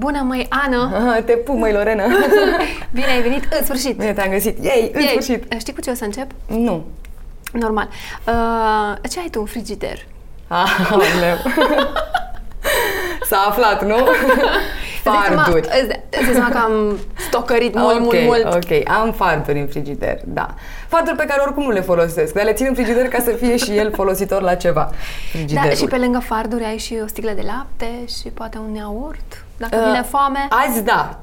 Bună, 0.00 0.22
măi, 0.22 0.46
Ana! 0.48 0.90
Aha, 0.98 1.20
te 1.20 1.32
pup, 1.32 1.56
măi, 1.58 1.72
Lorena! 1.72 2.04
Bine 2.94 3.06
ai 3.06 3.22
venit, 3.22 3.44
în 3.58 3.64
sfârșit! 3.64 3.96
Bine 3.96 4.12
te-am 4.12 4.30
găsit! 4.30 4.64
Ei, 4.64 4.90
în 4.94 5.00
Ei, 5.00 5.08
sfârșit! 5.08 5.52
Știi 5.58 5.74
cu 5.74 5.80
ce 5.80 5.90
o 5.90 5.94
să 5.94 6.04
încep? 6.04 6.30
Nu. 6.46 6.84
Normal. 7.52 7.88
Uh, 8.26 9.10
ce 9.10 9.18
ai 9.18 9.28
tu 9.30 9.40
în 9.40 9.46
frigider? 9.46 10.06
Ah, 10.48 10.88
meu. 11.20 11.36
S-a 13.28 13.46
aflat, 13.48 13.86
nu? 13.86 13.96
Farduri. 15.02 15.68
Îți 15.80 15.88
dai 15.88 16.02
îți 16.10 16.24
dai 16.24 16.32
seama 16.32 16.48
că 16.48 16.58
am 16.58 16.98
stocărit 17.28 17.74
mult, 17.74 17.94
ok, 17.94 18.02
mult, 18.02 18.24
mult. 18.24 18.44
ok. 18.54 18.88
Am 18.88 19.12
farduri 19.12 19.60
în 19.60 19.66
frigider, 19.66 20.20
da. 20.24 20.54
Farduri 20.88 21.16
pe 21.16 21.24
care 21.24 21.40
oricum 21.44 21.62
nu 21.62 21.70
le 21.70 21.80
folosesc, 21.80 22.32
dar 22.34 22.44
le 22.44 22.52
țin 22.52 22.66
în 22.68 22.74
frigider 22.74 23.08
ca 23.08 23.18
să 23.18 23.30
fie 23.30 23.56
și 23.56 23.76
el 23.76 23.92
folositor 23.94 24.42
la 24.42 24.54
ceva. 24.54 24.88
Da, 24.90 24.96
Frigiderul. 25.30 25.74
și 25.74 25.84
pe 25.84 25.96
lângă 25.96 26.18
farduri 26.18 26.64
ai 26.64 26.78
și 26.78 26.98
o 27.02 27.06
sticlă 27.06 27.30
de 27.30 27.42
lapte 27.46 27.90
și 28.20 28.28
poate 28.28 28.58
un 28.68 28.74
iaurt. 28.74 29.44
Dacă 29.60 29.76
Uh, 29.76 29.84
vine 29.86 30.02
foame. 30.02 30.48
Azi 30.66 30.82
da. 30.82 31.18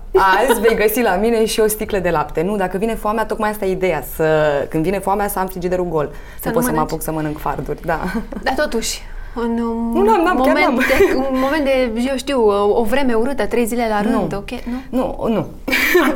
Azi 0.50 0.60
vei 0.62 0.76
găsi 0.76 1.02
la 1.02 1.16
mine 1.16 1.46
și 1.46 1.60
o 1.60 1.68
sticlă 1.68 1.98
de 2.00 2.10
lapte. 2.10 2.42
Nu, 2.42 2.56
dacă 2.56 2.78
vine 2.78 2.96
foamea, 2.96 3.26
tocmai 3.26 3.50
asta 3.50 3.66
e 3.66 3.72
ideea. 3.72 4.04
Să, 4.16 4.26
când 4.70 4.84
vine 4.84 5.00
foamea, 5.00 5.28
să 5.28 5.40
am 5.40 5.48
frigiderul 5.48 5.86
gol. 5.86 6.10
Să 6.42 6.50
nu 6.50 6.50
nu 6.50 6.54
pot 6.54 6.64
să 6.64 6.70
mă 6.70 6.76
mănânci? 6.76 6.92
apuc 6.92 7.02
să 7.02 7.12
mănânc 7.12 7.38
farduri, 7.40 7.82
da. 7.86 8.00
Dar 8.44 8.54
totuși, 8.54 9.02
în 9.36 9.60
un, 9.60 9.92
Nu, 9.92 10.04
n-am, 10.04 10.22
n-am, 10.24 10.36
chiar 10.42 10.48
moment, 10.48 10.68
n-am. 10.68 10.76
de, 10.78 11.16
un 11.16 11.40
moment 11.40 11.64
de, 11.64 11.92
eu 12.10 12.16
știu, 12.18 12.50
o 12.80 12.84
vreme 12.84 13.14
urâtă, 13.14 13.46
trei 13.46 13.66
zile 13.66 13.88
la 13.90 14.02
rând, 14.02 14.32
Nu. 14.32 14.38
ok? 14.38 14.50
Nu? 14.50 14.80
Nu, 14.90 15.28
nu. 15.34 15.46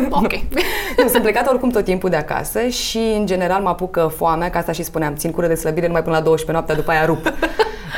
Ok. 0.24 0.32
nu, 0.98 1.08
sunt 1.08 1.22
plecată 1.22 1.50
oricum 1.50 1.70
tot 1.70 1.84
timpul 1.84 2.10
de 2.10 2.16
acasă 2.16 2.68
și, 2.68 2.98
în 3.18 3.26
general, 3.26 3.62
mă 3.62 3.70
apucă 3.70 4.12
foamea, 4.16 4.50
ca 4.50 4.60
asta 4.60 4.72
și 4.72 4.84
spuneam, 4.84 5.16
țin 5.16 5.32
cură 5.32 5.48
de 5.48 5.56
slăbire 5.56 5.86
numai 5.88 6.04
până 6.04 6.16
la 6.16 6.22
12 6.22 6.52
noaptea, 6.52 6.76
după 6.76 6.92
aia 6.92 7.06
rup. 7.06 7.34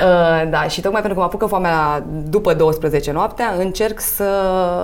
Uh, 0.02 0.50
da, 0.50 0.64
și 0.64 0.82
tocmai 0.82 1.02
pentru 1.02 1.14
că 1.14 1.20
mă 1.20 1.26
apucă 1.32 1.46
foamea 1.46 2.06
după 2.30 2.54
12 2.54 3.12
noaptea, 3.12 3.54
încerc 3.58 4.00
să 4.00 4.24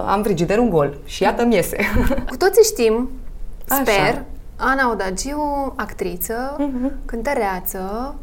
am 0.07 0.23
frigiderul 0.23 0.67
gol. 0.67 0.97
Și 1.05 1.23
iată-mi 1.23 1.55
iese. 1.55 1.77
Cu 2.29 2.37
toții 2.37 2.63
știm, 2.63 3.09
Așa. 3.69 3.81
sper, 3.81 4.23
Ana 4.55 4.91
Odagiu, 4.91 5.73
actriță, 5.75 6.55
cântăreață. 7.05 8.15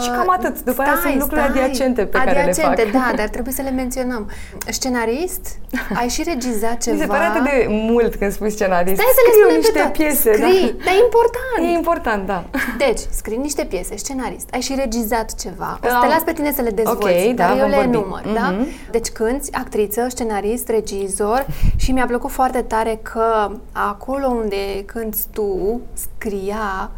Și 0.00 0.08
uh, 0.10 0.16
cam 0.16 0.30
atât. 0.30 0.62
După 0.62 0.82
aia 0.82 0.98
sunt 1.02 1.18
lucruri 1.18 1.40
adiacente 1.40 2.04
pe 2.06 2.18
care 2.18 2.30
le 2.32 2.38
adiacente, 2.38 2.82
fac. 2.82 2.92
da, 2.92 3.12
dar 3.16 3.28
trebuie 3.28 3.54
să 3.54 3.62
le 3.62 3.70
menționăm. 3.70 4.30
Scenarist, 4.68 5.58
ai 6.00 6.08
și 6.08 6.22
regizat 6.22 6.82
ceva. 6.82 6.94
Mi 6.96 7.00
se 7.00 7.06
pare 7.06 7.24
atât 7.24 7.42
de 7.44 7.66
mult 7.68 8.14
când 8.14 8.32
spui 8.32 8.50
scenarist. 8.50 8.94
Stai 9.00 9.12
să 9.14 9.20
le 9.26 9.30
Scriu 9.32 9.42
spunem 9.44 9.60
pe 9.60 9.66
niște 9.66 9.78
toate. 9.78 9.98
piese, 9.98 10.32
Scrii, 10.32 10.72
da. 10.78 10.84
dar 10.84 10.94
e 10.94 11.02
important. 11.04 11.60
E 11.72 11.76
important, 11.76 12.26
da. 12.26 12.44
Deci, 12.78 13.00
scrii 13.10 13.36
niște 13.36 13.64
piese, 13.64 13.96
scenarist, 13.96 14.48
ai 14.52 14.60
și 14.60 14.74
regizat 14.76 15.34
ceva. 15.34 15.78
O 15.84 15.86
să 15.86 15.94
Am- 15.94 16.00
te 16.00 16.06
las 16.06 16.22
pe 16.22 16.32
tine 16.32 16.52
să 16.52 16.62
le 16.62 16.70
dezvolți, 16.70 17.26
Ok, 17.28 17.34
dar 17.34 17.48
da, 17.48 17.54
eu 17.54 17.60
vom 17.60 17.68
le 17.70 17.76
vorbi. 17.76 17.96
enumăr, 17.96 18.22
da? 18.34 18.50
Mhm. 18.58 18.66
Deci 18.90 19.08
cânti, 19.08 19.52
actriță, 19.52 20.06
scenarist, 20.08 20.68
regizor 20.68 21.46
și 21.76 21.92
mi-a 21.92 22.06
plăcut 22.06 22.30
foarte 22.30 22.62
tare 22.62 22.98
că 23.02 23.50
acolo 23.72 24.26
unde 24.26 24.82
cânti 24.86 25.18
tu, 25.32 25.80
scria 25.92 26.90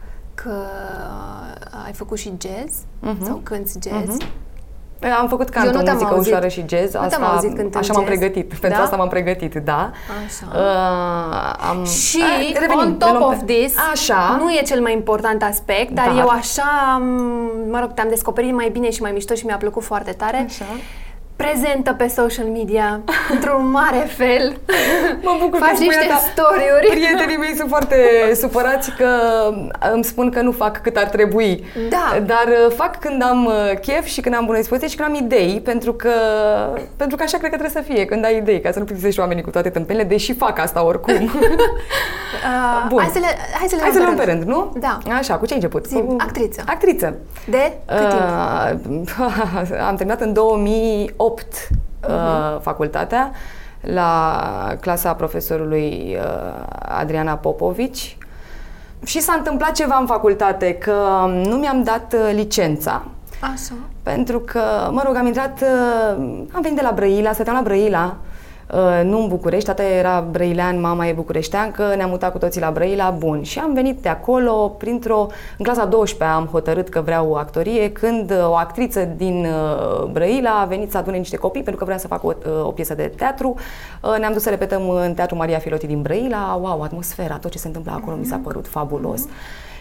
că 0.42 0.52
ai 1.84 1.92
făcut 1.92 2.19
și 2.19 2.33
jazz 2.41 2.74
sau 3.27 3.41
cânti 3.42 3.72
jazz. 3.88 4.16
Am 5.20 5.28
făcut 5.28 5.46
Eu 5.55 5.62
canto, 5.62 5.78
nu 5.78 5.83
te-am 5.84 5.94
muzică 5.94 6.12
auzit. 6.14 6.27
ușoară 6.33 6.48
și 6.48 6.64
jazz. 6.69 6.83
Nu 6.94 7.06
te-am 7.06 7.22
Asta, 7.22 7.27
auzit 7.34 7.48
cântând 7.55 7.77
așa 7.77 7.92
m-am 7.92 8.05
jazz. 8.05 8.16
pregătit. 8.19 8.48
Pentru 8.61 8.78
Da? 8.78 8.84
asta 8.84 8.96
m-am 8.96 9.08
pregătit, 9.08 9.55
da. 9.55 9.91
Așa. 10.27 10.46
Uh, 10.55 11.68
am, 11.70 11.84
Și 11.84 12.22
Ah, 12.22 12.52
revenim, 12.61 12.78
on 12.78 12.88
le 12.88 12.92
top 12.94 13.11
luăm 13.11 13.22
of 13.22 13.38
pe- 13.38 13.44
this, 13.52 13.74
Așa. 13.92 14.36
nu 14.41 14.50
e 14.50 14.62
cel 14.62 14.80
mai 14.80 14.92
important 14.92 15.42
aspect, 15.42 15.91
dar 15.91 16.06
Dar. 16.08 16.18
eu 16.18 16.28
așa, 16.28 16.98
m, 17.00 17.70
mă 17.70 17.78
rog, 17.80 17.92
te-am 17.94 18.08
descoperit 18.08 18.55
mai 18.55 18.68
bine 18.72 18.91
și 18.91 19.02
mai 19.02 19.12
mișto 19.12 19.34
și 19.34 19.46
mi-a 19.46 19.56
plăcut 19.56 19.83
foarte 19.83 20.12
tare. 20.12 20.44
Așa. 20.48 20.64
Prezentă 21.44 21.92
pe 21.92 22.06
social 22.06 22.46
media 22.46 23.00
într-un 23.34 23.70
mare 23.70 24.05
fel. 24.16 24.56
Mă 25.22 25.36
bucur 25.41 25.58
că 25.58 25.64
Faci 25.64 25.74
spui 25.74 25.86
niște 25.86 26.12
asta. 26.12 26.30
story-uri. 26.33 26.86
Prietenii 26.91 27.36
mei 27.36 27.55
sunt 27.56 27.69
foarte 27.69 27.96
supărați 28.34 28.91
că 28.96 29.08
îmi 29.92 30.05
spun 30.05 30.30
că 30.30 30.41
nu 30.41 30.52
fac 30.52 30.80
cât 30.83 30.96
ar 30.96 31.05
trebui. 31.05 31.64
Da. 31.88 32.18
Dar 32.27 32.46
uh, 32.67 32.73
fac 32.77 32.98
când 32.98 33.23
am 33.23 33.45
uh, 33.45 33.78
chef 33.80 34.05
și 34.05 34.20
când 34.20 34.34
am 34.34 34.45
bună 34.45 34.58
dispoziție 34.58 34.89
și 34.89 34.96
când 34.96 35.08
am 35.08 35.14
idei, 35.24 35.61
pentru 35.64 35.92
că, 35.92 36.12
pentru 36.96 37.17
că 37.17 37.23
așa 37.23 37.39
cred 37.39 37.51
că 37.51 37.57
trebuie 37.57 37.83
să 37.83 37.92
fie, 37.92 38.05
când 38.05 38.24
ai 38.24 38.36
idei, 38.36 38.61
ca 38.61 38.72
să 38.72 38.78
nu 38.78 38.84
plictisești 38.84 39.20
oamenii 39.20 39.42
cu 39.42 39.51
toate 39.51 39.68
tâmpelele, 39.70 40.05
deși 40.05 40.34
fac 40.34 40.58
asta 40.58 40.84
oricum. 40.84 41.14
Uh, 42.45 42.86
Bun. 42.89 43.01
Hai 43.01 43.11
să 43.12 43.18
le, 43.18 43.27
hai 43.58 43.67
să 43.68 43.74
le 43.77 43.83
Hai 43.83 43.90
să 43.90 43.98
le 43.98 44.05
luăm 44.05 44.14
luăm 44.14 44.27
pe 44.27 44.33
rând, 44.33 44.42
nu? 44.45 44.72
Da. 44.78 44.98
Așa, 45.18 45.34
cu 45.34 45.46
ce 45.46 45.52
ai 45.55 45.58
început? 45.58 45.86
Zi, 45.86 45.95
Cu- 45.95 46.17
actriță. 46.18 46.62
Actriță. 46.67 47.14
De 47.48 47.72
cât 47.86 48.08
timp? 48.08 49.08
Uh, 49.18 49.78
am 49.89 49.95
terminat 49.96 50.20
în 50.20 50.33
2008 50.33 51.30
uh, 51.39 52.08
Mhm. 52.52 52.61
facultatea 52.63 53.30
la 53.80 54.77
clasa 54.80 55.14
profesorului 55.14 56.17
uh, 56.18 56.64
Adriana 56.98 57.35
Popovici 57.35 58.18
și 59.05 59.20
s-a 59.20 59.35
întâmplat 59.36 59.73
ceva 59.73 59.96
în 60.01 60.07
facultate, 60.07 60.74
că 60.74 60.95
nu 61.45 61.57
mi-am 61.57 61.83
dat 61.83 62.13
uh, 62.14 62.30
licența 62.35 63.02
Așa. 63.40 63.73
pentru 64.02 64.39
că, 64.40 64.61
mă 64.90 65.02
rog, 65.07 65.17
am 65.17 65.27
intrat, 65.27 65.61
uh, 65.63 66.17
am 66.52 66.61
venit 66.63 66.77
de 66.77 66.83
la 66.83 66.92
Brăila, 66.92 67.33
stăteam 67.33 67.57
la 67.57 67.63
Brăila, 67.63 68.17
uh, 68.20 68.30
nu 69.03 69.20
în 69.23 69.29
București, 69.29 69.67
tata 69.67 69.83
era 69.83 70.27
brăilean, 70.31 70.81
mama 70.81 71.07
e 71.07 71.13
bucureșteancă, 71.13 71.92
ne-am 71.97 72.11
mutat 72.11 72.33
cu 72.33 72.39
toții 72.39 72.61
la 72.61 72.70
Brăila, 72.70 73.11
bun. 73.11 73.42
Și 73.42 73.58
am 73.58 73.73
venit 73.73 73.98
de 73.98 74.08
acolo, 74.08 74.75
printr-o, 74.79 75.27
în 75.58 75.64
clasa 75.64 75.85
12 75.85 76.36
am 76.36 76.47
hotărât 76.47 76.89
că 76.89 77.01
vreau 77.01 77.35
actorie, 77.35 77.92
când 77.92 78.31
uh, 78.31 78.48
o 78.48 78.55
actriță 78.55 79.05
din 79.17 79.47
uh, 79.47 80.05
Brăila 80.05 80.61
a 80.61 80.64
venit 80.64 80.91
să 80.91 80.97
adune 80.97 81.17
niște 81.17 81.36
copii, 81.36 81.63
pentru 81.63 81.81
că 81.81 81.85
vrea 81.85 81.98
să 81.98 82.07
facă 82.07 82.27
o, 82.27 82.33
uh, 82.47 82.67
o 82.67 82.70
piesă 82.70 82.95
de 82.95 83.13
teatru. 83.17 83.55
Uh, 84.03 84.17
Ne-am 84.19 84.33
dus 84.33 84.42
să 84.42 84.51
repetăm 84.51 84.89
în 84.89 85.14
Teatru 85.14 85.37
Maria 85.37 85.58
Filoti 85.58 85.87
din 85.87 86.02
Brăila, 86.02 86.58
wow, 86.63 86.83
atmosfera, 86.83 87.37
tot 87.37 87.51
ce 87.51 87.58
se 87.58 87.67
întâmplă 87.67 87.92
acolo 87.92 88.17
mi 88.17 88.25
s-a 88.25 88.41
părut 88.45 88.67
fabulos. 88.69 89.23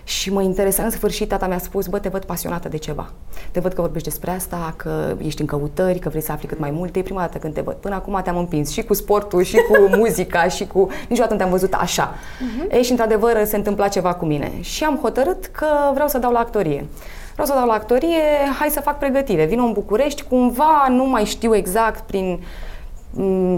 Și 0.09 0.31
mă 0.31 0.42
interesa 0.42 0.84
în 0.84 0.90
sfârșit, 0.90 1.28
tata 1.28 1.47
mi-a 1.47 1.58
spus, 1.58 1.88
bă, 1.88 2.00
te 2.00 2.09
văd 2.09 2.24
pasionată 2.24 2.70
de 2.70 2.78
ceva. 2.78 3.09
Te 3.52 3.59
văd 3.59 3.74
că 3.74 3.81
vorbești 3.81 4.08
despre 4.09 4.31
asta, 4.31 4.74
că 4.75 5.16
ești 5.22 5.42
în 5.42 5.47
căutări, 5.47 6.00
că 6.00 6.09
vrei 6.09 6.22
să 6.22 6.31
afli 6.31 6.47
cât 6.47 6.59
mai 6.59 6.72
multe. 6.72 7.00
E 7.00 7.02
prima 7.02 7.20
dată 7.20 7.38
când 7.38 7.53
te 7.53 7.62
văd. 7.62 7.75
Până 7.75 7.96
acum 7.96 8.20
te-am 8.24 8.38
împins 8.38 8.72
și 8.72 8.84
cu 8.84 8.94
sportul, 8.94 9.44
și 9.44 9.56
cu 9.56 9.78
muzica, 9.97 10.47
și 10.47 10.68
cu... 10.68 10.90
Niciodată 11.08 11.34
nu 11.34 11.40
te-am 11.40 11.52
văzut 11.52 11.74
așa. 11.74 12.14
Uh-huh. 12.14 12.72
E, 12.72 12.81
și 12.81 12.92
într-adevăr 12.92 13.44
se 13.46 13.56
întâmpla 13.56 13.88
ceva 13.88 14.14
cu 14.14 14.25
mine. 14.25 14.52
Și 14.62 14.84
am 14.84 15.00
hotărât 15.02 15.46
că 15.46 15.68
vreau 15.94 16.08
să 16.08 16.18
dau 16.18 16.31
la 16.31 16.40
actorie. 16.40 16.86
Vreau 17.31 17.47
să 17.47 17.53
dau 17.53 17.68
la 17.68 17.74
actorie, 17.74 18.24
hai 18.59 18.70
să 18.70 18.80
fac 18.80 18.97
pregătire. 18.97 19.46
Vin 19.46 19.59
în 19.59 19.72
București, 19.72 20.24
cumva 20.24 20.88
nu 20.90 21.06
mai 21.06 21.26
știu 21.26 21.56
exact 21.56 22.00
prin 22.00 22.31
m, 22.31 22.40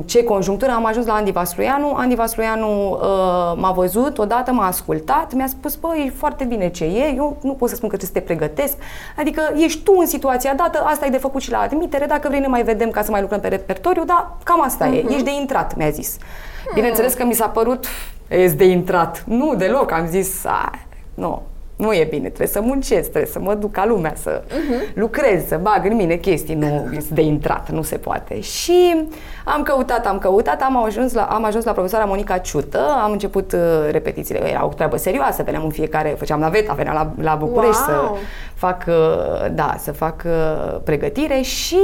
ce 0.05 0.23
conjunctură 0.23 0.71
am 0.71 0.85
ajuns 0.85 1.05
la 1.05 1.13
Andy 1.13 1.31
Vasluianu. 1.31 1.93
Andy 1.95 2.15
Vasluianu 2.15 2.91
uh, 2.91 2.99
m-a 3.55 3.71
văzut, 3.75 4.17
odată 4.17 4.51
m-a 4.51 4.67
ascultat, 4.67 5.33
mi-a 5.33 5.47
spus, 5.47 5.75
băi, 5.75 6.03
e 6.07 6.17
foarte 6.17 6.43
bine 6.43 6.69
ce 6.69 6.83
e, 6.83 7.13
eu 7.15 7.37
nu 7.41 7.53
pot 7.53 7.69
să 7.69 7.75
spun 7.75 7.89
că 7.89 7.95
trebuie 7.97 8.21
să 8.23 8.27
te 8.27 8.33
pregătesc, 8.33 8.77
adică 9.17 9.41
ești 9.55 9.83
tu 9.83 9.95
în 9.99 10.05
situația 10.05 10.53
dată, 10.53 10.83
asta 10.85 11.05
e 11.05 11.09
de 11.09 11.17
făcut 11.17 11.41
și 11.41 11.51
la 11.51 11.59
admitere, 11.59 12.05
dacă 12.05 12.27
vrei 12.27 12.39
ne 12.39 12.47
mai 12.47 12.63
vedem 12.63 12.89
ca 12.89 13.01
să 13.01 13.11
mai 13.11 13.21
lucrăm 13.21 13.39
pe 13.39 13.47
repertoriu, 13.47 14.03
dar 14.05 14.37
cam 14.43 14.61
asta 14.61 14.89
uh-huh. 14.89 14.93
e, 14.93 15.05
ești 15.09 15.23
de 15.23 15.33
intrat, 15.39 15.75
mi-a 15.75 15.89
zis. 15.89 16.17
Bineînțeles 16.73 17.13
că 17.13 17.25
mi 17.25 17.33
s-a 17.33 17.47
părut, 17.47 17.85
ești 18.27 18.57
de 18.57 18.65
intrat, 18.65 19.23
nu 19.27 19.55
deloc, 19.55 19.91
am 19.91 20.07
zis, 20.07 20.45
"Ai, 20.45 20.79
nu, 21.13 21.41
nu 21.81 21.93
e 21.93 22.07
bine, 22.09 22.27
trebuie 22.27 22.47
să 22.47 22.61
muncesc, 22.61 23.09
trebuie 23.09 23.31
să 23.31 23.39
mă 23.39 23.53
duc 23.53 23.71
ca 23.71 23.85
lumea, 23.85 24.13
să 24.15 24.41
uh-huh. 24.41 24.93
lucrez, 24.93 25.47
să 25.47 25.59
bag 25.61 25.85
în 25.85 25.95
mine 25.95 26.15
chestii, 26.15 26.55
nu 26.55 26.89
este 26.95 27.13
de 27.13 27.21
intrat, 27.21 27.69
nu 27.69 27.81
se 27.81 27.97
poate. 27.97 28.39
Și 28.39 29.05
am 29.45 29.61
căutat, 29.61 30.05
am 30.05 30.17
căutat, 30.17 30.61
am 30.61 30.83
ajuns 30.83 31.13
la, 31.13 31.23
am 31.23 31.43
ajuns 31.43 31.63
la 31.63 31.71
profesoara 31.71 32.05
Monica 32.05 32.37
Ciută, 32.37 32.79
am 33.03 33.11
început 33.11 33.51
uh, 33.51 33.59
repetițiile, 33.91 34.49
era 34.49 34.65
o 34.65 34.67
treabă 34.67 34.97
serioasă, 34.97 35.43
veneam 35.43 35.63
în 35.63 35.71
fiecare, 35.71 36.15
făceam 36.17 36.39
naveta, 36.39 36.73
veneam 36.73 36.95
la, 36.95 37.23
la 37.23 37.35
București 37.35 37.81
Wow! 37.89 38.17
să 38.17 38.21
fac, 38.53 38.83
uh, 38.87 39.51
da, 39.51 39.75
să 39.77 39.91
fac 39.91 40.23
uh, 40.25 40.79
pregătire 40.83 41.41
și 41.41 41.79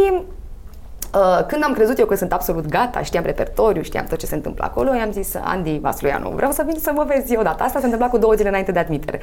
Uh, 1.13 1.45
când 1.47 1.63
am 1.63 1.73
crezut 1.73 1.99
eu 1.99 2.05
că 2.05 2.15
sunt 2.15 2.33
absolut 2.33 2.65
gata, 2.65 3.01
știam 3.01 3.23
repertoriu, 3.23 3.81
știam 3.81 4.05
tot 4.05 4.17
ce 4.17 4.25
se 4.25 4.35
întâmplă 4.35 4.63
acolo, 4.63 4.95
i-am 4.95 5.11
zis 5.11 5.35
Andy 5.43 5.79
Vasluianu, 5.79 6.29
vreau 6.29 6.51
să 6.51 6.63
vin 6.65 6.75
să 6.79 6.91
mă 6.93 7.05
vezi 7.07 7.33
eu 7.33 7.41
data 7.41 7.63
asta, 7.63 7.79
se 7.79 7.85
întâmpla 7.85 8.09
cu 8.09 8.17
două 8.17 8.33
zile 8.33 8.47
înainte 8.47 8.71
de 8.71 8.79
admitere. 8.79 9.19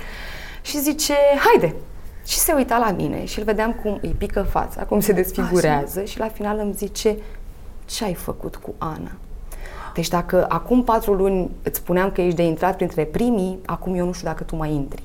Și 0.65 0.81
zice, 0.81 1.15
haide! 1.39 1.75
Și 2.27 2.39
se 2.39 2.53
uita 2.53 2.79
la 2.79 2.91
mine 2.91 3.25
și 3.25 3.39
îl 3.39 3.45
vedeam 3.45 3.73
cum 3.73 3.99
îi 4.03 4.15
pică 4.19 4.43
fața, 4.43 4.83
cum 4.83 5.01
se 5.01 5.13
desfigurează 5.13 6.05
și 6.05 6.19
la 6.19 6.29
final 6.29 6.59
îmi 6.59 6.73
zice, 6.73 7.17
ce 7.85 8.05
ai 8.05 8.15
făcut 8.15 8.57
cu 8.57 8.75
Ana? 8.79 9.11
Deci 9.95 10.09
dacă 10.09 10.47
acum 10.49 10.85
patru 10.85 11.13
luni 11.13 11.51
îți 11.63 11.79
spuneam 11.79 12.11
că 12.11 12.21
ești 12.21 12.37
de 12.37 12.43
intrat 12.43 12.77
printre 12.77 13.05
primii, 13.05 13.59
acum 13.67 13.95
eu 13.95 14.07
nu 14.07 14.13
știu 14.13 14.27
dacă 14.27 14.43
tu 14.43 14.57
mai 14.57 14.73
intri. 14.73 15.03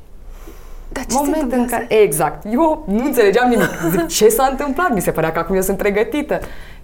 Dar 0.91 1.06
ce 1.06 1.15
Moment 1.15 1.35
se 1.35 1.41
în 1.41 1.45
întâmplă? 1.45 1.77
care, 1.77 2.01
exact, 2.01 2.45
eu 2.45 2.83
nu 2.88 3.05
înțelegeam 3.05 3.50
nimic. 3.50 3.69
Zic, 3.89 4.07
ce 4.07 4.29
s-a 4.29 4.47
întâmplat? 4.51 4.94
Mi 4.94 5.01
se 5.01 5.12
părea 5.12 5.31
că 5.31 5.39
acum 5.39 5.55
eu 5.55 5.62
sunt 5.62 5.77
pregătită. 5.77 6.39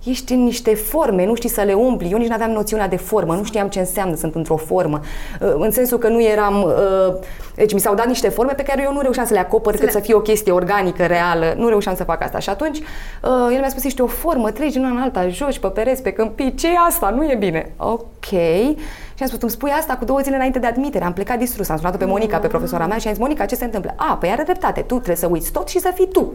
Ești 0.06 0.34
în 0.34 0.44
niște 0.44 0.76
forme, 0.76 1.26
nu 1.26 1.36
știi 1.36 1.50
să 1.50 1.62
le 1.62 1.74
umpli. 1.74 2.12
Eu 2.12 2.18
nici 2.18 2.28
nu 2.28 2.34
aveam 2.34 2.52
noțiunea 2.52 2.88
de 2.88 2.96
formă, 2.96 3.34
nu 3.34 3.44
știam 3.44 3.68
ce 3.68 3.80
înseamnă 3.80 4.16
sunt 4.16 4.36
într-o 4.36 4.56
formă. 4.56 5.00
Uh, 5.42 5.54
în 5.58 5.72
sensul 5.72 5.98
că 5.98 6.08
nu 6.08 6.22
eram... 6.22 6.64
Uh, 6.64 7.16
deci 7.56 7.74
mi 7.74 7.80
s-au 7.80 7.96
dat 7.96 8.08
niște 8.08 8.30
forme 8.30 8.54
pe 8.54 8.64
care 8.64 8.82
eu 8.84 8.94
nu 8.94 9.02
reușeam 9.02 9.26
să 9.26 9.34
le 9.34 9.40
acopăr 9.40 9.74
cât 9.74 9.84
le... 9.84 9.92
să 9.92 10.00
fie 10.00 10.14
o 10.14 10.20
chestie 10.20 10.52
organică, 10.52 11.06
reală. 11.06 11.54
Nu 11.58 11.68
reușeam 11.68 11.96
să 11.96 12.04
fac 12.04 12.24
asta. 12.24 12.40
Și 12.40 12.50
atunci 12.50 12.78
uh, 12.78 13.54
el 13.54 13.60
mi-a 13.60 13.70
spus, 13.70 13.84
ești 13.84 14.02
o 14.02 14.08
formă, 14.08 14.52
treci 14.52 14.76
în 14.76 14.98
alta, 15.02 15.28
joci 15.28 15.60
pe 15.60 15.68
pereți, 15.68 16.02
pe 16.02 16.12
câmpii, 16.12 16.54
ce 16.54 16.68
e 16.68 16.76
asta? 16.88 17.10
Nu 17.10 17.24
e 17.24 17.36
bine. 17.36 17.72
Ok. 17.78 18.26
Și 19.16 19.22
am 19.22 19.28
spus, 19.28 19.42
îmi 19.42 19.52
spui 19.52 19.72
asta 19.72 19.96
cu 19.96 20.06
două 20.06 20.20
zile 20.20 20.36
înainte 20.36 20.60
de 20.60 20.68
admitere. 20.68 21.06
Am 21.06 21.14
plecat 21.14 21.38
distrus, 21.38 21.70
am 21.70 21.78
sunat 21.78 21.98
pe 21.98 22.06
Monica, 22.06 22.38
pe 22.38 22.48
profesora 22.48 22.86
mea 22.86 22.98
și 22.98 23.08
am 23.08 23.14
zis, 23.14 23.22
Monica, 23.22 23.46
ce 23.46 23.56
se 23.56 23.66
întâmplă? 23.66 23.94
A, 23.98 24.18
păi 24.20 24.30
are 24.30 24.44
dreptate, 24.44 24.82
tu 24.82 24.94
trebuie 24.94 25.16
să 25.16 25.28
uiți 25.28 25.52
tot 25.52 25.68
și 25.68 25.80
să 25.80 25.92
fii 25.96 26.08
tu. 26.08 26.34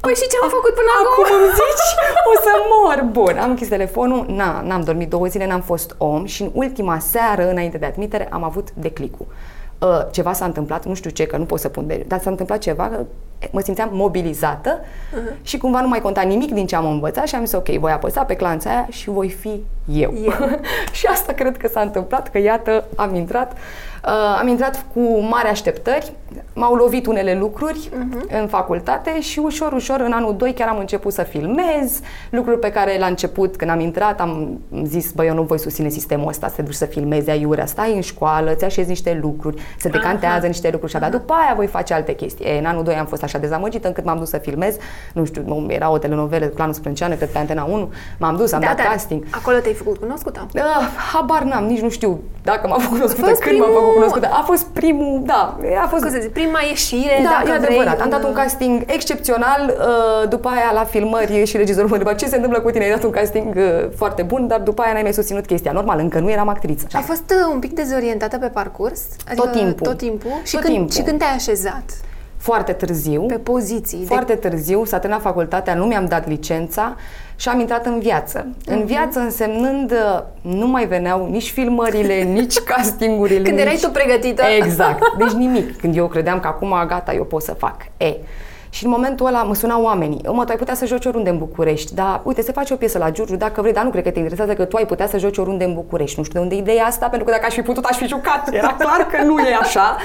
Păi 0.00 0.14
și 0.14 0.26
ce 0.30 0.36
am 0.42 0.48
făcut 0.48 0.74
până 0.74 0.90
acum? 1.02 1.24
Acum 1.24 1.36
îmi 1.42 1.54
zici? 1.60 1.88
O 2.30 2.34
să 2.44 2.52
mor. 2.72 2.98
Bun, 3.10 3.38
am 3.38 3.50
închis 3.50 3.68
telefonul, 3.68 4.26
na, 4.28 4.62
n-am 4.66 4.80
dormit 4.80 5.08
două 5.08 5.26
zile, 5.26 5.46
n-am 5.46 5.60
fost 5.60 5.94
om 5.98 6.24
și 6.24 6.42
în 6.42 6.50
ultima 6.52 6.98
seară, 6.98 7.50
înainte 7.50 7.78
de 7.78 7.86
admitere, 7.86 8.28
am 8.30 8.44
avut 8.44 8.68
declicul. 8.72 9.26
Uh, 9.78 10.06
ceva 10.10 10.32
s-a 10.32 10.44
întâmplat, 10.44 10.84
nu 10.84 10.94
știu 10.94 11.10
ce, 11.10 11.26
că 11.26 11.36
nu 11.36 11.44
pot 11.44 11.60
să 11.60 11.68
pun 11.68 11.86
de... 11.86 12.04
Dar 12.08 12.20
s-a 12.20 12.30
întâmplat 12.30 12.58
ceva, 12.58 12.90
mă 13.50 13.60
simțeam 13.60 13.88
mobilizată 13.92 14.80
uh-huh. 14.80 15.42
și 15.42 15.58
cumva 15.58 15.80
nu 15.80 15.88
mai 15.88 16.00
conta 16.00 16.20
nimic 16.20 16.52
din 16.52 16.66
ce 16.66 16.76
am 16.76 16.86
învățat 16.86 17.26
și 17.26 17.34
am 17.34 17.44
zis 17.44 17.52
ok, 17.52 17.68
voi 17.68 17.92
apăsa 17.92 18.22
pe 18.22 18.34
clanța 18.34 18.70
aia 18.70 18.86
și 18.90 19.10
voi 19.10 19.30
fi 19.30 19.62
eu. 19.92 20.14
eu. 20.22 20.32
și 20.92 21.06
asta 21.06 21.32
cred 21.32 21.56
că 21.56 21.68
s-a 21.68 21.80
întâmplat, 21.80 22.30
că 22.30 22.38
iată, 22.38 22.84
am 22.96 23.14
intrat 23.14 23.52
Uh, 23.52 23.95
am 24.40 24.48
intrat 24.48 24.84
cu 24.94 25.20
mari 25.20 25.48
așteptări, 25.48 26.12
m-au 26.52 26.74
lovit 26.74 27.06
unele 27.06 27.34
lucruri 27.34 27.88
uh-huh. 27.88 28.40
în 28.40 28.46
facultate 28.46 29.20
și 29.20 29.38
ușor, 29.38 29.72
ușor, 29.72 30.00
în 30.00 30.12
anul 30.12 30.36
2 30.36 30.52
chiar 30.52 30.68
am 30.68 30.78
început 30.78 31.12
să 31.12 31.22
filmez, 31.22 32.00
lucruri 32.30 32.58
pe 32.58 32.70
care 32.70 32.98
la 32.98 33.06
început, 33.06 33.56
când 33.56 33.70
am 33.70 33.80
intrat, 33.80 34.20
am 34.20 34.60
zis, 34.84 35.12
băi, 35.12 35.26
eu 35.26 35.34
nu 35.34 35.42
voi 35.42 35.58
susține 35.58 35.88
sistemul 35.88 36.28
ăsta, 36.28 36.48
să 36.48 36.54
te 36.54 36.62
duci 36.62 36.74
să 36.74 36.84
filmezi 36.84 37.30
aiurea, 37.30 37.66
stai 37.66 37.94
în 37.94 38.00
școală, 38.00 38.54
ți 38.54 38.64
așezi 38.64 38.88
niște 38.88 39.18
lucruri, 39.22 39.62
se 39.78 39.88
decantează 39.88 40.44
uh-huh. 40.44 40.48
niște 40.48 40.70
lucruri 40.70 40.90
și 40.90 40.96
abia 40.96 41.10
după 41.10 41.32
aia 41.32 41.52
voi 41.54 41.66
face 41.66 41.94
alte 41.94 42.14
chestii. 42.14 42.44
E, 42.44 42.58
în 42.58 42.64
anul 42.64 42.84
2 42.84 42.94
am 42.94 43.06
fost 43.06 43.22
așa 43.22 43.38
dezamăgită 43.38 43.86
încât 43.86 44.04
m-am 44.04 44.18
dus 44.18 44.28
să 44.28 44.38
filmez, 44.38 44.76
nu 45.12 45.24
știu, 45.24 45.66
era 45.68 45.90
o 45.90 45.98
telenovelă, 45.98 46.46
Clanul 46.46 46.74
Sprânceană, 46.74 47.14
cred 47.14 47.28
pe 47.28 47.38
Antena 47.38 47.64
1, 47.64 47.92
m-am 48.18 48.36
dus, 48.36 48.52
am 48.52 48.60
da, 48.60 48.66
dat 48.66 48.76
da. 48.76 48.82
casting. 48.82 49.24
Acolo 49.30 49.58
te-ai 49.58 49.74
făcut 49.74 49.96
cunoscută? 49.96 50.46
Uh, 50.54 50.62
habar 51.12 51.42
n-am, 51.42 51.64
nici 51.64 51.80
nu 51.80 51.88
știu 51.88 52.20
dacă 52.42 52.68
m-am 52.68 52.80
făcut 52.80 52.96
cunoscută, 52.96 53.32
când 53.32 53.58
m-am 53.58 53.70
făcut 53.72 53.95
cunoscută. 53.96 54.28
A 54.32 54.42
fost 54.46 54.66
primul, 54.66 55.22
da, 55.24 55.56
a 55.84 55.86
fost... 55.86 56.02
Scuze, 56.02 56.30
prima 56.32 56.58
ieșire, 56.68 57.20
da, 57.22 57.28
dacă 57.28 57.48
e 57.48 57.52
adevărat. 57.52 57.94
Vrei, 57.94 58.02
am 58.02 58.10
dat 58.10 58.24
un 58.24 58.32
casting 58.32 58.82
excepțional, 58.86 59.62
uh, 59.78 60.28
după 60.28 60.48
aia 60.48 60.70
la 60.72 60.84
filmări 60.84 61.44
și 61.44 61.56
regizorul 61.56 61.88
mă 61.88 61.96
întreba 61.96 62.16
ce 62.16 62.26
se 62.26 62.36
întâmplă 62.36 62.60
cu 62.60 62.70
tine, 62.70 62.84
ai 62.84 62.90
dat 62.90 63.02
un 63.02 63.10
casting 63.10 63.54
uh, 63.56 63.62
foarte 63.96 64.22
bun, 64.22 64.46
dar 64.46 64.60
după 64.60 64.82
aia 64.82 64.92
n-ai 64.92 65.02
mai 65.02 65.12
susținut 65.12 65.46
chestia. 65.46 65.72
Normal, 65.72 65.98
încă 65.98 66.18
nu 66.18 66.30
eram 66.30 66.48
actriță. 66.48 66.86
Ai 66.92 67.02
fost 67.02 67.30
uh, 67.30 67.52
un 67.52 67.58
pic 67.58 67.72
dezorientată 67.72 68.38
pe 68.38 68.46
parcurs? 68.46 69.00
Adică 69.28 69.42
tot 69.42 69.52
timpul. 69.52 69.86
Tot 69.86 69.96
timpul? 69.96 70.30
Și, 70.44 70.52
tot 70.52 70.60
când, 70.60 70.74
timpul. 70.74 70.94
și 70.94 71.02
când 71.02 71.18
te-ai 71.18 71.34
așezat? 71.34 71.84
Foarte 72.36 72.72
târziu. 72.72 73.22
Pe 73.22 73.34
poziții. 73.34 74.04
Foarte 74.06 74.32
de... 74.32 74.48
târziu, 74.48 74.84
s-a 74.84 74.98
terminat 74.98 75.22
facultatea, 75.22 75.74
nu 75.74 75.84
mi-am 75.84 76.06
dat 76.06 76.28
licența 76.28 76.96
și 77.36 77.48
am 77.48 77.60
intrat 77.60 77.86
în 77.86 77.98
viață. 77.98 78.46
Uh-huh. 78.46 78.66
În 78.66 78.76
mhm. 78.76 78.86
viață 78.86 79.18
însemnând 79.18 79.92
nu 80.40 80.66
mai 80.66 80.86
veneau 80.86 81.28
nici 81.30 81.50
filmările, 81.50 82.14
nici 82.38 82.58
castingurile. 82.58 83.42
Când 83.42 83.56
nici... 83.56 83.66
erai 83.66 83.78
tu 83.80 83.90
pregătită. 83.90 84.42
Exact. 84.56 85.02
Deci 85.18 85.32
nimic. 85.44 85.76
Când 85.76 85.96
eu 85.96 86.06
credeam 86.06 86.40
că 86.40 86.46
acum 86.46 86.84
gata, 86.86 87.14
eu 87.14 87.24
pot 87.24 87.42
să 87.42 87.52
fac. 87.52 87.76
E. 87.96 88.14
Și 88.70 88.84
în 88.84 88.90
momentul 88.90 89.26
ăla 89.26 89.42
mă 89.42 89.54
sunau 89.54 89.82
oamenii. 89.82 90.20
Mă, 90.24 90.44
tu 90.44 90.50
ai 90.50 90.56
putea 90.56 90.74
să 90.74 90.86
joci 90.86 91.04
oriunde 91.04 91.30
în 91.30 91.38
București, 91.38 91.94
dar 91.94 92.20
uite, 92.24 92.42
se 92.42 92.52
face 92.52 92.72
o 92.72 92.76
piesă 92.76 92.98
la 92.98 93.10
Giurgiu 93.10 93.36
dacă 93.36 93.60
vrei, 93.60 93.72
dar 93.72 93.84
nu 93.84 93.90
cred 93.90 94.02
că 94.02 94.10
te 94.10 94.18
interesează 94.18 94.54
că 94.54 94.64
tu 94.64 94.76
ai 94.76 94.86
putea 94.86 95.06
să 95.06 95.18
joci 95.18 95.38
oriunde 95.38 95.64
în 95.64 95.74
București. 95.74 96.18
Nu 96.18 96.24
știu 96.24 96.38
de 96.38 96.44
unde 96.44 96.54
e 96.54 96.58
ideea 96.58 96.84
asta, 96.84 97.06
pentru 97.08 97.26
că 97.26 97.32
dacă 97.32 97.46
aș 97.46 97.54
fi 97.54 97.62
putut, 97.62 97.84
aș 97.84 97.96
fi 97.96 98.06
jucat. 98.06 98.48
Era 98.54 98.76
clar 98.78 99.06
că 99.10 99.22
nu 99.22 99.38
e 99.38 99.54
așa, 99.60 99.96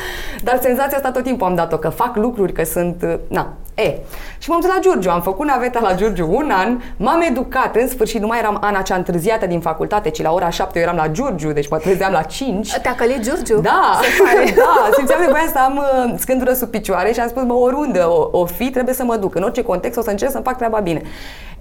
dar 0.44 0.60
senzația 0.62 0.98
asta 0.98 1.12
tot 1.12 1.24
timpul 1.24 1.48
am 1.48 1.56
dat-o, 1.56 1.78
că 1.78 1.90
fac 1.90 2.16
lucruri, 2.16 2.54
că 2.54 2.63
sunt, 2.63 3.19
na, 3.28 3.54
e. 3.75 3.98
Și 4.38 4.50
m-am 4.50 4.60
dus 4.60 4.69
la 4.69 4.78
Giurgiu, 4.81 5.10
am 5.10 5.22
făcut 5.22 5.48
naveta 5.48 5.80
la 5.80 5.96
Giurgiu 5.96 6.28
un 6.31 6.52
an, 6.52 6.80
m-am 6.98 7.22
educat, 7.22 7.75
în 7.75 7.88
sfârșit 7.88 8.22
nu 8.22 8.28
mai 8.28 8.40
eram 8.40 8.58
Ana 8.62 8.81
cea 8.81 8.96
întârziată 8.96 9.46
din 9.46 9.60
facultate, 9.60 10.10
ci 10.10 10.22
la 10.22 10.31
ora 10.31 10.50
7 10.50 10.80
eu 10.80 10.86
eram 10.86 10.96
la 10.96 11.08
Giurgiu, 11.08 11.52
deci 11.52 11.69
mă 11.69 11.78
trezeam 11.78 12.12
la 12.12 12.22
5. 12.22 12.78
Te-a 12.78 12.96
călit 12.96 13.19
Giurgiu? 13.19 13.60
Da, 13.60 14.00
da, 14.56 14.90
simțeam 14.96 15.19
nevoia 15.19 15.48
să 15.52 15.58
am 15.58 15.78
uh, 15.78 16.13
scândură 16.18 16.54
sub 16.54 16.69
picioare 16.69 17.12
și 17.12 17.19
am 17.19 17.28
spus, 17.28 17.44
mă, 17.44 17.54
oriunde 17.54 18.00
o, 18.00 18.40
o 18.40 18.46
fi, 18.56 18.69
trebuie 18.69 18.94
să 18.94 19.03
mă 19.03 19.15
duc. 19.15 19.36
În 19.36 19.44
orice 19.44 19.62
context 19.62 19.98
o 19.98 20.01
să 20.01 20.09
încerc 20.09 20.31
să-mi 20.31 20.44
fac 20.44 20.57
treaba 20.57 20.80
bine. 20.80 21.01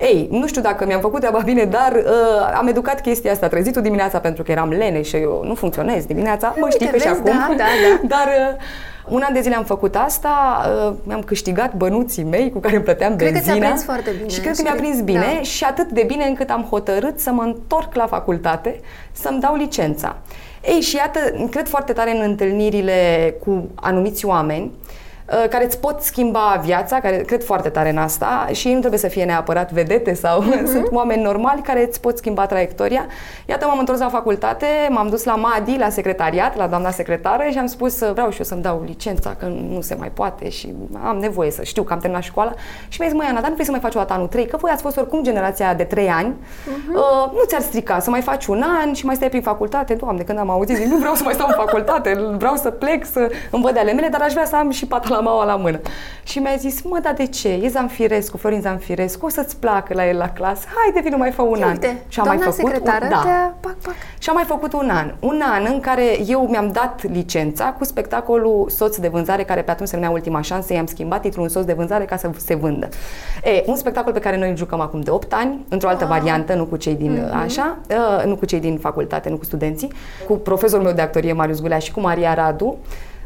Ei, 0.01 0.29
nu 0.31 0.47
știu 0.47 0.61
dacă 0.61 0.87
mi-am 0.87 1.01
făcut 1.01 1.21
treaba 1.21 1.39
bine, 1.45 1.65
dar 1.65 1.93
uh, 1.93 2.57
am 2.57 2.67
educat 2.67 3.01
chestia 3.01 3.33
asta, 3.33 3.49
trezitul 3.49 3.83
dimineața 3.83 4.19
pentru 4.19 4.43
că 4.43 4.51
eram 4.51 4.69
lene 4.69 5.03
și 5.03 5.17
eu 5.17 5.43
nu 5.45 5.55
funcționez 5.55 6.05
dimineața, 6.05 6.55
mă 6.61 6.69
știi 6.71 6.87
că 6.87 6.99
și 6.99 7.07
acum. 7.07 7.25
Da, 7.25 7.47
da, 7.49 7.55
da. 7.57 8.07
Dar 8.17 8.27
uh, 8.27 9.15
un 9.15 9.23
an 9.27 9.33
de 9.33 9.41
zile 9.41 9.55
am 9.55 9.65
făcut 9.65 9.97
asta, 9.97 10.61
uh, 10.87 10.95
mi-am 11.03 11.23
câștigat 11.23 11.75
bănuții 11.75 12.23
mei 12.23 12.51
cu 12.51 12.59
care 12.59 12.75
îmi 12.75 12.85
plăteam 12.85 13.17
cred 13.17 13.33
benzina. 13.33 13.55
Cred 13.55 13.63
că 13.63 13.69
ți-a 13.69 13.75
prins 13.75 13.85
foarte 13.85 14.11
bine. 14.17 14.29
Și 14.29 14.41
cred 14.41 14.57
că 14.57 14.63
mi-a 14.63 14.75
prins 14.75 15.01
bine 15.01 15.33
da. 15.37 15.43
și 15.43 15.65
atât 15.65 15.91
de 15.91 16.05
bine 16.07 16.25
încât 16.25 16.51
am 16.51 16.67
hotărât 16.71 17.19
să 17.21 17.31
mă 17.31 17.43
întorc 17.43 17.95
la 17.95 18.07
facultate, 18.07 18.81
să-mi 19.13 19.41
dau 19.41 19.55
licența. 19.55 20.17
Ei, 20.65 20.81
și 20.81 20.97
iată, 20.97 21.19
cred 21.51 21.69
foarte 21.69 21.93
tare 21.93 22.17
în 22.17 22.23
întâlnirile 22.23 23.35
cu 23.45 23.69
anumiți 23.75 24.25
oameni, 24.27 24.65
Uh, 24.65 24.90
care 25.51 25.65
îți 25.65 25.79
pot 25.79 26.01
schimba 26.01 26.61
viața, 26.65 27.01
care 27.01 27.17
cred 27.17 27.45
foarte 27.45 27.69
tare 27.69 27.91
în 27.91 27.99
asta 27.99 28.49
și 28.53 28.67
ei 28.67 28.73
nu 28.73 28.79
trebuie 28.79 29.01
să 29.01 29.09
fie 29.09 29.25
neapărat 29.25 29.73
vedete 29.73 30.15
sau 30.15 30.43
uh-huh. 30.43 30.65
sunt 30.73 30.89
oameni 30.91 31.23
normali 31.23 31.61
care 31.61 31.87
îți 31.87 32.01
pot 32.01 32.17
schimba 32.17 32.47
traiectoria. 32.47 33.07
Iată, 33.47 33.67
m-am 33.67 33.79
întors 33.79 33.99
la 33.99 34.09
facultate, 34.09 34.67
m-am 34.89 35.09
dus 35.09 35.25
la 35.25 35.35
MADI, 35.35 35.77
la 35.79 35.89
secretariat, 35.89 36.57
la 36.57 36.67
doamna 36.67 36.91
secretară 36.91 37.43
și 37.51 37.59
am 37.59 37.67
spus 37.67 37.99
vreau 37.99 38.31
și 38.31 38.39
eu 38.39 38.45
să-mi 38.45 38.63
dau 38.63 38.83
licența, 38.87 39.35
că 39.39 39.47
nu 39.47 39.81
se 39.81 39.95
mai 39.95 40.11
poate 40.15 40.49
și 40.49 40.75
am 41.05 41.17
nevoie 41.17 41.51
să 41.51 41.63
știu 41.63 41.83
că 41.83 41.93
am 41.93 41.99
terminat 41.99 42.25
școala. 42.25 42.53
Și 42.89 43.01
mi-a 43.01 43.09
zis, 43.09 43.19
măi, 43.19 43.27
Ana, 43.29 43.41
dar 43.41 43.49
nu 43.49 43.55
vrei 43.55 43.67
să 43.67 43.71
mai 43.71 43.81
faci 43.81 43.95
o 43.95 43.99
dată 43.99 44.13
anul 44.13 44.27
3, 44.27 44.47
că 44.47 44.57
voi 44.57 44.71
ați 44.71 44.83
fost 44.83 44.97
oricum 44.97 45.23
generația 45.23 45.75
de 45.75 45.85
3 45.85 46.09
ani, 46.09 46.35
uh-huh. 46.35 46.95
uh, 46.95 47.33
nu 47.33 47.45
ți-ar 47.47 47.61
strica 47.61 47.99
să 47.99 48.11
mai 48.11 48.21
faci 48.21 48.47
un 48.47 48.65
an 48.83 48.93
și 48.93 49.05
mai 49.05 49.15
stai 49.15 49.29
prin 49.29 49.43
facultate. 49.43 49.95
Doamne, 49.95 50.23
când 50.23 50.39
am 50.39 50.51
auzit, 50.51 50.77
zic, 50.77 50.87
nu 50.87 50.97
vreau 50.97 51.15
să 51.15 51.23
mai 51.25 51.35
stau 51.35 51.47
în 51.49 51.55
facultate, 51.57 52.15
vreau 52.39 52.57
să 52.57 52.71
plec, 52.71 53.07
să 53.07 53.31
îmi 53.51 53.63
văd 53.63 53.79
ale 53.79 53.93
mele, 53.93 54.09
dar 54.09 54.21
aș 54.21 54.33
vrea 54.33 54.45
să 54.45 54.57
am 54.57 54.71
și 54.71 54.87
pata 54.87 55.09
la 55.09 55.20
mama 55.21 55.45
la 55.45 55.57
mână. 55.57 55.81
Și 56.23 56.39
mi-a 56.39 56.57
zis, 56.57 56.83
mă, 56.83 56.99
dar 57.03 57.13
de 57.13 57.27
ce? 57.27 57.49
E 57.49 57.69
Zamfirescu, 57.69 58.37
Florin 58.37 58.61
Zamfirescu, 58.61 59.27
o 59.27 59.29
să-ți 59.29 59.57
placă 59.57 59.95
la 59.95 60.09
el 60.09 60.17
la 60.17 60.29
clasă. 60.29 60.67
Haide, 60.75 61.01
vină 61.01 61.17
mai 61.17 61.31
fă 61.31 61.43
un 61.43 61.63
an. 61.63 61.71
Uite, 61.71 62.03
și 62.09 62.21
am 62.21 62.27
mai 62.27 62.37
făcut 62.37 62.55
secretară 62.55 63.05
un, 63.05 63.11
da. 63.11 63.55
pac, 63.61 63.75
pac. 63.75 63.95
Și 64.19 64.29
am 64.29 64.35
mai 64.35 64.45
făcut 64.45 64.73
un 64.73 64.89
an. 64.91 65.15
Un 65.21 65.43
an 65.53 65.67
în 65.73 65.81
care 65.81 66.03
eu 66.27 66.47
mi-am 66.51 66.71
dat 66.73 67.03
licența 67.13 67.65
cu 67.65 67.85
spectacolul 67.85 68.69
Soț 68.69 68.97
de 68.97 69.09
vânzare, 69.09 69.43
care 69.43 69.63
pe 69.63 69.71
atunci 69.71 69.89
se 69.89 69.95
numea 69.95 70.11
Ultima 70.11 70.41
șansă, 70.41 70.73
i-am 70.73 70.87
schimbat 70.87 71.21
titlul 71.21 71.45
în 71.45 71.51
Soț 71.51 71.65
de 71.65 71.73
vânzare 71.73 72.05
ca 72.05 72.17
să 72.17 72.31
se 72.37 72.55
vândă. 72.55 72.89
E, 73.45 73.63
un 73.67 73.77
spectacol 73.77 74.13
pe 74.13 74.19
care 74.19 74.39
noi 74.39 74.51
îl 74.51 74.57
jucăm 74.57 74.81
acum 74.81 75.01
de 75.01 75.11
8 75.11 75.33
ani, 75.33 75.65
într-o 75.69 75.89
altă 75.89 76.05
ah. 76.05 76.11
variantă, 76.11 76.55
nu 76.55 76.65
cu 76.65 76.77
cei 76.77 76.95
din 76.95 77.19
mm-hmm. 77.19 77.43
așa, 77.45 77.77
uh, 77.91 78.25
nu 78.25 78.37
cu 78.37 78.45
cei 78.45 78.61
din 78.61 78.79
facultate, 78.79 79.29
nu 79.29 79.37
cu 79.37 79.45
studenții, 79.45 79.93
cu 80.27 80.35
profesorul 80.37 80.85
meu 80.85 80.95
de 80.95 81.03
actorie, 81.03 81.33
Marius 81.33 81.61
Gulea, 81.61 81.79
și 81.79 81.93
cu 81.93 82.01
Maria 82.01 82.35
Radu. 82.35 82.77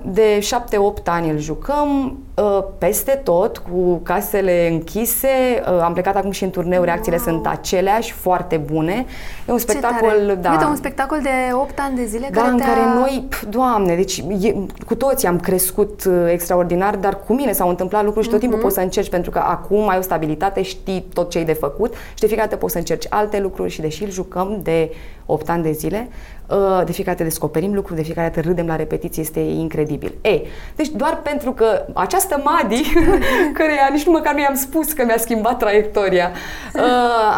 De 0.07 0.39
7-8 0.39 1.03
ani 1.05 1.31
îl 1.31 1.39
jucăm 1.39 2.19
uh, 2.35 2.65
peste 2.79 3.21
tot, 3.25 3.59
cu 3.59 3.97
casele 4.03 4.69
închise. 4.71 5.29
Uh, 5.73 5.81
am 5.83 5.93
plecat 5.93 6.17
acum 6.17 6.31
și 6.31 6.45
în 6.45 6.51
turneu, 6.51 6.77
wow. 6.77 6.85
reacțiile 6.85 7.19
sunt 7.19 7.47
aceleași, 7.47 8.13
foarte 8.13 8.57
bune. 8.57 9.07
E 9.49 9.53
un 9.53 9.59
spectacol, 9.59 10.39
da. 10.41 10.51
Uite, 10.51 10.65
un 10.65 10.77
spectacol 10.77 11.19
de 11.23 11.53
8 11.53 11.79
ani 11.79 11.97
de 11.97 12.05
zile 12.05 12.29
da, 12.33 12.41
care 12.41 12.53
în 12.53 12.57
te-a... 12.57 12.67
care 12.67 12.81
noi, 12.95 13.27
pf, 13.29 13.45
doamne, 13.45 13.95
deci 13.95 14.25
e, 14.41 14.55
cu 14.87 14.95
toții 14.95 15.29
am 15.29 15.41
crescut 15.41 16.05
uh, 16.05 16.13
extraordinar, 16.31 16.97
dar 16.97 17.19
cu 17.27 17.33
mine 17.33 17.53
s-au 17.53 17.69
întâmplat 17.69 18.05
lucruri 18.05 18.25
și 18.25 18.31
tot 18.31 18.41
timpul 18.41 18.59
uh-huh. 18.59 18.63
poți 18.63 18.75
să 18.75 18.81
încerci, 18.81 19.11
pentru 19.11 19.31
că 19.31 19.39
acum 19.39 19.89
ai 19.89 19.99
o 19.99 20.03
stabilitate, 20.03 20.63
știi 20.63 21.07
tot 21.13 21.31
ce 21.31 21.39
ai 21.39 21.45
de 21.45 21.53
făcut 21.53 21.95
și 21.95 22.21
de 22.21 22.27
fiecare 22.27 22.49
dată 22.49 22.61
poți 22.61 22.73
să 22.73 22.79
încerci 22.79 23.07
alte 23.09 23.41
lucruri 23.41 23.71
și 23.71 23.81
deși 23.81 24.05
îl 24.05 24.11
jucăm 24.11 24.61
de 24.63 24.91
8 25.27 25.49
ani 25.49 25.63
de 25.63 25.73
zile, 25.73 26.09
uh, 26.09 26.15
de 26.85 26.93
fiecare 26.93 27.17
dată 27.17 27.23
descoperim 27.23 27.75
lucruri, 27.75 27.99
de 27.99 28.05
fiecare 28.05 28.29
dată 28.35 28.49
râdem 28.49 28.67
la 28.67 28.77
repetiție, 28.77 29.23
este 29.23 29.41
incredibil. 29.41 30.15
Ei, 30.21 30.47
deci 30.77 30.89
doar 30.89 31.21
pentru 31.23 31.53
că 31.53 31.85
această 31.95 32.43
Madi, 32.45 32.93
care 33.59 33.73
nici 33.93 34.07
nu 34.07 34.13
măcar 34.13 34.35
nu 34.35 34.41
i-am 34.41 34.55
spus 34.55 34.93
că 34.93 35.05
mi-a 35.05 35.17
schimbat 35.19 35.59
traiectoria, 35.59 36.31
uh, 36.75 36.81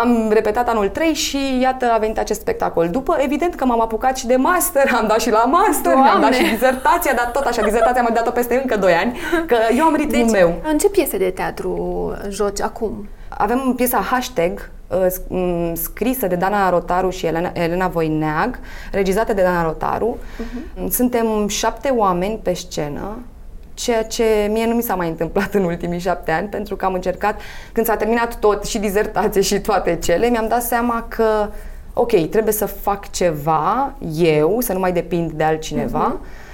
am 0.00 0.30
repetat 0.32 0.68
anul 0.68 0.88
3 0.88 1.14
și 1.14 1.58
iată 1.60 1.90
a 1.92 1.98
venit 1.98 2.18
acest 2.18 2.40
spectacol. 2.40 2.88
După, 2.88 3.16
evident 3.20 3.54
că 3.54 3.64
m-am 3.64 3.80
apucat 3.80 4.16
și 4.16 4.26
de 4.26 4.36
master, 4.36 4.92
am 5.00 5.06
dat 5.06 5.20
și 5.20 5.30
la 5.30 5.44
master, 5.44 5.92
Doamne. 5.92 6.02
mi-am 6.02 6.20
dat 6.20 6.34
și 6.34 6.50
dizertația, 6.50 7.12
dar 7.14 7.30
tot 7.32 7.44
așa, 7.44 7.62
dizertația 7.62 8.02
am 8.02 8.10
dat-o 8.14 8.30
peste 8.30 8.54
încă 8.62 8.76
2 8.76 8.92
ani, 8.92 9.18
că 9.46 9.56
eu 9.76 9.84
am 9.84 9.94
ritmul 9.94 10.25
deci, 10.25 10.40
meu. 10.40 10.54
în 10.70 10.78
ce 10.78 10.88
piese 10.88 11.16
de 11.16 11.30
teatru 11.30 12.12
joci 12.28 12.60
acum? 12.60 13.08
Avem 13.28 13.72
piesa 13.76 13.98
Hashtag, 13.98 14.50
Uh, 14.50 14.58
mm, 14.58 14.75
scrisă 15.73 16.26
de 16.26 16.35
Dana 16.35 16.71
Rotaru 16.71 17.11
și 17.11 17.26
Elena, 17.26 17.50
Elena 17.55 17.88
Voineag, 17.88 18.59
regizată 18.93 19.33
de 19.33 19.43
Dana 19.43 19.62
Rotaru. 19.62 20.16
Uh-huh. 20.16 20.90
Suntem 20.90 21.49
șapte 21.49 21.88
oameni 21.88 22.38
pe 22.43 22.52
scenă 22.52 23.19
ceea 23.75 24.05
ce 24.05 24.49
mie 24.50 24.66
nu 24.66 24.75
mi 24.75 24.83
s-a 24.83 24.95
mai 24.95 25.09
întâmplat 25.09 25.55
în 25.55 25.64
ultimii 25.64 25.99
șapte 25.99 26.31
ani, 26.31 26.49
pentru 26.49 26.76
că 26.76 26.85
am 26.85 26.95
încercat, 26.95 27.40
când 27.73 27.87
s-a 27.87 27.97
terminat 27.97 28.38
tot, 28.38 28.64
și 28.64 28.78
dizertație 28.78 29.40
și 29.40 29.61
toate 29.61 29.99
cele, 30.02 30.28
mi-am 30.28 30.49
dat 30.49 30.62
seama 30.62 31.07
că, 31.09 31.49
ok, 31.93 32.28
trebuie 32.28 32.52
să 32.52 32.66
fac 32.66 33.11
ceva 33.11 33.95
eu, 34.14 34.61
să 34.61 34.73
nu 34.73 34.78
mai 34.78 34.93
depind 34.93 35.33
de 35.33 35.45
altcineva, 35.45 36.16
uh-huh 36.16 36.21
Uh, 36.21 36.46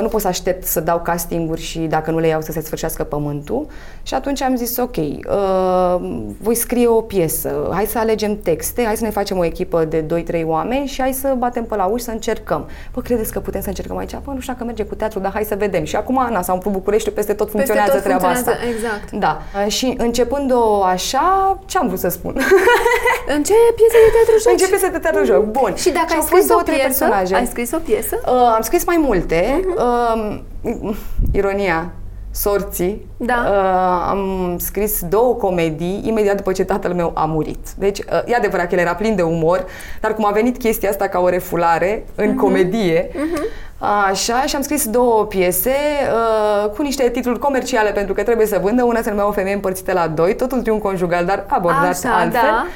nu 0.00 0.08
pot 0.08 0.20
să 0.20 0.28
aștept 0.28 0.64
să 0.64 0.80
dau 0.80 1.00
castinguri 1.00 1.60
și 1.60 1.78
dacă 1.78 2.10
nu 2.10 2.18
le 2.18 2.26
iau 2.26 2.40
să 2.40 2.52
se 2.52 2.60
sfârșească 2.60 3.04
pământul. 3.04 3.66
Și 4.02 4.14
atunci 4.14 4.42
am 4.42 4.56
zis, 4.56 4.76
ok, 4.76 4.96
uh, 4.96 5.96
voi 6.40 6.54
scrie 6.54 6.86
o 6.86 7.00
piesă, 7.00 7.68
hai 7.72 7.84
să 7.84 7.98
alegem 7.98 8.40
texte, 8.40 8.84
hai 8.84 8.96
să 8.96 9.04
ne 9.04 9.10
facem 9.10 9.38
o 9.38 9.44
echipă 9.44 9.84
de 9.84 10.04
2-3 10.40 10.44
oameni 10.44 10.86
și 10.86 11.00
hai 11.00 11.12
să 11.12 11.34
batem 11.38 11.64
pe 11.64 11.76
la 11.76 11.84
uși 11.84 12.04
să 12.04 12.10
încercăm. 12.10 12.68
Păi 12.90 13.02
credeți 13.02 13.32
că 13.32 13.40
putem 13.40 13.60
să 13.60 13.68
încercăm 13.68 13.96
aici? 13.96 14.10
Păi 14.10 14.34
nu 14.34 14.40
știu 14.40 14.52
dacă 14.52 14.64
merge 14.64 14.84
cu 14.84 14.94
teatru, 14.94 15.18
dar 15.18 15.32
hai 15.32 15.44
să 15.44 15.54
vedem. 15.58 15.84
Și 15.84 15.96
acum, 15.96 16.26
na, 16.30 16.42
s-a 16.42 16.52
umplut 16.52 16.72
București, 16.72 17.10
peste 17.10 17.32
tot 17.32 17.50
funcționează 17.50 17.92
peste 17.92 18.08
tot 18.08 18.18
treaba 18.18 18.34
funcționează, 18.34 18.60
asta. 18.62 18.74
Exact. 18.74 19.10
Da. 19.10 19.42
Uh, 19.64 19.72
și 19.72 19.94
începând-o 19.98 20.82
așa, 20.82 21.58
ce 21.66 21.78
am 21.78 21.86
vrut 21.86 21.98
să 21.98 22.08
spun? 22.08 22.34
În 23.34 23.42
ce 23.42 23.54
piesă 23.78 23.96
de 24.04 24.10
teatru 24.16 24.42
joci? 24.42 24.52
În 24.52 24.58
ce 24.58 24.68
piesă 24.68 24.88
de 24.92 24.98
teatru 24.98 25.24
joc, 25.24 25.44
bun. 25.44 25.72
Și 25.76 25.90
dacă 25.90 26.06
și 26.08 26.12
ai 26.12 26.18
au 26.18 26.24
scris 26.24 26.38
fost 26.38 26.48
două, 26.48 26.60
o 26.60 26.62
trei 26.62 26.78
piesă, 26.78 27.04
personaje. 27.04 27.34
ai 27.34 27.46
scris 27.46 27.70
o 27.72 27.78
piesă? 27.88 28.14
Uh, 28.26 28.54
am 28.56 28.62
scris 28.62 28.84
mai 28.84 28.98
multe. 29.06 29.64
Uh-huh. 29.74 30.42
Uh, 30.62 30.96
ironia 31.32 31.92
sorții. 32.30 33.06
Da. 33.16 33.46
Uh, 33.48 34.08
am 34.08 34.56
scris 34.58 35.02
două 35.08 35.34
comedii 35.34 36.02
imediat 36.04 36.36
după 36.36 36.52
ce 36.52 36.64
tatăl 36.64 36.92
meu 36.92 37.12
a 37.14 37.24
murit. 37.24 37.70
Deci, 37.78 37.98
uh, 37.98 38.04
e 38.26 38.34
adevărat 38.34 38.68
că 38.68 38.74
el 38.74 38.80
era 38.80 38.94
plin 38.94 39.16
de 39.16 39.22
umor, 39.22 39.64
dar 40.00 40.14
cum 40.14 40.26
a 40.26 40.30
venit 40.30 40.58
chestia 40.58 40.90
asta 40.90 41.08
ca 41.08 41.18
o 41.18 41.28
refulare 41.28 42.04
în 42.14 42.32
uh-huh. 42.32 42.36
comedie, 42.36 43.08
uh-huh. 43.08 43.67
Așa, 43.80 44.42
și 44.42 44.56
am 44.56 44.62
scris 44.62 44.88
două 44.88 45.24
piese 45.24 45.74
uh, 46.12 46.70
cu 46.70 46.82
niște 46.82 47.08
titluri 47.10 47.38
comerciale 47.38 47.90
pentru 47.90 48.14
că 48.14 48.22
trebuie 48.22 48.46
să 48.46 48.58
vândă. 48.62 48.82
Una 48.82 49.02
se 49.02 49.10
numea 49.10 49.26
O 49.26 49.32
femeie 49.32 49.54
împărțită 49.54 49.92
la 49.92 50.08
doi, 50.08 50.36
totul 50.36 50.60
triunghi 50.60 50.84
conjugal, 50.84 51.24
dar 51.24 51.44
abordat 51.48 52.04
Așa, 52.04 52.14
altfel. 52.14 52.40
da. 52.40 52.66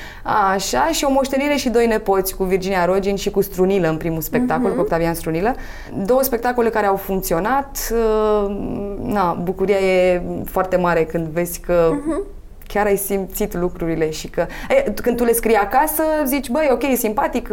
Așa, 0.53 0.87
și 0.87 1.05
o 1.05 1.11
moștenire 1.11 1.57
și 1.57 1.69
doi 1.69 1.87
nepoți 1.87 2.37
cu 2.37 2.45
Virginia 2.45 2.85
Rogin 2.85 3.17
și 3.17 3.31
cu 3.31 3.41
Strunilă 3.41 3.89
în 3.89 3.97
primul 3.97 4.21
spectacol, 4.21 4.71
uh-huh. 4.71 4.75
cu 4.75 4.81
Octavian 4.81 5.15
Strunilă. 5.15 5.55
Două 6.05 6.23
spectacole 6.23 6.69
care 6.69 6.87
au 6.87 6.97
funcționat. 6.97 7.79
Uh, 7.93 8.57
na, 9.03 9.33
bucuria 9.43 9.79
e 9.79 10.23
foarte 10.45 10.77
mare 10.77 11.05
când 11.05 11.27
vezi 11.27 11.61
că 11.61 11.91
uh-huh 11.91 12.41
chiar 12.67 12.87
ai 12.87 12.97
simțit 12.97 13.55
lucrurile 13.55 14.11
și 14.11 14.29
că 14.29 14.47
e, 14.69 14.93
când 15.03 15.17
tu 15.17 15.25
le 15.25 15.33
scrii 15.33 15.57
acasă, 15.57 16.03
zici, 16.25 16.49
băi, 16.51 16.69
ok, 16.73 16.83
e 16.83 16.95
simpatic, 16.95 17.51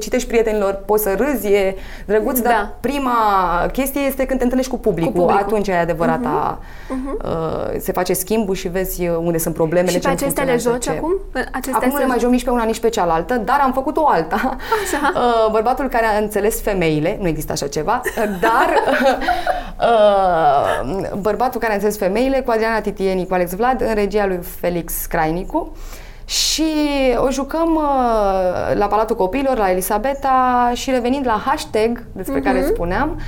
citești 0.00 0.28
prietenilor, 0.28 0.74
poți 0.74 1.02
să 1.02 1.14
râzi, 1.18 1.46
e 1.46 1.76
drăguț, 2.06 2.40
da. 2.40 2.48
dar 2.48 2.74
prima 2.80 3.16
chestie 3.72 4.00
este 4.00 4.24
când 4.26 4.38
te 4.38 4.42
întâlnești 4.42 4.72
cu 4.72 4.78
publicul, 4.78 5.12
cu 5.12 5.18
publicul. 5.18 5.42
atunci 5.42 5.68
e 5.68 5.74
adevărata, 5.74 6.58
uh-huh. 6.58 7.22
Uh, 7.24 7.80
se 7.80 7.92
face 7.92 8.12
schimbul 8.12 8.54
și 8.54 8.68
vezi 8.68 9.08
unde 9.08 9.38
sunt 9.38 9.54
problemele, 9.54 9.90
și 9.90 9.98
ce 9.98 10.06
pe 10.06 10.12
acestea 10.12 10.44
le 10.44 10.56
joci 10.56 10.82
ce. 10.82 10.90
acum? 10.90 11.14
Acestea 11.32 11.74
acum 11.74 11.90
nu 11.90 11.98
le 11.98 12.06
mai 12.06 12.18
joc 12.18 12.30
nici 12.30 12.44
pe 12.44 12.50
una, 12.50 12.64
nici 12.64 12.80
pe 12.80 12.88
cealaltă, 12.88 13.34
dar 13.34 13.60
am 13.62 13.72
făcut 13.72 13.96
o 13.96 14.06
alta. 14.06 14.56
Așa. 14.84 15.12
Uh, 15.24 15.50
bărbatul 15.50 15.88
care 15.88 16.06
a 16.06 16.18
înțeles 16.18 16.60
femeile, 16.60 17.18
nu 17.20 17.28
există 17.28 17.52
așa 17.52 17.66
ceva, 17.66 18.00
dar 18.40 18.68
uh, 19.90 21.18
bărbatul 21.18 21.60
care 21.60 21.72
a 21.72 21.74
înțeles 21.74 21.98
femeile 21.98 22.40
cu 22.40 22.50
Adriana 22.50 22.80
Titieni, 22.80 23.26
cu 23.26 23.34
Alex 23.34 23.54
Vlad, 23.54 23.80
în 23.80 23.94
regia 23.94 24.26
lui 24.26 24.33
Felix 24.42 25.06
Crainicu 25.06 25.72
și 26.24 26.64
o 27.16 27.30
jucăm 27.30 27.74
uh, 27.74 28.76
la 28.76 28.86
Palatul 28.86 29.16
Copiilor, 29.16 29.56
la 29.56 29.70
Elisabeta 29.70 30.70
și 30.74 30.90
revenind 30.90 31.26
la 31.26 31.42
hashtag 31.46 32.04
despre 32.12 32.40
uh-huh. 32.40 32.44
care 32.44 32.64
spuneam, 32.64 33.20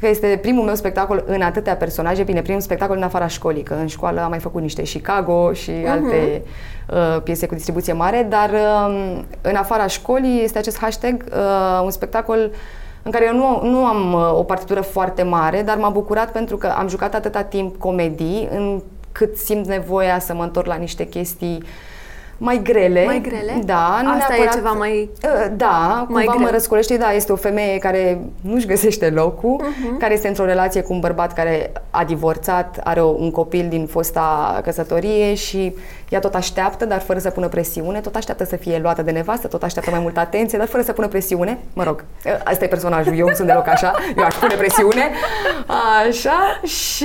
că 0.00 0.08
este 0.08 0.38
primul 0.42 0.64
meu 0.64 0.74
spectacol 0.74 1.24
în 1.26 1.42
atâtea 1.42 1.76
personaje, 1.76 2.22
bine, 2.22 2.42
primul 2.42 2.60
spectacol 2.60 2.96
în 2.96 3.02
afara 3.02 3.26
școlii, 3.26 3.62
că 3.62 3.74
în 3.74 3.86
școală 3.86 4.20
am 4.20 4.28
mai 4.28 4.38
făcut 4.38 4.62
niște 4.62 4.82
Chicago 4.82 5.52
și 5.52 5.70
uh-huh. 5.70 5.90
alte 5.90 6.42
uh, 6.88 7.22
piese 7.22 7.46
cu 7.46 7.54
distribuție 7.54 7.92
mare, 7.92 8.26
dar 8.28 8.50
uh, 8.50 9.18
în 9.40 9.54
afara 9.54 9.86
școlii 9.86 10.42
este 10.42 10.58
acest 10.58 10.78
hashtag, 10.78 11.24
uh, 11.32 11.80
un 11.84 11.90
spectacol 11.90 12.50
în 13.02 13.10
care 13.10 13.24
eu 13.26 13.36
nu, 13.36 13.70
nu 13.70 13.84
am 13.84 14.12
uh, 14.12 14.38
o 14.38 14.42
partitură 14.42 14.80
foarte 14.80 15.22
mare, 15.22 15.62
dar 15.62 15.76
m-a 15.76 15.88
bucurat 15.88 16.32
pentru 16.32 16.56
că 16.56 16.66
am 16.66 16.88
jucat 16.88 17.14
atâta 17.14 17.42
timp 17.42 17.78
comedii, 17.78 18.48
în 18.52 18.82
cât 19.12 19.36
simt 19.36 19.66
nevoia 19.66 20.18
să 20.18 20.34
mă 20.34 20.42
întorc 20.42 20.66
la 20.66 20.74
niște 20.74 21.06
chestii 21.06 21.62
mai 22.42 22.60
grele. 22.62 23.04
Mai 23.04 23.20
grele? 23.20 23.60
Da. 23.64 24.00
Nu 24.02 24.10
Asta 24.10 24.26
neapărat, 24.28 24.54
e 24.54 24.56
ceva 24.56 24.70
mai 24.70 25.10
Da, 25.56 26.06
mai 26.08 26.24
cumva 26.24 26.32
greu. 26.32 26.44
mă 26.44 26.50
răscolește. 26.50 26.96
Da, 26.96 27.12
este 27.12 27.32
o 27.32 27.36
femeie 27.36 27.78
care 27.78 28.20
nu-și 28.40 28.66
găsește 28.66 29.10
locul, 29.10 29.56
Mhm. 29.60 29.68
uh-huh. 29.68 29.98
care 29.98 30.12
este 30.14 30.28
într-o 30.28 30.44
relație 30.44 30.80
cu 30.82 30.92
un 30.92 31.00
bărbat 31.00 31.32
care 31.32 31.72
a 31.90 32.04
divorțat, 32.04 32.80
are 32.84 33.02
un 33.02 33.30
copil 33.30 33.66
din 33.68 33.86
fosta 33.86 34.60
căsătorie 34.64 35.34
și 35.34 35.74
ea 36.08 36.18
tot 36.18 36.34
așteaptă, 36.34 36.84
dar 36.84 37.00
fără 37.00 37.18
să 37.18 37.30
pună 37.30 37.48
presiune, 37.48 38.00
tot 38.00 38.14
așteaptă 38.14 38.44
să 38.44 38.56
fie 38.56 38.78
luată 38.82 39.02
de 39.02 39.10
nevastă, 39.10 39.46
tot 39.48 39.62
așteaptă 39.62 39.90
mai 39.90 40.00
multă 40.00 40.20
atenție, 40.20 40.58
dar 40.58 40.66
fără 40.66 40.82
să 40.82 40.92
pună 40.92 41.08
presiune. 41.08 41.58
Mă 41.72 41.82
rog, 41.84 42.04
asta 42.44 42.64
e 42.64 42.68
personajul, 42.68 43.16
eu 43.18 43.26
nu 43.28 43.34
sunt 43.34 43.46
deloc 43.46 43.66
așa, 43.68 43.94
eu 44.16 44.24
aș 44.24 44.34
pune 44.34 44.54
presiune. 44.54 45.10
Așa, 46.08 46.60
și 46.66 47.04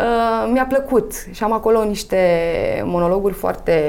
uh, 0.00 0.48
mi-a 0.52 0.64
plăcut. 0.68 1.12
Și 1.32 1.42
am 1.42 1.52
acolo 1.52 1.84
niște 1.84 2.18
monologuri 2.84 3.34
foarte 3.34 3.82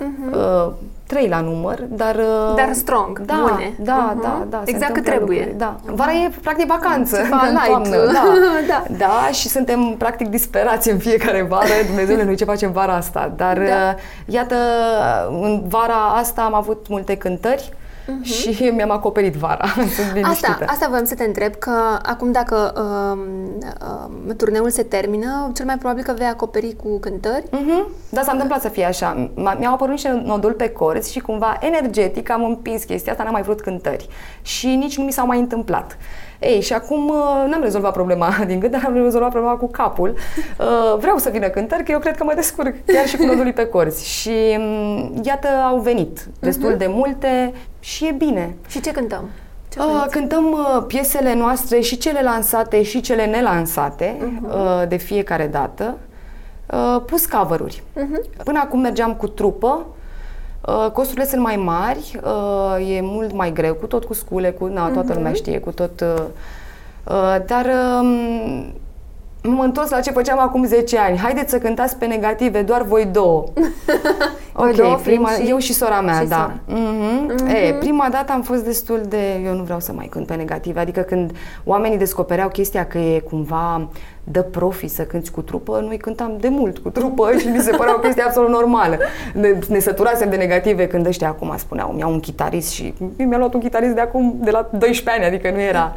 uh-huh. 0.00 0.34
uh, 0.66 0.72
trei 1.06 1.28
la 1.28 1.40
număr, 1.40 1.78
dar... 1.88 2.14
Uh, 2.16 2.54
Dar 2.56 2.72
strong, 2.72 3.18
da, 3.20 3.34
bune. 3.50 3.72
Da, 3.78 4.12
Mhm. 4.14 4.22
da, 4.22 4.44
da. 4.50 4.62
se 4.64 4.70
Exact 4.70 4.92
cât 4.92 5.06
întâmplă 5.06 5.10
trebuie. 5.26 5.38
lucruri, 5.38 5.58
Da. 5.58 5.76
Vara 5.94 6.12
e 6.12 6.30
practic 6.42 6.66
vacanță. 6.66 7.16
Ceva 7.16 7.40
în 7.46 7.50
light. 7.52 7.66
toamnă, 7.66 7.96
Da. 8.12 8.22
Da. 8.68 8.82
da, 8.98 9.28
și 9.32 9.48
suntem 9.48 9.94
practic 9.98 10.28
disperați 10.28 10.90
în 10.90 10.98
fiecare 10.98 11.42
vară. 11.42 11.66
Dumnezeule, 11.86 12.24
noi 12.24 12.36
ce 12.36 12.44
facem 12.44 12.72
vara 12.72 12.92
asta? 12.94 13.32
Dar 13.36 13.56
Da. 13.58 13.62
uh, 13.64 13.94
iată, 14.24 14.54
în 15.42 15.62
vara 15.68 16.12
asta 16.14 16.42
am 16.42 16.54
avut 16.54 16.86
multe 16.88 17.16
cântări 17.16 17.72
și 18.22 18.70
mi-am 18.74 18.90
acoperit 18.90 19.34
vara. 19.34 19.64
Sunt 19.96 20.12
liniștită. 20.14 20.48
Mhm. 20.50 20.60
Asta, 20.60 20.64
asta 20.66 20.86
voiam 20.88 21.04
să 21.04 21.14
te 21.14 21.24
întreb, 21.24 21.54
că 21.54 21.98
acum 22.02 22.32
dacă 22.32 22.72
um, 22.76 23.18
um, 24.28 24.36
turneul 24.36 24.70
se 24.70 24.82
termină, 24.82 25.50
cel 25.54 25.64
mai 25.66 25.78
probabil 25.78 26.02
că 26.02 26.14
vei 26.16 26.26
acoperi 26.26 26.76
cu 26.82 26.98
cântări. 26.98 27.44
Mhm. 27.50 27.88
Da, 28.08 28.22
s-a 28.22 28.32
întâmplat 28.32 28.60
să 28.60 28.68
fie 28.68 28.84
așa. 28.84 29.30
M- 29.34 29.58
Mi-au 29.58 29.72
apărut 29.72 29.92
niște 29.92 30.22
noduli 30.24 30.54
pe 30.54 30.68
corzi 30.68 31.12
și 31.12 31.20
cumva 31.20 31.58
energetic 31.60 32.30
am 32.30 32.44
împins 32.44 32.84
chestia 32.84 33.12
asta, 33.12 33.24
n-am 33.24 33.32
mai 33.32 33.42
vrut 33.42 33.60
cântări. 33.60 34.08
Și 34.42 34.66
nici 34.66 34.96
nu 34.98 35.04
mi 35.04 35.12
s-au 35.12 35.26
mai 35.26 35.38
întâmplat. 35.38 35.96
Ei, 36.40 36.60
și 36.60 36.72
acum 36.72 37.08
uh, 37.08 37.46
n-am 37.50 37.62
rezolvat 37.62 37.92
problema 37.92 38.34
din 38.46 38.60
gât, 38.60 38.70
dar 38.70 38.82
am 38.86 38.94
rezolvat 38.94 39.30
problema 39.30 39.56
cu 39.56 39.66
capul. 39.68 40.14
Uh, 40.60 40.96
vreau 40.98 41.18
să 41.18 41.30
vină 41.30 41.48
cântări, 41.48 41.84
că 41.84 41.92
eu 41.92 41.98
cred 41.98 42.16
că 42.16 42.24
mă 42.24 42.32
descurc 42.34 42.74
chiar 42.86 43.06
și 43.06 43.16
cu 43.16 43.24
nodulii 43.24 43.52
pe 43.52 43.66
corzi. 43.66 44.08
Și 44.08 44.56
um, 44.58 45.20
iată, 45.24 45.48
au 45.48 45.78
venit 45.78 46.28
destul 46.40 46.74
de 46.76 46.86
multe 46.88 47.52
și 47.78 48.06
e 48.06 48.12
bine. 48.12 48.54
Și 48.68 48.80
ce 48.80 48.90
cântăm? 48.90 49.28
Ce 49.68 49.78
Uh, 49.78 49.86
cânti? 49.86 50.10
cântăm 50.10 50.44
uh, 50.52 50.84
piesele 50.86 51.34
noastre 51.34 51.80
și 51.80 51.98
cele 51.98 52.22
lansate 52.22 52.82
și 52.82 53.00
cele 53.00 53.24
nelansate 53.24 54.16
uh, 54.42 54.88
de 54.88 54.96
fiecare 54.96 55.46
dată, 55.46 55.98
uh, 56.66 57.02
plus 57.06 57.26
cover-uri. 57.26 57.82
Până 58.44 58.60
acum 58.64 58.80
mergeam 58.80 59.14
cu 59.14 59.28
trupă, 59.28 59.86
uh, 59.88 59.99
costurile 60.92 61.26
sunt 61.26 61.42
mai 61.42 61.56
mari, 61.56 62.20
uh, 62.24 62.96
e 62.96 63.00
mult 63.02 63.32
mai 63.32 63.52
greu, 63.52 63.74
cu 63.74 63.86
tot 63.86 64.04
cu 64.04 64.14
scule, 64.14 64.50
cu 64.50 64.66
na, 64.66 64.88
toată 64.88 65.12
lumea 65.14 65.32
știe, 65.32 65.58
cu 65.58 65.70
tot... 65.70 66.00
Uh, 66.00 66.22
uh, 67.04 67.36
dar 67.46 67.66
um, 68.00 68.72
m-am 69.42 69.60
întors 69.60 69.90
la 69.90 70.00
ce 70.00 70.10
făceam 70.10 70.38
acum 70.38 70.64
10 70.64 70.98
ani. 70.98 71.18
Haideți 71.18 71.50
să 71.50 71.58
cântați 71.58 71.96
pe 71.96 72.06
negative, 72.06 72.62
doar 72.62 72.82
voi 72.82 73.04
două. 73.04 73.44
Voi 74.52 74.68
ok, 74.70 74.76
două 74.76 74.96
fiind 74.96 75.24
prima, 75.24 75.30
și- 75.30 75.50
eu 75.50 75.58
și 75.58 75.72
sora 75.72 76.00
mea, 76.00 76.20
și 76.20 76.26
da. 76.26 76.36
sora. 76.36 76.80
Mhm. 76.80 77.46
E, 77.46 77.74
prima 77.78 78.08
dată 78.10 78.32
am 78.32 78.42
fost 78.42 78.64
destul 78.64 79.00
de... 79.08 79.40
Eu 79.44 79.54
nu 79.54 79.62
vreau 79.62 79.80
să 79.80 79.92
mai 79.92 80.06
cânt 80.06 80.26
pe 80.26 80.34
negative. 80.34 80.80
Adică 80.80 81.00
când 81.00 81.32
oamenii 81.64 81.98
descopereau 81.98 82.48
chestia 82.48 82.86
că 82.86 82.98
e 82.98 83.18
cumva 83.18 83.88
dă 84.24 84.42
profi 84.42 84.88
să 84.88 85.02
cânti 85.02 85.30
cu 85.30 85.40
trupă, 85.42 85.80
noi 85.86 85.96
cântam 85.96 86.36
de 86.40 86.48
mult 86.48 86.78
cu 86.78 86.90
trupă 86.90 87.30
și 87.38 87.46
mi 87.48 87.58
se 87.60 87.70
părea 87.76 87.94
o 87.96 87.98
chestie 87.98 88.22
absolut 88.22 88.50
normală. 88.50 88.98
Ne, 89.34 89.48
ne 89.68 89.78
săturasem 89.78 90.30
de 90.30 90.36
negative 90.36 90.86
când 90.86 91.06
ăștia 91.06 91.28
acum 91.28 91.54
spuneau, 91.56 91.90
mi-au 91.90 92.10
un 92.12 92.20
chitarist 92.20 92.70
și 92.70 92.94
mi-a 93.16 93.38
luat 93.38 93.54
un 93.54 93.60
chitarist 93.60 93.94
de 93.94 94.00
acum, 94.00 94.34
de 94.40 94.50
la 94.50 94.68
12 94.72 95.10
ani, 95.24 95.34
adică 95.34 95.50
nu 95.54 95.60
era... 95.60 95.92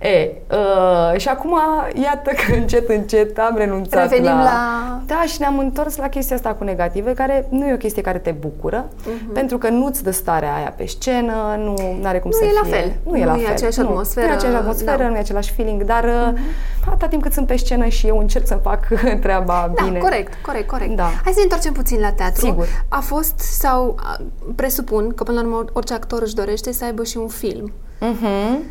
E, 0.00 0.30
uh, 0.50 1.18
și 1.20 1.28
acum, 1.28 1.58
iată 2.02 2.30
că 2.30 2.54
încet, 2.54 2.88
încet 2.88 3.38
am 3.38 3.54
renunțat 3.56 4.02
Revenim 4.02 4.24
la... 4.36 4.42
la- 4.42 5.00
Da, 5.06 5.22
și 5.26 5.36
ne-am 5.40 5.58
întors 5.58 5.96
la 5.96 6.08
chestia 6.08 6.36
asta 6.36 6.54
cu 6.54 6.64
negative, 6.64 7.12
care 7.12 7.46
nu 7.50 7.66
e 7.66 7.72
o 7.72 7.76
chestie 7.76 8.02
care 8.02 8.18
te 8.18 8.30
bucură, 8.30 8.88
pentru 9.32 9.58
că 9.58 9.68
nu-ți 9.68 10.02
dă 10.02 10.10
starea 10.10 10.54
aia 10.54 10.74
pe 10.76 10.86
scenă, 10.86 11.32
nu 11.64 11.74
are 12.04 12.18
cum 12.18 12.30
Nu 12.30 12.36
să 12.36 12.44
e 12.44 12.52
la 12.62 12.68
fie. 12.68 12.78
fel. 12.78 12.92
Nu 13.10 13.16
e 13.16 13.24
la 13.24 13.32
Nu 13.32 13.38
e 13.40 13.42
fel. 13.42 13.52
aceeași 13.52 13.78
Nu, 13.80 13.86
atmosferă, 13.88 14.26
Nu 14.26 14.32
e 14.32 14.36
aceeași 14.36 14.56
atmosferă, 14.56 15.02
da. 15.02 15.08
nu 15.08 15.14
e 15.16 15.18
același 15.18 15.52
feeling, 15.52 15.82
dar 15.82 16.04
uh 16.04 16.38
atâta 16.86 17.06
timp 17.06 17.22
cât 17.22 17.32
sunt 17.32 17.46
pe 17.46 17.56
scenă 17.56 17.67
și 17.88 18.06
eu 18.06 18.18
încerc 18.18 18.46
să 18.46 18.54
fac 18.54 18.88
treaba 19.24 19.72
Da, 19.74 19.84
bine. 19.84 19.98
corect, 19.98 20.32
corect, 20.42 20.68
corect. 20.70 20.96
Da. 20.96 21.02
Hai 21.02 21.32
să 21.32 21.34
ne 21.36 21.42
întoarcem 21.42 21.72
puțin 21.72 22.00
la 22.00 22.12
teatru. 22.12 22.46
Sigur. 22.46 22.66
A 22.88 23.00
fost 23.00 23.38
sau 23.38 23.96
a, 23.98 24.16
presupun 24.54 25.14
că 25.14 25.22
până 25.22 25.40
la 25.40 25.46
urmă 25.46 25.64
orice 25.72 25.94
actor 25.94 26.22
își 26.22 26.34
dorește 26.34 26.72
să 26.72 26.84
aibă 26.84 27.04
și 27.04 27.16
un 27.16 27.28
film. 27.28 27.72
Mhm. 28.00 28.62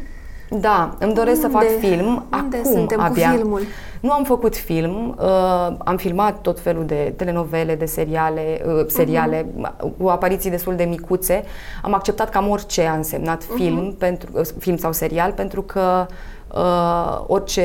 Da, 0.50 0.96
îmi 1.00 1.14
doresc 1.14 1.44
unde, 1.44 1.48
să 1.48 1.66
fac 1.66 1.80
film. 1.80 2.28
Unde 2.42 2.58
acum 2.58 2.72
suntem 2.72 3.00
abia. 3.00 3.30
cu 3.30 3.36
filmul? 3.36 3.62
Nu 4.00 4.12
am 4.12 4.24
făcut 4.24 4.56
film, 4.56 5.16
uh, 5.20 5.76
am 5.78 5.98
filmat 5.98 6.42
tot 6.42 6.60
felul 6.60 6.86
de 6.86 7.14
telenovele, 7.16 7.76
de 7.76 7.86
seriale, 7.86 8.62
uh, 8.66 8.86
seriale 8.88 9.46
uh-huh. 9.46 9.98
cu 9.98 10.08
apariții 10.08 10.50
destul 10.50 10.76
de 10.76 10.84
micuțe. 10.84 11.44
Am 11.82 11.94
acceptat 11.94 12.30
cam 12.30 12.50
orice 12.50 12.86
a 12.86 12.94
însemnat 12.94 13.44
uh-huh. 13.44 13.56
film, 13.56 13.96
pentru, 13.98 14.30
uh, 14.34 14.46
film 14.60 14.78
sau 14.78 14.92
serial, 14.92 15.32
pentru 15.32 15.62
că 15.62 16.06
uh, 16.54 17.24
orice 17.28 17.64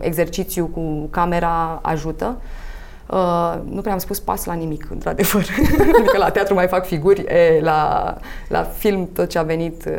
exercițiu 0.00 0.66
cu 0.66 1.08
camera 1.10 1.78
ajută. 1.82 2.40
Uh, 3.10 3.54
nu 3.70 3.80
prea 3.80 3.92
am 3.92 3.98
spus 3.98 4.18
pas 4.20 4.44
la 4.44 4.52
nimic, 4.52 4.86
într-adevăr. 4.90 5.44
adică 5.98 6.18
la 6.18 6.30
teatru 6.30 6.54
mai 6.54 6.68
fac 6.68 6.86
figuri, 6.86 7.20
e, 7.20 7.60
la, 7.62 8.14
la 8.48 8.62
film 8.62 9.08
tot 9.12 9.28
ce 9.28 9.38
a 9.38 9.42
venit... 9.42 9.84
Uh, 9.84 9.92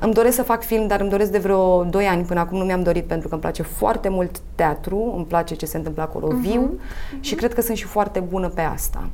îmi 0.00 0.14
doresc 0.14 0.36
să 0.36 0.42
fac 0.42 0.62
film, 0.62 0.86
dar 0.86 1.00
îmi 1.00 1.10
doresc 1.10 1.30
de 1.30 1.38
vreo 1.38 1.84
2 1.84 2.04
ani. 2.04 2.24
Până 2.24 2.40
acum 2.40 2.58
nu 2.58 2.64
mi-am 2.64 2.82
dorit 2.82 3.04
pentru 3.04 3.28
că 3.28 3.34
îmi 3.34 3.42
place 3.42 3.62
foarte 3.62 4.08
mult 4.08 4.40
teatru, 4.54 5.12
îmi 5.16 5.24
place 5.24 5.54
ce 5.54 5.66
se 5.66 5.76
întâmplă 5.76 6.02
acolo 6.02 6.28
uh-huh. 6.28 6.40
viu 6.40 6.74
uh-huh. 6.74 7.20
și 7.20 7.34
cred 7.34 7.54
că 7.54 7.60
sunt 7.60 7.76
și 7.76 7.84
foarte 7.84 8.20
bună 8.20 8.48
pe 8.48 8.60
asta. 8.60 9.08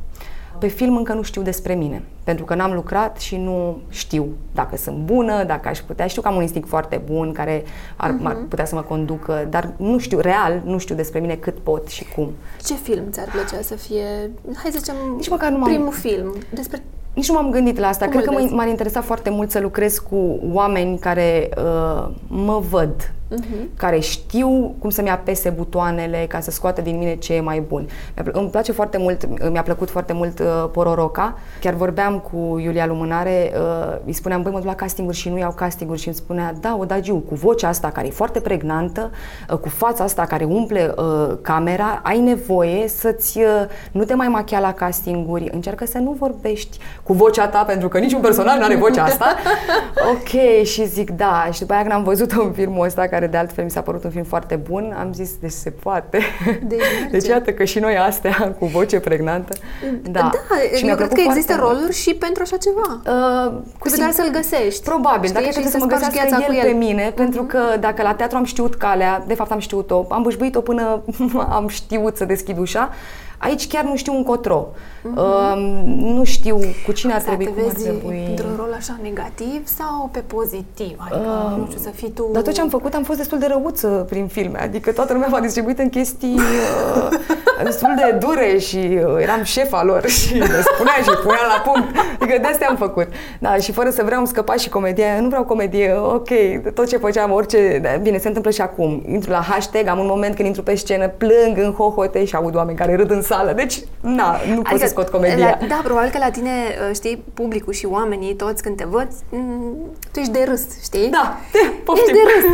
Pe 0.58 0.66
film 0.66 0.96
încă 0.96 1.12
nu 1.12 1.22
știu 1.22 1.42
despre 1.42 1.74
mine, 1.74 2.02
pentru 2.24 2.44
că 2.44 2.54
n-am 2.54 2.72
lucrat 2.72 3.18
și 3.18 3.36
nu 3.36 3.78
știu 3.88 4.26
dacă 4.54 4.76
sunt 4.76 4.96
bună, 4.96 5.44
dacă 5.44 5.68
aș 5.68 5.78
putea. 5.78 6.06
Știu 6.06 6.22
că 6.22 6.28
am 6.28 6.34
un 6.34 6.42
instinct 6.42 6.68
foarte 6.68 7.02
bun 7.04 7.32
care 7.32 7.64
ar, 7.96 8.10
uh-huh. 8.10 8.24
ar 8.24 8.36
putea 8.48 8.64
să 8.64 8.74
mă 8.74 8.82
conducă, 8.82 9.46
dar 9.50 9.72
nu 9.76 9.98
știu, 9.98 10.18
real, 10.18 10.62
nu 10.64 10.78
știu 10.78 10.94
despre 10.94 11.20
mine 11.20 11.34
cât 11.34 11.58
pot 11.58 11.88
și 11.88 12.04
cum. 12.14 12.32
Ce 12.64 12.74
film 12.74 13.04
ți-ar 13.10 13.28
plăcea 13.32 13.62
să 13.62 13.74
fie, 13.74 14.30
hai 14.54 14.70
să 14.70 14.78
zicem, 14.78 14.94
Nici 15.16 15.28
măcar 15.28 15.50
nu 15.50 15.64
primul 15.64 15.92
film? 15.92 16.34
Despre 16.50 16.82
nici 17.14 17.28
nu 17.28 17.34
m-am 17.34 17.50
gândit 17.50 17.78
la 17.78 17.86
asta. 17.86 18.04
Cum 18.04 18.14
Cred 18.14 18.24
că 18.24 18.40
vezi? 18.40 18.52
m-ar 18.52 18.68
interesa 18.68 19.00
foarte 19.00 19.30
mult 19.30 19.50
să 19.50 19.60
lucrez 19.60 19.98
cu 19.98 20.38
oameni 20.52 20.98
care 20.98 21.48
uh, 21.56 22.08
mă 22.26 22.62
văd, 22.70 23.12
uh-huh. 23.34 23.76
care 23.76 23.98
știu 23.98 24.74
cum 24.78 24.90
să-mi 24.90 25.10
apese 25.10 25.50
butoanele 25.50 26.26
ca 26.28 26.40
să 26.40 26.50
scoată 26.50 26.80
din 26.80 26.98
mine 26.98 27.16
ce 27.16 27.34
e 27.34 27.40
mai 27.40 27.60
bun. 27.60 27.88
Mi-a, 28.14 28.24
îmi 28.32 28.50
place 28.50 28.72
foarte 28.72 28.98
mult, 28.98 29.50
mi-a 29.50 29.62
plăcut 29.62 29.90
foarte 29.90 30.12
mult 30.12 30.38
uh, 30.38 30.46
Pororoca. 30.72 31.38
Chiar 31.60 31.74
vorbeam 31.74 32.18
cu 32.18 32.58
Iulia 32.58 32.86
Lumânare, 32.86 33.52
uh, 33.54 33.96
îi 34.06 34.12
spuneam, 34.12 34.42
băi, 34.42 34.52
mă 34.52 34.58
duc 34.58 34.66
la 34.66 34.74
castinguri 34.74 35.16
și 35.16 35.28
nu 35.28 35.38
iau 35.38 35.52
castinguri 35.52 36.00
și 36.00 36.06
îmi 36.06 36.16
spunea, 36.16 36.54
da, 36.60 36.76
o 36.80 36.84
Dagiu, 36.84 37.16
cu 37.16 37.34
vocea 37.34 37.68
asta 37.68 37.90
care 37.90 38.06
e 38.06 38.10
foarte 38.10 38.40
pregnantă, 38.40 39.10
uh, 39.50 39.58
cu 39.58 39.68
fața 39.68 40.04
asta 40.04 40.24
care 40.24 40.44
umple 40.44 40.94
uh, 40.96 41.36
camera, 41.42 42.00
ai 42.02 42.20
nevoie 42.20 42.88
să-ți, 42.88 43.38
uh, 43.38 43.44
nu 43.92 44.04
te 44.04 44.14
mai 44.14 44.28
machia 44.28 44.60
la 44.60 44.72
castinguri, 44.72 45.48
încearcă 45.52 45.86
să 45.86 45.98
nu 45.98 46.16
vorbești 46.18 46.78
cu 47.02 47.12
vocea 47.12 47.48
ta, 47.48 47.62
pentru 47.62 47.88
că 47.88 47.98
niciun 47.98 48.20
personaj 48.20 48.58
nu 48.58 48.64
are 48.64 48.76
vocea 48.76 49.04
asta. 49.04 49.34
ok, 50.12 50.64
și 50.64 50.86
zic 50.86 51.10
da. 51.10 51.48
Și 51.52 51.60
după 51.60 51.72
aia 51.72 51.82
când 51.82 51.94
am 51.94 52.02
văzut 52.02 52.32
un 52.36 52.52
filmul 52.52 52.86
ăsta, 52.86 53.06
care 53.06 53.17
de 53.26 53.36
altfel 53.36 53.64
mi 53.64 53.70
s-a 53.70 53.80
părut 53.80 54.04
un 54.04 54.10
film 54.10 54.24
foarte 54.24 54.56
bun, 54.56 54.96
am 54.98 55.12
zis, 55.12 55.36
deci 55.40 55.50
se 55.50 55.70
poate. 55.70 56.18
Deci, 56.62 56.80
deci 57.10 57.26
iată 57.26 57.52
că 57.52 57.64
și 57.64 57.78
noi 57.78 57.96
astea, 57.96 58.34
cu 58.58 58.66
voce 58.66 59.00
pregnantă. 59.00 59.54
Da, 60.02 60.20
da 60.20 60.76
și 60.76 60.88
eu 60.88 60.96
cred 60.96 61.12
că 61.12 61.20
există 61.20 61.56
mult. 61.58 61.72
roluri 61.72 61.94
și 61.94 62.14
pentru 62.14 62.42
așa 62.42 62.56
ceva. 62.56 63.00
Uh, 63.46 63.52
cu 63.78 63.88
doar 63.96 64.10
să-l 64.10 64.30
găsești. 64.30 64.82
Probabil, 64.82 65.30
dacă 65.32 65.46
trebuie 65.48 65.72
să 65.72 65.78
mă 65.78 65.86
găsească 65.86 66.20
el, 66.48 66.54
el 66.54 66.62
pe 66.62 66.76
mine, 66.76 67.10
uh-huh. 67.10 67.14
pentru 67.14 67.42
că 67.42 67.60
dacă 67.80 68.02
la 68.02 68.14
teatru 68.14 68.36
am 68.36 68.44
știut 68.44 68.74
calea, 68.74 69.24
de 69.26 69.34
fapt 69.34 69.50
am 69.50 69.58
știut-o, 69.58 70.06
am 70.08 70.22
bâșbuit-o 70.22 70.60
până 70.60 71.02
am 71.58 71.68
știut 71.68 72.16
să 72.16 72.24
deschid 72.24 72.58
ușa, 72.58 72.90
Aici 73.38 73.66
chiar 73.66 73.84
nu 73.84 73.96
știu 73.96 74.12
încotro. 74.12 74.66
Uh-huh. 74.68 75.16
Uh, 75.16 75.52
nu 75.96 76.24
știu 76.24 76.60
cu 76.86 76.92
cine 76.92 77.12
ar 77.12 77.20
trebui, 77.20 77.44
cum 77.44 77.64
ar 77.68 77.72
trebui. 77.72 78.24
într-un 78.28 78.47
rol 78.58 78.74
așa 78.76 78.98
negativ 79.02 79.66
sau 79.66 80.08
pe 80.12 80.18
pozitiv? 80.18 80.96
Adică, 80.98 81.50
uh, 81.50 81.58
nu 81.58 81.66
știu, 81.66 81.78
să 81.82 81.90
fii 81.90 82.10
tu... 82.10 82.28
Dar 82.32 82.42
tot 82.42 82.52
ce 82.52 82.60
am 82.60 82.68
făcut 82.68 82.94
am 82.94 83.02
fost 83.02 83.18
destul 83.18 83.38
de 83.38 83.46
răuță 83.46 83.88
prin 84.08 84.26
filme. 84.26 84.58
Adică 84.60 84.92
toată 84.92 85.12
lumea 85.12 85.28
m-a 85.28 85.40
distribuit 85.40 85.78
în 85.78 85.88
chestii 85.88 86.34
uh, 86.34 87.18
destul 87.64 87.94
de 87.96 88.16
dure 88.26 88.58
și 88.58 88.76
uh, 88.76 89.22
eram 89.22 89.42
șefa 89.42 89.84
lor 89.84 90.08
și 90.18 90.34
le 90.34 90.62
spunea 90.72 90.94
și 91.02 91.10
punea 91.22 91.46
la 91.56 91.70
punct. 91.70 91.88
Adică 92.20 92.38
de 92.38 92.46
astea 92.46 92.68
am 92.68 92.76
făcut. 92.76 93.06
Da, 93.38 93.56
și 93.56 93.72
fără 93.72 93.90
să 93.90 94.02
vreau, 94.04 94.20
am 94.20 94.26
scăpat 94.26 94.58
și 94.58 94.68
comedia. 94.68 95.20
Nu 95.20 95.28
vreau 95.28 95.44
comedie, 95.44 95.94
ok, 95.94 96.28
tot 96.74 96.86
ce 96.86 96.96
făceam, 96.96 97.32
orice... 97.32 97.78
Da, 97.82 97.88
bine, 98.02 98.18
se 98.18 98.26
întâmplă 98.26 98.50
și 98.50 98.60
acum. 98.60 99.02
Intru 99.08 99.30
la 99.30 99.40
hashtag, 99.40 99.86
am 99.86 99.98
un 99.98 100.06
moment 100.06 100.34
când 100.34 100.46
intru 100.46 100.62
pe 100.62 100.74
scenă, 100.74 101.08
plâng 101.08 101.56
în 101.56 101.72
hohote 101.72 102.24
și 102.24 102.34
aud 102.34 102.54
oameni 102.54 102.78
care 102.78 102.96
râd 102.96 103.10
în 103.10 103.22
sală. 103.22 103.52
Deci, 103.52 103.80
na, 104.00 104.36
nu 104.46 104.52
adică, 104.52 104.68
pot 104.70 104.80
să 104.80 104.86
scot 104.86 105.08
comedia. 105.08 105.58
La, 105.60 105.66
da, 105.66 105.80
probabil 105.84 106.10
că 106.10 106.18
la 106.18 106.30
tine, 106.30 106.50
știi, 106.94 107.24
publicul 107.34 107.72
și 107.72 107.86
oamenii, 107.86 108.34
toți 108.48 108.62
când 108.62 108.76
te 108.76 108.84
văd, 108.84 109.08
tu 110.12 110.18
ești 110.18 110.32
de 110.32 110.44
râs, 110.48 110.62
știi? 110.82 111.08
Da, 111.08 111.36
poftim. 111.84 112.14
Ești 112.14 112.18
de 112.18 112.24
râs. 112.32 112.44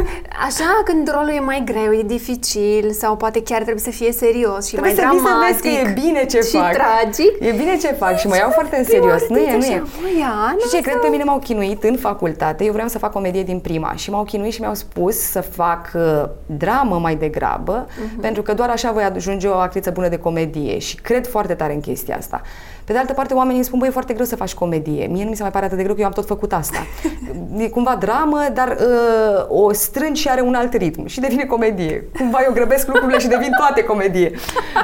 Așa, 0.47 0.83
când 0.85 1.11
rolul 1.15 1.33
e 1.37 1.41
mai 1.41 1.63
greu, 1.65 1.93
e 1.93 2.03
dificil 2.03 2.91
sau 2.91 3.17
poate 3.17 3.43
chiar 3.43 3.61
trebuie 3.61 3.85
să 3.85 3.91
fie 3.91 4.13
serios 4.13 4.67
și 4.67 4.75
trebuie 4.75 4.95
mai 4.95 5.03
să 5.03 5.21
dramatic. 5.21 5.57
să 5.57 5.69
vezi 5.69 5.77
că 5.85 5.89
e 5.89 5.93
bine 6.03 6.27
ce 6.27 6.41
și 6.41 6.57
fac. 6.57 6.73
tragic. 6.73 7.33
E 7.41 7.51
bine 7.51 7.77
ce 7.77 7.87
fac 7.87 8.17
și 8.17 8.27
mă 8.27 8.37
iau 8.37 8.51
foarte 8.51 8.77
în 8.77 8.85
serios. 8.85 9.29
Nu 9.29 9.39
e, 9.39 9.57
nu 9.57 9.65
e. 9.65 9.83
Ia, 10.19 10.57
și 10.61 10.69
ce, 10.69 10.81
cred 10.81 10.99
pe 10.99 11.09
mine 11.09 11.25
m-au 11.25 11.39
chinuit 11.39 11.83
în 11.83 11.97
facultate. 11.97 12.65
Eu 12.65 12.73
vreau 12.73 12.89
să 12.89 12.99
fac 12.99 13.13
comedie 13.13 13.43
din 13.43 13.59
prima 13.59 13.93
și 13.95 14.11
m-au 14.11 14.25
chinuit 14.25 14.53
și 14.53 14.61
mi-au 14.61 14.75
spus 14.75 15.17
să 15.17 15.41
fac 15.41 15.91
uh, 15.95 16.25
dramă 16.47 16.99
mai 16.99 17.17
degrabă, 17.17 17.87
uh-huh. 17.87 18.21
pentru 18.21 18.43
că 18.43 18.55
doar 18.55 18.69
așa 18.69 18.93
voi 18.93 19.03
ajunge 19.03 19.49
o 19.49 19.55
actriță 19.55 19.91
bună 19.91 20.09
de 20.09 20.19
comedie 20.19 20.79
și 20.79 20.97
cred 20.97 21.27
foarte 21.27 21.55
tare 21.55 21.73
în 21.73 21.81
chestia 21.81 22.17
asta. 22.17 22.41
Pe 22.85 22.93
de 22.93 22.99
altă 22.99 23.13
parte, 23.13 23.35
oamenii 23.35 23.57
îmi 23.57 23.65
spun, 23.65 23.79
băi, 23.79 23.89
e 23.89 23.91
foarte 23.91 24.13
greu 24.13 24.27
să 24.27 24.37
faci 24.37 24.55
comedie. 24.55 25.07
Mie 25.07 25.23
nu 25.23 25.31
mi 25.31 25.37
se 25.37 25.43
mai 25.43 25.51
pare 25.51 25.65
atât 25.65 25.77
de 25.77 25.83
greu, 25.83 25.95
că 25.95 26.01
eu 26.01 26.07
am 26.07 26.13
tot 26.13 26.27
făcut 26.27 26.53
asta. 26.53 26.79
E 27.57 27.69
cumva 27.69 27.97
dramă, 27.97 28.41
dar 28.53 28.77
uh, 28.81 29.45
o 29.49 29.73
strângi 29.73 30.21
și 30.21 30.29
are 30.29 30.41
un 30.41 30.55
alt 30.55 30.75
ritm 30.75 31.07
și 31.07 31.21
devine 31.21 31.45
comedie. 31.45 32.09
Cumva 32.19 32.39
eu 32.47 32.53
grăbesc 32.53 32.87
lucrurile 32.87 33.19
și 33.19 33.27
devin 33.27 33.51
toate 33.59 33.85
comedie. 33.85 34.31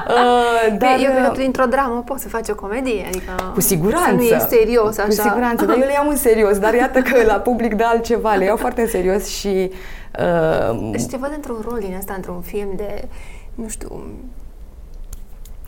Uh, 0.08 0.78
dar, 0.78 0.98
eu 0.98 1.10
cred 1.10 1.24
că 1.24 1.30
printr-o 1.30 1.64
dramă 1.64 2.02
poți 2.06 2.22
să 2.22 2.28
faci 2.28 2.48
o 2.48 2.54
comedie, 2.54 3.04
adică 3.06 3.50
cu 3.54 3.60
siguranță. 3.60 4.08
Să 4.08 4.14
nu 4.14 4.22
e 4.22 4.38
serios 4.48 4.98
așa. 4.98 5.06
Cu 5.06 5.12
siguranță, 5.12 5.64
dar 5.64 5.76
eu 5.76 5.86
le 5.86 5.92
iau 5.92 6.08
în 6.08 6.16
serios, 6.16 6.58
dar 6.58 6.74
iată 6.74 7.00
că 7.00 7.24
la 7.24 7.34
public 7.34 7.74
de 7.74 7.82
altceva, 7.82 8.34
le 8.34 8.44
iau 8.44 8.56
foarte 8.56 8.80
în 8.80 8.86
serios 8.86 9.26
și... 9.26 9.70
Uh, 10.18 10.98
și 10.98 11.06
te 11.06 11.16
văd 11.16 11.32
într-un 11.34 11.64
rol 11.68 11.78
din 11.78 11.94
asta, 11.98 12.12
într-un 12.16 12.40
film 12.40 12.72
de, 12.76 13.08
nu 13.54 13.68
știu, 13.68 14.02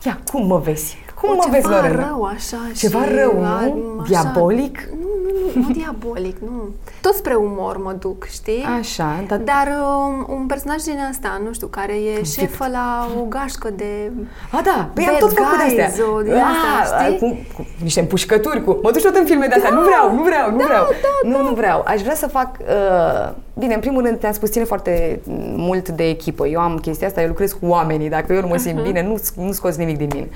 Ia, 0.05 0.19
cum 0.31 0.45
mă 0.45 0.57
vezi? 0.57 0.97
Cum 1.23 1.31
o, 1.31 1.35
mă 1.35 1.47
vezi, 1.51 1.67
Lorena? 1.67 2.07
rău 2.07 2.23
așa 2.23 2.57
Ceva 2.75 3.03
și 3.03 3.11
rău, 3.15 3.33
nu? 3.39 3.45
Așa, 3.45 4.07
diabolic? 4.07 4.89
Nu, 5.01 5.09
nu, 5.23 5.29
nu, 5.55 5.61
nu 5.61 5.73
diabolic, 5.73 6.37
nu. 6.39 6.69
Tot 7.01 7.13
spre 7.13 7.33
umor 7.33 7.77
mă 7.77 7.93
duc, 7.99 8.25
știi? 8.25 8.63
Așa, 8.79 9.23
dar... 9.27 9.37
Dar 9.37 9.67
um, 9.67 10.35
un 10.35 10.45
personaj 10.45 10.81
din 10.81 10.99
asta, 11.09 11.41
nu 11.45 11.53
știu, 11.53 11.67
care 11.67 11.93
e 11.93 12.23
șefă 12.23 12.67
la 12.71 13.07
o 13.19 13.23
gașcă 13.23 13.69
de... 13.75 14.11
A, 14.51 14.61
da, 14.63 14.89
păi 14.93 15.05
am 15.05 15.15
tot 15.19 15.33
făcut 15.33 15.57
de 15.57 15.81
astea. 15.81 16.05
Din 16.23 16.33
asta, 16.81 17.05
știi? 17.05 17.17
Cu, 17.17 17.37
cu 17.55 17.65
niște 17.81 17.99
împușcături, 17.99 18.63
cu... 18.63 18.79
Mă 18.81 18.91
duci 18.91 19.01
tot 19.01 19.15
în 19.15 19.25
filme 19.25 19.45
de 19.45 19.53
astea, 19.53 19.69
da, 19.69 19.75
nu 19.75 19.81
vreau, 19.81 20.15
nu 20.15 20.23
vreau, 20.23 20.51
nu 20.51 20.57
da, 20.57 20.63
vreau. 20.63 20.83
Da, 20.83 21.29
nu, 21.29 21.35
da. 21.35 21.49
nu 21.49 21.53
vreau. 21.53 21.83
Aș 21.85 22.01
vrea 22.01 22.15
să 22.15 22.27
fac... 22.27 22.57
Uh, 22.59 23.33
bine, 23.53 23.73
în 23.73 23.79
primul 23.79 24.03
rând 24.03 24.19
te-am 24.19 24.33
spus, 24.33 24.49
ține 24.51 24.63
foarte 24.65 25.21
mult 25.55 25.89
de 25.89 26.03
echipă. 26.09 26.47
Eu 26.47 26.59
am 26.59 26.77
chestia 26.77 27.07
asta, 27.07 27.21
eu 27.21 27.27
lucrez 27.27 27.51
cu 27.51 27.65
oamenii. 27.65 28.09
Dacă 28.09 28.33
eu 28.33 28.41
nu 28.41 28.47
mă 28.47 28.57
simt 28.57 28.79
uh-huh. 28.79 28.83
bine, 28.83 29.03
nu, 29.03 29.19
nu 29.35 29.51
scoți 29.51 29.79
nimic 29.79 29.97
din 29.97 30.09
mine 30.13 30.27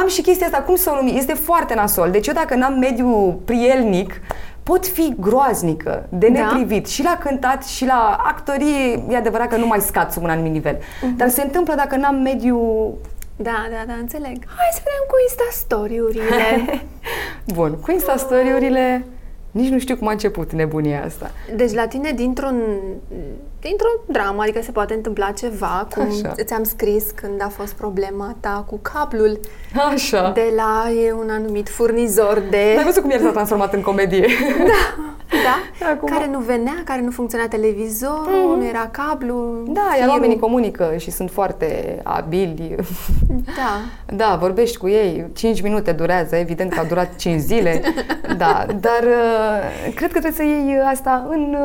am 0.00 0.08
și 0.08 0.22
chestia 0.22 0.46
asta, 0.46 0.62
cum 0.62 0.76
să 0.76 0.90
o 0.90 0.94
numi? 0.94 1.18
Este 1.18 1.34
foarte 1.34 1.74
nasol. 1.74 2.10
Deci 2.10 2.26
eu 2.26 2.34
dacă 2.34 2.54
n-am 2.54 2.78
mediu 2.78 3.40
prielnic, 3.44 4.20
pot 4.62 4.86
fi 4.86 5.14
groaznică, 5.20 6.06
de 6.08 6.28
neprivit. 6.28 6.82
Da? 6.82 6.88
Și 6.88 7.02
la 7.02 7.18
cântat, 7.20 7.64
și 7.64 7.86
la 7.86 8.22
actorie, 8.26 9.04
e 9.08 9.16
adevărat 9.16 9.48
că 9.48 9.56
nu 9.56 9.66
mai 9.66 9.80
scad 9.80 10.10
sub 10.10 10.22
un 10.22 10.30
anumit 10.30 10.52
nivel. 10.52 10.76
Uh-huh. 10.76 11.16
Dar 11.16 11.28
se 11.28 11.42
întâmplă 11.42 11.74
dacă 11.74 11.96
n-am 11.96 12.14
mediu 12.14 12.58
da, 13.36 13.66
da, 13.70 13.84
da, 13.86 13.92
înțeleg. 13.92 14.36
Hai 14.56 14.68
să 14.72 14.80
vedem 14.84 15.04
cu 15.08 15.14
Insta-story-urile. 15.28 16.82
Bun, 17.56 17.78
cu 17.80 17.90
Insta-story-urile 17.90 19.04
nici 19.50 19.68
nu 19.68 19.78
știu 19.78 19.96
cum 19.96 20.08
a 20.08 20.10
început 20.10 20.52
nebunia 20.52 21.04
asta. 21.04 21.30
Deci 21.56 21.72
la 21.72 21.86
tine 21.86 22.12
dintr-un 22.12 22.62
dintr-o 23.68 23.92
dramă, 24.06 24.42
adică 24.42 24.62
se 24.62 24.72
poate 24.72 24.94
întâmpla 24.94 25.30
ceva, 25.30 25.88
cum 25.94 26.06
Așa. 26.08 26.34
ți-am 26.44 26.64
scris 26.64 27.04
când 27.14 27.42
a 27.42 27.48
fost 27.48 27.72
problema 27.72 28.36
ta 28.40 28.64
cu 28.66 28.78
cablul 28.82 29.40
Așa. 29.92 30.30
de 30.34 30.52
la 30.56 30.90
e 31.04 31.12
un 31.12 31.28
anumit 31.30 31.68
furnizor 31.68 32.42
de... 32.50 32.74
Ai 32.78 32.84
văzut 32.84 33.02
cum 33.02 33.10
el 33.10 33.20
s-a 33.20 33.30
transformat 33.30 33.72
în 33.74 33.80
comedie? 33.80 34.26
Da, 35.28 35.58
da. 35.80 35.86
Acum... 35.86 36.08
Care 36.08 36.30
nu 36.30 36.38
venea, 36.38 36.82
care 36.84 37.00
nu 37.00 37.10
funcționa 37.10 37.48
televizorul, 37.48 38.54
mm-hmm. 38.54 38.58
nu 38.58 38.66
era 38.66 38.88
cablu. 38.90 39.62
Da, 39.66 39.96
iar 39.98 40.08
oamenii 40.08 40.38
comunică 40.38 40.94
și 40.98 41.10
sunt 41.10 41.30
foarte 41.30 42.00
abili. 42.02 42.74
Da. 43.56 43.80
Da, 44.16 44.36
vorbești 44.40 44.76
cu 44.76 44.88
ei, 44.88 45.26
5 45.34 45.62
minute 45.62 45.92
durează, 45.92 46.36
evident 46.36 46.72
că 46.72 46.80
a 46.80 46.84
durat 46.84 47.16
5 47.16 47.40
zile. 47.40 47.80
Da, 48.36 48.66
dar 48.80 49.02
uh, 49.02 49.94
cred 49.94 50.12
că 50.12 50.18
trebuie 50.20 50.32
să 50.32 50.42
iei 50.42 50.80
asta 50.84 51.26
în 51.30 51.56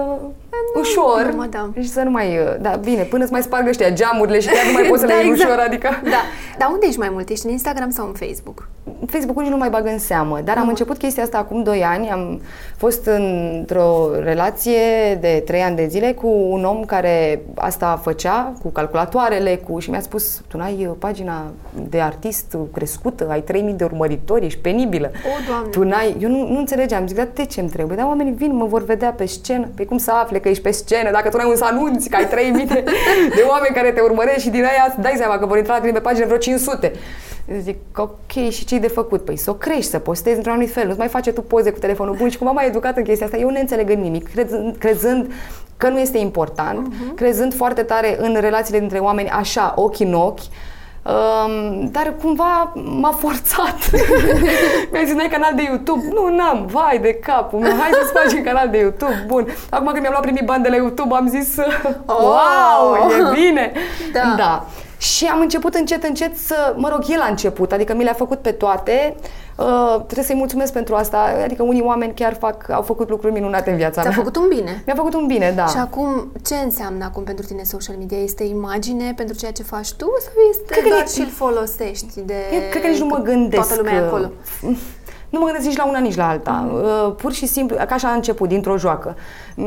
uh, 0.75 0.81
ușor 0.81 1.25
urmă, 1.25 1.45
da. 1.49 1.69
și 1.81 1.89
să 1.89 2.01
nu 2.01 2.09
mai... 2.09 2.39
Da, 2.61 2.69
bine, 2.69 3.03
până 3.03 3.23
să 3.25 3.31
mai 3.31 3.41
spargă 3.41 3.69
ăștia 3.69 3.89
geamurile 3.89 4.39
și 4.39 4.47
chiar 4.47 4.65
nu 4.65 4.71
mai 4.71 4.83
poți 4.89 5.01
să 5.01 5.07
da, 5.07 5.13
le 5.13 5.19
iei 5.19 5.29
exact. 5.29 5.49
ușor, 5.49 5.63
adică... 5.65 5.89
Da. 6.03 6.21
Dar 6.57 6.69
unde 6.71 6.85
ești 6.85 6.99
mai 6.99 7.09
mult? 7.11 7.29
Ești 7.29 7.45
în 7.45 7.51
Instagram 7.51 7.89
sau 7.89 8.07
în 8.07 8.13
Facebook? 8.13 8.67
Facebook-ul 9.05 9.43
nici 9.43 9.51
nu 9.51 9.57
mai 9.57 9.69
bag 9.69 9.85
în 9.85 9.99
seamă, 9.99 10.39
dar 10.43 10.57
am 10.57 10.67
început 10.67 10.97
chestia 10.97 11.23
asta 11.23 11.37
acum 11.37 11.63
2 11.63 11.83
ani. 11.83 12.09
Am 12.09 12.41
fost 12.77 13.05
într-o 13.05 14.09
relație 14.23 15.15
de 15.19 15.43
3 15.45 15.61
ani 15.61 15.75
de 15.75 15.87
zile 15.87 16.13
cu 16.13 16.27
un 16.27 16.63
om 16.63 16.85
care 16.85 17.41
asta 17.55 17.99
făcea, 18.03 18.53
cu 18.61 18.69
calculatoarele, 18.69 19.55
cu 19.55 19.79
și 19.79 19.89
mi-a 19.89 20.01
spus, 20.01 20.41
tu 20.47 20.57
n-ai 20.57 20.89
pagina 20.99 21.51
de 21.89 22.01
artist 22.01 22.57
crescută, 22.73 23.27
ai 23.29 23.41
3000 23.41 23.73
de 23.73 23.83
urmăritori, 23.83 24.45
ești 24.45 24.59
penibilă. 24.59 25.11
O, 25.13 25.43
Doamne. 25.47 25.69
Tu 25.69 25.83
n-ai... 25.83 26.15
Eu 26.19 26.29
nu, 26.29 26.47
nu 26.51 26.57
înțelegeam, 26.57 27.07
zic, 27.07 27.15
dar 27.15 27.27
de 27.33 27.45
ce 27.45 27.59
îmi 27.59 27.69
trebuie? 27.69 27.97
Dar 27.97 28.05
oamenii 28.05 28.33
vin, 28.33 28.55
mă 28.55 28.65
vor 28.65 28.83
vedea 28.83 29.11
pe 29.11 29.25
scenă. 29.25 29.67
Pe 29.75 29.85
cum 29.85 29.97
să 29.97 30.11
afle 30.11 30.39
că 30.39 30.48
ești 30.49 30.63
pe 30.63 30.71
scenă, 30.71 31.11
dacă 31.11 31.29
tu 31.29 31.37
n-ai 31.37 31.49
un 31.49 31.55
să 31.55 31.65
anunți 31.65 32.09
că 32.09 32.15
ai 32.15 32.27
3000 32.27 32.65
de, 32.65 32.83
de 33.37 33.43
oameni 33.49 33.75
care 33.75 33.91
te 33.91 34.01
urmăresc 34.01 34.39
și 34.39 34.49
din 34.49 34.63
aia 34.63 34.95
dai 34.99 35.13
seama 35.17 35.37
că 35.37 35.45
vor 35.45 35.57
intra 35.57 35.73
la 35.73 35.79
tine 35.79 35.91
pe 35.91 35.99
pagină 35.99 36.25
vreo 36.25 36.37
500. 36.37 36.91
Zic, 37.61 37.77
ok, 37.95 38.49
și 38.49 38.65
ce 38.65 38.77
de 38.77 38.87
făcut? 38.87 39.25
Păi 39.25 39.37
să 39.37 39.49
o 39.49 39.53
crești, 39.53 39.89
să 39.89 39.99
postezi 39.99 40.35
într-un 40.35 40.53
anumit 40.53 40.73
fel, 40.73 40.85
nu-ți 40.85 40.97
mai 40.97 41.07
face 41.07 41.31
tu 41.31 41.41
poze 41.41 41.71
cu 41.71 41.79
telefonul 41.79 42.15
bun 42.15 42.29
și 42.29 42.37
cum 42.37 42.47
am 42.47 42.53
mai 42.53 42.67
educat 42.67 42.97
în 42.97 43.03
chestia 43.03 43.25
asta, 43.25 43.37
eu 43.37 43.49
ne 43.49 43.59
înțeleg 43.59 43.89
în 43.89 43.99
nimic, 43.99 44.31
crezând, 44.31 44.75
crezând 44.77 45.31
că 45.77 45.89
nu 45.89 45.99
este 45.99 46.17
important, 46.17 46.87
uh-huh. 46.87 47.15
crezând 47.15 47.53
foarte 47.53 47.83
tare 47.83 48.17
în 48.19 48.37
relațiile 48.39 48.79
dintre 48.79 48.99
oameni 48.99 49.29
așa, 49.29 49.73
ochi 49.75 49.99
în 49.99 50.13
ochi, 50.13 50.41
Um, 51.03 51.89
dar 51.91 52.13
cumva 52.21 52.71
m-a 52.75 53.11
forțat. 53.11 53.91
Mi-a 54.91 55.03
zis, 55.05 55.13
n-ai 55.13 55.29
canal 55.29 55.55
de 55.55 55.61
YouTube? 55.61 56.07
Nu, 56.13 56.35
n-am, 56.35 56.65
vai 56.65 56.99
de 56.99 57.13
capul 57.13 57.59
meu, 57.59 57.71
hai 57.79 57.89
să-ți 57.91 58.11
faci 58.11 58.33
un 58.33 58.43
canal 58.43 58.69
de 58.69 58.77
YouTube, 58.77 59.23
bun. 59.27 59.47
Acum 59.69 59.85
când 59.85 59.99
mi-am 59.99 60.11
luat 60.11 60.21
primii 60.23 60.43
bani 60.43 60.63
de 60.63 60.69
la 60.69 60.75
YouTube, 60.75 61.15
am 61.15 61.27
zis, 61.27 61.57
oh! 62.05 62.17
wow, 62.17 63.09
e 63.09 63.31
bine. 63.33 63.71
Da. 64.13 64.33
da. 64.37 64.65
Și 64.99 65.25
am 65.25 65.39
început 65.39 65.73
încet, 65.73 66.03
încet 66.03 66.37
să, 66.37 66.73
mă 66.77 66.89
rog, 66.89 67.03
el 67.07 67.21
a 67.21 67.27
început, 67.27 67.71
adică 67.71 67.93
mi 67.95 68.03
le-a 68.03 68.13
făcut 68.13 68.39
pe 68.39 68.51
toate. 68.51 69.15
Uh, 69.57 69.95
trebuie 69.95 70.25
să-i 70.25 70.35
mulțumesc 70.35 70.73
pentru 70.73 70.95
asta. 70.95 71.17
Adică 71.43 71.63
unii 71.63 71.81
oameni 71.81 72.13
chiar 72.13 72.33
fac, 72.39 72.69
au 72.69 72.81
făcut 72.81 73.09
lucruri 73.09 73.33
minunate 73.33 73.69
în 73.71 73.75
viața 73.75 74.01
Ți-a 74.01 74.09
mea. 74.09 74.17
făcut 74.17 74.35
un 74.35 74.45
bine. 74.49 74.83
Mi-a 74.85 74.95
făcut 74.95 75.13
un 75.13 75.25
bine, 75.27 75.51
da. 75.55 75.65
Și 75.65 75.77
acum, 75.77 76.31
ce 76.45 76.55
înseamnă 76.55 77.03
acum 77.05 77.23
pentru 77.23 77.45
tine 77.45 77.63
social 77.63 77.95
media? 77.97 78.17
Este 78.17 78.43
imagine 78.43 79.13
pentru 79.15 79.35
ceea 79.35 79.51
ce 79.51 79.63
faci 79.63 79.91
tu 79.93 80.05
sau 80.21 80.31
este 80.49 80.63
Cred 80.65 80.83
că 80.83 80.89
doar 80.89 81.01
e- 81.01 81.07
și 81.13 81.19
îl 81.19 81.27
folosești 81.27 82.19
de... 82.25 82.33
Eu 82.53 82.59
cred 82.69 82.81
că 82.81 82.87
nici 82.87 82.99
nu 82.99 83.05
mă 83.05 83.17
gândesc. 83.17 83.67
Toată 83.67 83.81
lumea 83.81 83.97
e 83.97 83.99
că- 83.99 84.05
acolo. 84.05 84.29
Nu 85.29 85.39
mă 85.39 85.45
gândesc 85.45 85.67
nici 85.67 85.77
la 85.77 85.87
una, 85.87 85.99
nici 85.99 86.15
la 86.15 86.27
alta. 86.27 86.67
Mm. 86.69 87.15
Pur 87.15 87.33
și 87.33 87.45
simplu, 87.45 87.75
ca 87.75 87.93
așa 87.93 88.07
a 88.07 88.13
început, 88.13 88.49
dintr-o 88.49 88.77
joacă. 88.77 89.15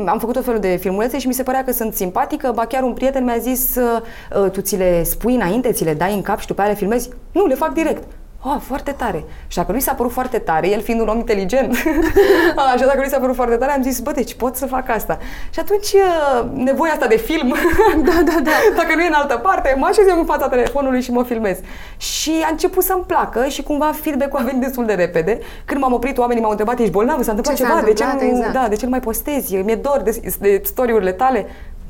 Am 0.05 0.19
făcut 0.19 0.33
tot 0.33 0.43
felul 0.43 0.59
de 0.59 0.75
filmulețe 0.75 1.19
și 1.19 1.27
mi 1.27 1.33
se 1.33 1.43
părea 1.43 1.63
că 1.63 1.71
sunt 1.71 1.93
simpatică, 1.93 2.51
ba 2.55 2.65
chiar 2.65 2.83
un 2.83 2.93
prieten 2.93 3.23
mi-a 3.23 3.37
zis 3.37 3.75
uh, 3.75 4.49
tu 4.51 4.61
ți 4.61 4.75
le 4.75 5.03
spui 5.03 5.35
înainte, 5.35 5.71
ți 5.71 5.83
le 5.83 5.93
dai 5.93 6.13
în 6.13 6.21
cap 6.21 6.39
și 6.39 6.47
după 6.47 6.61
aia 6.61 6.69
le 6.69 6.75
filmezi? 6.75 7.09
Nu, 7.31 7.45
le 7.45 7.55
fac 7.55 7.73
direct. 7.73 8.03
Oh, 8.45 8.55
foarte 8.61 8.91
tare. 8.91 9.23
Și 9.47 9.57
dacă 9.57 9.71
lui 9.71 9.81
s-a 9.81 9.93
părut 9.93 10.11
foarte 10.11 10.37
tare, 10.39 10.69
el 10.69 10.81
fiind 10.81 11.01
un 11.01 11.07
om 11.07 11.17
inteligent, 11.17 11.75
așa 12.73 12.85
dacă 12.85 12.97
lui 12.99 13.09
s-a 13.09 13.19
părut 13.19 13.35
foarte 13.35 13.55
tare, 13.55 13.71
am 13.71 13.81
zis, 13.81 13.99
bă, 13.99 14.11
deci 14.11 14.33
pot 14.33 14.55
să 14.55 14.65
fac 14.65 14.89
asta. 14.89 15.17
Și 15.49 15.59
atunci, 15.59 15.91
uh, 15.91 16.45
nevoia 16.53 16.91
asta 16.91 17.07
de 17.07 17.15
film, 17.15 17.55
Da, 18.05 18.21
da, 18.25 18.39
da. 18.43 18.51
dacă 18.79 18.95
nu 18.95 19.01
e 19.01 19.07
în 19.07 19.13
altă 19.13 19.37
parte, 19.43 19.75
mă 19.77 19.85
așez 19.89 20.07
eu 20.07 20.17
în 20.19 20.25
fața 20.25 20.47
telefonului 20.47 21.01
și 21.01 21.11
mă 21.11 21.23
filmez. 21.23 21.57
Și 21.97 22.31
a 22.45 22.47
început 22.51 22.83
să-mi 22.83 23.03
placă 23.07 23.45
și 23.47 23.63
cumva 23.63 23.91
feedback-ul 24.01 24.39
a 24.39 24.43
venit 24.43 24.61
destul 24.61 24.85
de 24.85 24.93
repede. 24.93 25.39
Când 25.65 25.81
m-am 25.81 25.93
oprit, 25.93 26.17
oamenii 26.17 26.41
m-au 26.41 26.51
întrebat, 26.51 26.79
ești 26.79 26.91
bolnavă, 26.91 27.23
s-a 27.23 27.31
întâmplat 27.31 27.55
Ce 27.57 27.63
s-a 27.63 27.69
ceva, 27.69 27.81
de 27.85 27.93
ce, 27.93 28.03
întâmplat? 28.03 28.31
nu, 28.31 28.37
Exact. 28.37 28.53
da, 28.53 28.67
de 28.67 28.75
ce 28.75 28.83
nu 28.85 28.91
mai 28.91 28.99
postezi? 28.99 29.55
Mi-e 29.55 29.75
dor 29.75 30.01
de, 30.03 30.21
de 30.39 30.61
story-urile 30.63 31.11
tale. 31.11 31.45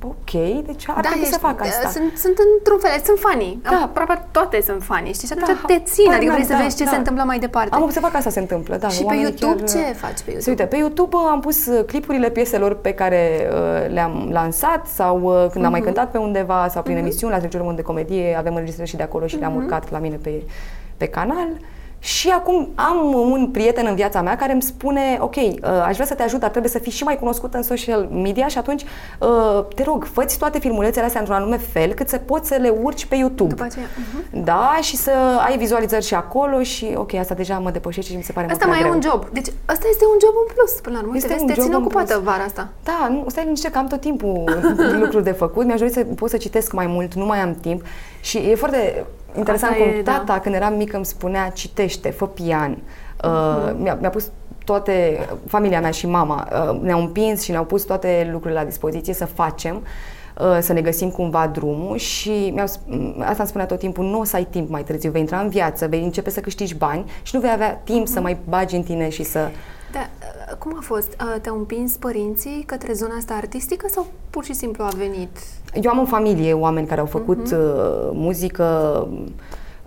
Ok, 0.06 0.32
deci 0.66 0.84
ar 0.88 1.06
trebui 1.06 1.26
să 1.26 1.38
fac 1.38 1.62
asta. 1.62 1.80
Da, 1.84 1.90
Sunt, 1.90 2.18
sunt 2.18 2.38
într-un 2.58 2.80
fel, 2.80 3.02
sunt 3.04 3.20
fanii. 3.20 3.60
Da. 3.64 3.82
Aproape 3.84 4.26
toate 4.32 4.62
sunt 4.62 4.84
fanii, 4.84 5.14
știi? 5.14 5.28
Și 5.28 5.34
atunci 5.38 5.58
Da, 5.62 5.74
te 5.74 5.80
țin, 5.80 6.04
habar 6.06 6.18
adică 6.18 6.32
vrei 6.32 6.44
n-am, 6.44 6.52
să 6.52 6.58
da, 6.58 6.64
vezi 6.64 6.78
ce 6.78 6.84
da. 6.84 6.90
se 6.90 6.96
întâmplă 6.96 7.24
mai 7.24 7.40
departe. 7.40 7.76
Am 7.76 7.82
observat 7.84 8.12
că 8.12 8.18
asta 8.18 8.30
se 8.30 8.40
întâmplă, 8.40 8.76
da. 8.78 8.88
Și 8.88 8.98
pe 8.98 9.04
oamenii 9.04 9.24
YouTube 9.24 9.64
chiar- 9.64 9.68
ce 9.68 9.94
faci 9.94 10.20
pe 10.26 10.32
YouTube? 10.32 10.40
Se 10.40 10.50
uite, 10.50 10.64
pe 10.66 10.78
YouTube 10.78 11.16
uh, 11.16 11.22
am 11.30 11.40
pus 11.40 11.66
uh, 11.66 11.84
clipurile 11.86 12.30
pieselor 12.30 12.76
pe 12.76 12.94
care 12.94 13.50
uh, 13.52 13.94
le-am 13.94 14.30
lansat 14.32 14.88
sau 14.88 15.22
uh, 15.22 15.50
când 15.52 15.66
am 15.66 15.72
mai 15.72 15.82
cântat 15.82 16.12
pe 16.12 16.18
undeva 16.18 16.68
sau 16.70 16.82
prin 16.82 16.98
emisiuni, 16.98 17.34
la 17.34 17.40
Trecerea 17.40 17.72
de 17.72 17.82
comedie, 17.82 18.36
avem 18.38 18.54
înregistrări 18.54 18.90
și 18.90 18.96
de 18.96 19.04
acolo 19.04 19.28
și 19.28 19.38
le-am 19.38 19.56
urcat 19.56 19.92
la 19.92 19.98
mine 19.98 20.16
pe, 20.16 20.44
pe 20.98 21.06
canal. 21.08 21.48
Și 22.04 22.30
acum 22.30 22.70
am 22.76 23.14
un 23.14 23.48
prieten 23.48 23.86
în 23.86 23.96
viața 23.96 24.22
mea 24.22 24.36
care 24.36 24.52
îmi 24.52 24.62
spune, 24.62 25.18
ok, 25.20 25.36
uh, 25.36 25.52
aș 25.86 25.94
vrea 25.94 26.06
să 26.06 26.14
te 26.14 26.24
ajut, 26.24 26.40
dar 26.40 26.50
trebuie 26.50 26.72
să 26.72 26.80
fii 26.80 26.92
și 26.92 27.04
mai 27.04 27.18
cunoscută 27.20 27.58
în 27.58 27.64
social 27.64 28.08
media 28.12 28.48
și 28.48 28.58
atunci 28.58 28.84
uh, 29.20 29.66
te 29.76 29.84
rog, 29.84 30.08
fă 30.14 30.26
toate 30.40 30.60
filmulețele 30.60 31.06
astea 31.06 31.20
într-un 31.20 31.38
anume 31.40 31.58
fel 31.58 31.94
cât 31.94 32.10
să 32.10 32.18
poți 32.18 32.48
să 32.48 32.56
le 32.56 32.70
urci 32.70 33.06
pe 33.06 33.16
YouTube. 33.16 33.50
După 33.50 33.64
aceea, 33.64 33.86
mhm. 33.98 34.44
Da, 34.44 34.78
și 34.82 34.96
să 34.96 35.12
ai 35.48 35.58
vizualizări 35.58 36.06
și 36.06 36.14
acolo 36.14 36.62
și 36.64 36.94
ok, 36.96 37.14
asta 37.14 37.34
deja 37.34 37.58
mă 37.60 37.72
depășește 37.72 38.12
și 38.12 38.18
mi 38.18 38.24
se 38.24 38.32
pare 38.32 38.52
Asta 38.52 38.66
mult 38.66 38.80
mai 38.80 38.88
prea 38.90 38.98
e 38.98 39.00
greu. 39.00 39.14
un 39.14 39.22
job. 39.22 39.34
Deci 39.34 39.54
asta 39.66 39.88
este 39.90 40.06
un 40.06 40.18
job 40.22 40.34
în 40.48 40.54
plus, 40.56 40.72
până 40.72 40.96
la 40.96 41.02
urmă. 41.02 41.16
Este 41.16 41.28
Te 41.28 41.34
vezi, 41.34 41.44
un 41.46 41.50
te 41.50 41.62
țin 41.62 41.64
job 41.72 41.74
în 41.74 41.82
ocupată 41.82 42.14
plus. 42.14 42.24
vara 42.24 42.44
asta. 42.44 42.70
Da, 42.84 43.08
nu, 43.10 43.26
stai 43.28 43.44
liniște 43.44 43.70
că 43.72 43.78
am 43.78 43.88
tot 43.88 44.02
timpul 44.02 44.44
lucruri 45.02 45.24
de 45.24 45.32
făcut. 45.32 45.66
Mi-aș 45.66 45.80
dori 45.80 45.92
să 45.92 46.04
pot 46.16 46.30
să 46.30 46.38
citesc 46.38 46.72
mai 46.72 46.88
mult, 46.88 47.14
nu 47.14 47.26
mai 47.26 47.40
am 47.40 47.56
timp. 47.62 47.82
Și 48.22 48.38
e 48.38 48.56
foarte 48.56 49.06
interesant 49.36 49.72
Asta 49.72 49.84
cum 49.84 49.94
e, 49.98 50.02
da. 50.02 50.12
tata, 50.12 50.40
când 50.40 50.56
eram 50.56 50.74
mică, 50.74 50.96
îmi 50.96 51.06
spunea, 51.06 51.50
citește, 51.50 52.10
fă 52.10 52.28
pian. 52.28 52.78
Uh, 53.24 53.74
mi-a, 53.78 53.98
mi-a 54.00 54.10
pus 54.10 54.32
toate, 54.66 55.28
familia 55.48 55.82
mea 55.82 55.92
și 55.92 56.08
mama, 56.08 56.48
uh, 56.72 56.80
ne-au 56.82 57.00
împins 57.00 57.42
și 57.42 57.52
ne-au 57.52 57.64
pus 57.64 57.84
toate 57.84 58.30
lucrurile 58.32 58.60
la 58.60 58.66
dispoziție 58.66 59.14
să 59.14 59.26
facem 59.26 59.84
uh, 60.38 60.58
să 60.62 60.74
ne 60.74 60.82
găsim 60.82 61.10
cumva 61.10 61.48
drumul 61.48 61.98
și 61.98 62.52
mi-au, 62.54 62.68
sp- 62.68 62.86
m, 62.86 63.22
asta 63.22 63.36
îmi 63.38 63.48
spunea 63.48 63.66
tot 63.66 63.80
timpul, 63.80 64.06
nu 64.06 64.20
o 64.20 64.24
să 64.24 64.36
ai 64.36 64.44
timp 64.44 64.70
mai 64.70 64.84
târziu, 64.84 65.12
vei 65.12 65.22
intra 65.22 65.40
în 65.40 65.50
viață, 65.50 65.88
vei 65.88 66.04
începe 66.04 66.30
să 66.30 66.40
câștigi 66.40 66.76
bani 66.76 67.12
și 67.22 67.36
nu 67.36 67.42
vei 67.42 67.52
avea 67.52 67.82
timp 67.84 68.08
să 68.08 68.20
mai 68.20 68.38
bagi 68.50 68.76
în 68.76 68.84
tine 68.84 69.10
și 69.10 69.24
să... 69.24 69.40
Da, 69.92 70.00
uh, 70.00 70.43
cum 70.64 70.76
a 70.78 70.82
fost? 70.82 71.16
Uh, 71.22 71.42
Te-au 71.42 71.58
împins 71.58 71.98
părinții 71.98 72.64
către 72.66 72.94
zona 72.94 73.16
asta 73.16 73.34
artistică 73.34 73.88
sau 73.90 74.06
pur 74.30 74.44
și 74.44 74.54
simplu 74.54 74.84
a 74.84 74.92
venit? 74.98 75.38
Eu 75.74 75.92
am 75.92 76.00
în 76.00 76.06
familie 76.06 76.54
oameni 76.54 76.88
care 76.88 77.00
au 77.00 77.06
făcut 77.06 77.52
uh, 77.52 78.10
muzică. 78.12 78.64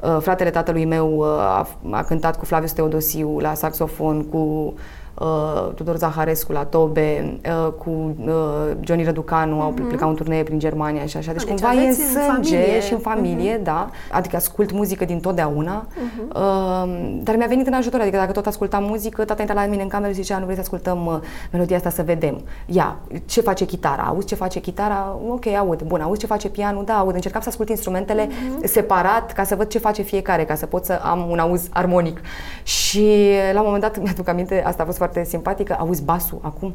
Uh, 0.02 0.16
fratele 0.20 0.50
tatălui 0.50 0.84
meu 0.84 1.16
uh, 1.16 1.26
a, 1.26 1.68
a 1.90 2.02
cântat 2.02 2.38
cu 2.38 2.44
Flavius 2.44 2.72
Teodosiu 2.72 3.38
la 3.38 3.54
saxofon, 3.54 4.24
cu 4.24 4.74
uh, 5.20 5.72
Tudor 5.74 5.96
Zaharescu 5.96 6.52
la 6.52 6.64
tobe, 6.64 7.38
uh, 7.66 7.72
cu 7.72 7.90
uh, 7.90 8.32
Johnny 8.80 9.04
Răducanu, 9.04 9.60
au 9.60 9.70
plecat 9.70 10.08
în 10.08 10.14
turnee 10.14 10.42
prin 10.42 10.58
Germania 10.58 11.06
și 11.06 11.16
așa. 11.16 11.32
Deci, 11.32 11.42
Ah, 11.42 11.46
deci 11.48 11.58
cumva 11.60 11.72
e 11.72 11.76
în 11.76 11.82
aveți 11.82 12.00
în 12.00 12.06
sânge 12.22 12.56
familie. 12.56 12.80
și 12.80 12.92
în 12.92 12.98
familie, 12.98 13.60
da. 13.62 13.90
Adică 14.12 14.36
ascult 14.36 14.72
muzică 14.72 15.04
din 15.04 15.20
totdeauna. 15.20 15.86
Uh, 16.34 17.18
dar 17.22 17.36
mi-a 17.36 17.46
venit 17.46 17.66
în 17.66 17.72
ajutor, 17.72 18.00
adică 18.00 18.16
dacă 18.16 18.32
tot 18.32 18.46
ascultam 18.46 18.84
muzică, 18.84 19.24
tata 19.24 19.40
intra 19.42 19.60
la 19.60 19.66
mine 19.66 19.82
în 19.82 19.88
cameră 19.88 20.12
și 20.12 20.20
zicea, 20.22 20.38
nu 20.38 20.42
vrei 20.44 20.56
să 20.56 20.60
ascultăm 20.62 21.06
uh, 21.06 21.14
melodia 21.52 21.76
asta 21.76 21.90
să 21.90 22.02
vedem. 22.02 22.40
Ia, 22.66 22.96
ce 23.26 23.40
face 23.40 23.64
chitara? 23.64 24.02
Auzi 24.02 24.26
ce 24.26 24.34
face 24.34 24.60
chitara? 24.60 25.16
Ok, 25.28 25.46
aud. 25.46 25.82
Bun, 25.82 26.00
auzi 26.00 26.20
ce 26.20 26.26
face 26.26 26.48
pianul? 26.48 26.84
Da, 26.84 26.94
aud. 26.98 27.14
Încercam 27.14 27.40
să 27.40 27.48
ascult 27.48 27.68
instrumentele 27.68 28.28
separat 28.64 29.32
ca 29.32 29.44
să 29.44 29.54
văd 29.54 29.68
ce 29.68 29.78
face 29.78 30.02
fiecare, 30.02 30.44
ca 30.44 30.54
să 30.54 30.66
pot 30.66 30.84
să 30.84 31.00
am 31.02 31.30
un 31.30 31.38
auz 31.38 31.68
armonic. 31.72 32.20
Și 32.62 33.14
la 33.52 33.58
un 33.60 33.64
moment 33.66 33.82
dat, 33.82 34.02
mi-aduc 34.02 34.28
aminte, 34.28 34.62
asta 34.66 34.82
a 34.82 34.86
fost 34.86 34.98
foarte 35.06 35.30
simpatică, 35.30 35.76
auzi 35.78 36.02
basul 36.02 36.38
acum? 36.42 36.74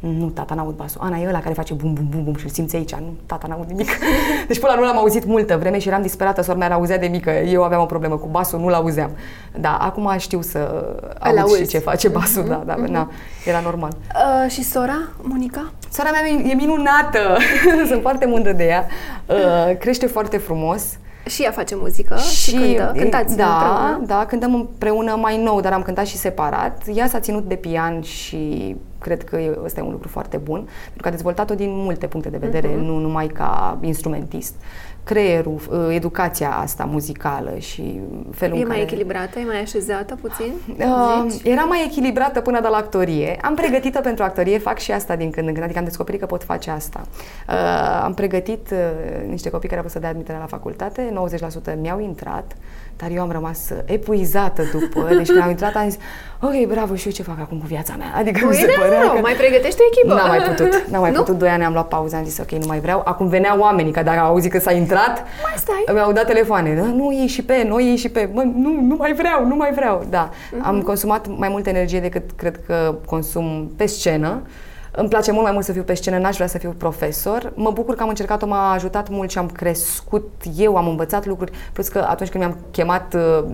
Nu, 0.00 0.26
tata 0.26 0.54
n-aud 0.54 0.74
basul. 0.74 1.00
Ana 1.04 1.18
e 1.18 1.28
ăla 1.28 1.40
care 1.40 1.54
face 1.54 1.74
bum, 1.74 1.92
bum, 1.92 2.08
bum, 2.10 2.24
bum 2.24 2.36
și 2.36 2.44
îl 2.44 2.50
simți 2.50 2.76
aici. 2.76 2.94
Nu, 2.94 3.16
tata 3.26 3.46
n-aud 3.46 3.68
nimic. 3.68 3.88
Deci 4.48 4.58
până 4.58 4.72
la 4.72 4.78
nu 4.78 4.84
l-am 4.84 4.96
auzit 4.96 5.24
multă 5.24 5.56
vreme 5.56 5.78
și 5.78 5.88
eram 5.88 6.02
disperată. 6.02 6.42
Sora 6.42 6.58
mea 6.58 6.68
l-auzea 6.68 6.98
de 6.98 7.06
mică. 7.06 7.30
Eu 7.30 7.62
aveam 7.62 7.80
o 7.80 7.84
problemă 7.84 8.16
cu 8.16 8.26
basul, 8.26 8.58
nu 8.60 8.68
l-auzeam. 8.68 9.10
Da, 9.60 9.76
acum 9.76 10.14
știu 10.18 10.42
să 10.42 10.58
aud 11.18 11.36
și 11.36 11.40
auzi. 11.40 11.66
ce 11.66 11.78
face 11.78 12.08
basul. 12.08 12.44
Da, 12.44 12.62
da, 12.66 12.74
na, 12.74 13.10
era 13.44 13.60
normal. 13.60 13.90
Uh, 14.14 14.50
și 14.50 14.62
sora, 14.62 14.98
Monica? 15.22 15.72
Sora 15.92 16.10
mea 16.10 16.50
e 16.50 16.54
minunată. 16.54 17.36
Sunt 17.90 18.00
foarte 18.00 18.26
mândră 18.26 18.52
de 18.52 18.64
ea. 18.64 18.86
Uh, 19.26 19.76
crește 19.76 20.06
foarte 20.06 20.36
frumos. 20.36 20.98
Și 21.28 21.42
ea 21.42 21.50
face 21.50 21.74
muzică 21.76 22.16
și, 22.16 22.52
cântă. 22.52 22.92
Cântați 22.96 23.36
da, 23.36 23.44
împreună. 23.88 24.06
da, 24.06 24.26
cântăm 24.26 24.54
împreună 24.54 25.16
mai 25.20 25.42
nou, 25.42 25.60
dar 25.60 25.72
am 25.72 25.82
cântat 25.82 26.06
și 26.06 26.16
separat. 26.16 26.82
Ea 26.94 27.06
s-a 27.08 27.20
ținut 27.20 27.44
de 27.48 27.54
pian 27.54 28.00
și 28.02 28.76
cred 28.98 29.24
că 29.24 29.36
e- 29.36 29.58
ăsta 29.64 29.80
e 29.80 29.82
un 29.82 29.90
lucru 29.90 30.08
foarte 30.08 30.36
bun, 30.36 30.58
pentru 30.84 31.02
că 31.02 31.08
a 31.08 31.10
dezvoltat-o 31.10 31.54
din 31.54 31.68
multe 31.72 32.06
puncte 32.06 32.28
de 32.28 32.36
vedere, 32.36 32.68
Mhm. 32.68 32.84
nu 32.84 32.98
numai 32.98 33.26
ca 33.26 33.78
instrumentist. 33.80 34.54
Creierul, 35.08 35.60
uh, 35.70 35.94
educația 35.94 36.50
asta 36.50 36.84
muzicală 36.84 37.58
și 37.58 38.00
felul 38.30 38.56
E 38.56 38.60
în 38.60 38.66
mai 38.66 38.76
care... 38.76 38.88
echilibrată, 38.90 39.38
e 39.38 39.44
mai 39.44 39.60
așezată 39.60 40.14
puțin? 40.14 40.52
Uh, 40.78 41.24
zici? 41.28 41.46
era 41.46 41.62
mai 41.62 41.84
echilibrată 41.86 42.40
până 42.40 42.60
de 42.60 42.68
la 42.68 42.76
actorie. 42.76 43.38
Am 43.42 43.54
pregătit-o 43.54 44.00
pentru 44.00 44.24
actorie, 44.24 44.58
fac 44.58 44.78
și 44.78 44.92
asta 44.92 45.16
din 45.16 45.30
când 45.30 45.46
în 45.46 45.52
când, 45.52 45.64
adică 45.64 45.78
am 45.78 45.84
descoperit 45.84 46.20
că 46.20 46.26
pot 46.26 46.42
face 46.44 46.70
asta. 46.70 47.00
Uh, 47.48 48.00
am 48.02 48.14
pregătit 48.14 48.70
uh, 48.70 48.78
niște 49.28 49.50
copii 49.50 49.68
care 49.68 49.80
au 49.80 49.86
vrut 49.86 49.94
să 49.94 49.98
dea 49.98 50.10
admitere 50.10 50.38
la 50.38 50.46
facultate, 50.46 51.12
90% 51.74 51.80
mi-au 51.80 52.00
intrat, 52.00 52.56
dar 53.00 53.10
eu 53.14 53.22
am 53.22 53.30
rămas 53.30 53.58
uh, 53.72 53.78
epuizată 53.84 54.62
după. 54.72 55.06
Deci 55.16 55.26
când 55.26 55.42
am 55.42 55.48
intrat 55.50 55.74
am 55.74 55.88
zis, 55.88 55.98
ok, 56.40 56.66
bravo, 56.66 56.94
și 56.94 57.06
eu 57.06 57.12
ce 57.12 57.22
fac 57.22 57.36
acum 57.40 57.58
cu 57.58 57.66
viața 57.66 57.94
mea? 57.98 58.06
Adică 58.16 58.46
mi 58.46 58.54
se 58.54 58.60
Uite, 58.60 58.96
Nu, 59.06 59.14
nu, 59.14 59.20
mai 59.20 59.32
pregătești 59.32 59.80
o 59.80 59.84
echipă. 59.92 60.14
N-am 60.14 60.28
mai 60.28 60.38
putut. 60.38 60.82
N-am 60.90 61.00
mai 61.00 61.10
Nu? 61.10 61.18
putut. 61.18 61.38
Doi 61.38 61.48
ani 61.48 61.64
am 61.64 61.72
luat 61.72 61.88
pauză, 61.88 62.16
am 62.16 62.24
zis 62.24 62.38
ok, 62.38 62.50
nu 62.50 62.66
mai 62.66 62.80
vreau. 62.80 63.02
Acum 63.04 63.28
veneau 63.28 63.58
oamenii, 63.60 63.92
că 63.92 64.02
dacă 64.02 64.18
au 64.18 64.26
auzit 64.26 64.50
că 64.50 64.58
s-a 64.58 64.72
intrat, 64.72 65.24
Mai 65.42 65.54
stai. 65.56 65.84
mi-au 65.92 66.12
dat 66.12 66.26
telefoane. 66.26 66.74
"Da, 66.74 66.82
Nu 66.82 67.12
iei 67.12 67.26
și 67.26 67.42
pe, 67.44 67.64
nu 67.68 67.80
iei 67.80 67.96
și 67.96 68.08
pe. 68.08 68.28
Mă, 68.32 68.42
nu, 68.42 68.80
nu 68.80 68.94
mai 68.98 69.12
vreau, 69.12 69.46
nu 69.46 69.54
mai 69.56 69.72
vreau. 69.72 70.06
Da. 70.10 70.30
Mhm. 70.52 70.66
Am 70.66 70.82
consumat 70.82 71.26
mai 71.36 71.48
multă 71.48 71.68
energie 71.68 72.00
decât 72.00 72.30
cred 72.36 72.60
că 72.66 72.94
consum 73.06 73.70
pe 73.76 73.86
scenă. 73.86 74.42
Îmi 74.90 75.08
place 75.08 75.30
mult 75.32 75.42
mai 75.42 75.52
mult 75.52 75.64
să 75.64 75.72
fiu 75.72 75.82
pe 75.82 75.94
scenă, 75.94 76.18
n-aș 76.18 76.34
vrea 76.34 76.46
să 76.46 76.58
fiu 76.58 76.74
profesor. 76.78 77.52
Mă 77.54 77.70
bucur 77.70 77.94
că 77.94 78.02
am 78.02 78.08
încercat-o, 78.08 78.46
m-a 78.46 78.72
ajutat 78.72 79.08
mult 79.08 79.30
și 79.30 79.38
am 79.38 79.46
crescut 79.48 80.30
eu, 80.56 80.76
am 80.76 80.88
învățat 80.88 81.26
lucruri. 81.26 81.52
Plus 81.72 81.88
că 81.88 82.06
atunci 82.08 82.30
când 82.30 82.44
mi-am 82.44 82.56
chemat 82.70 83.14
uh, 83.14 83.44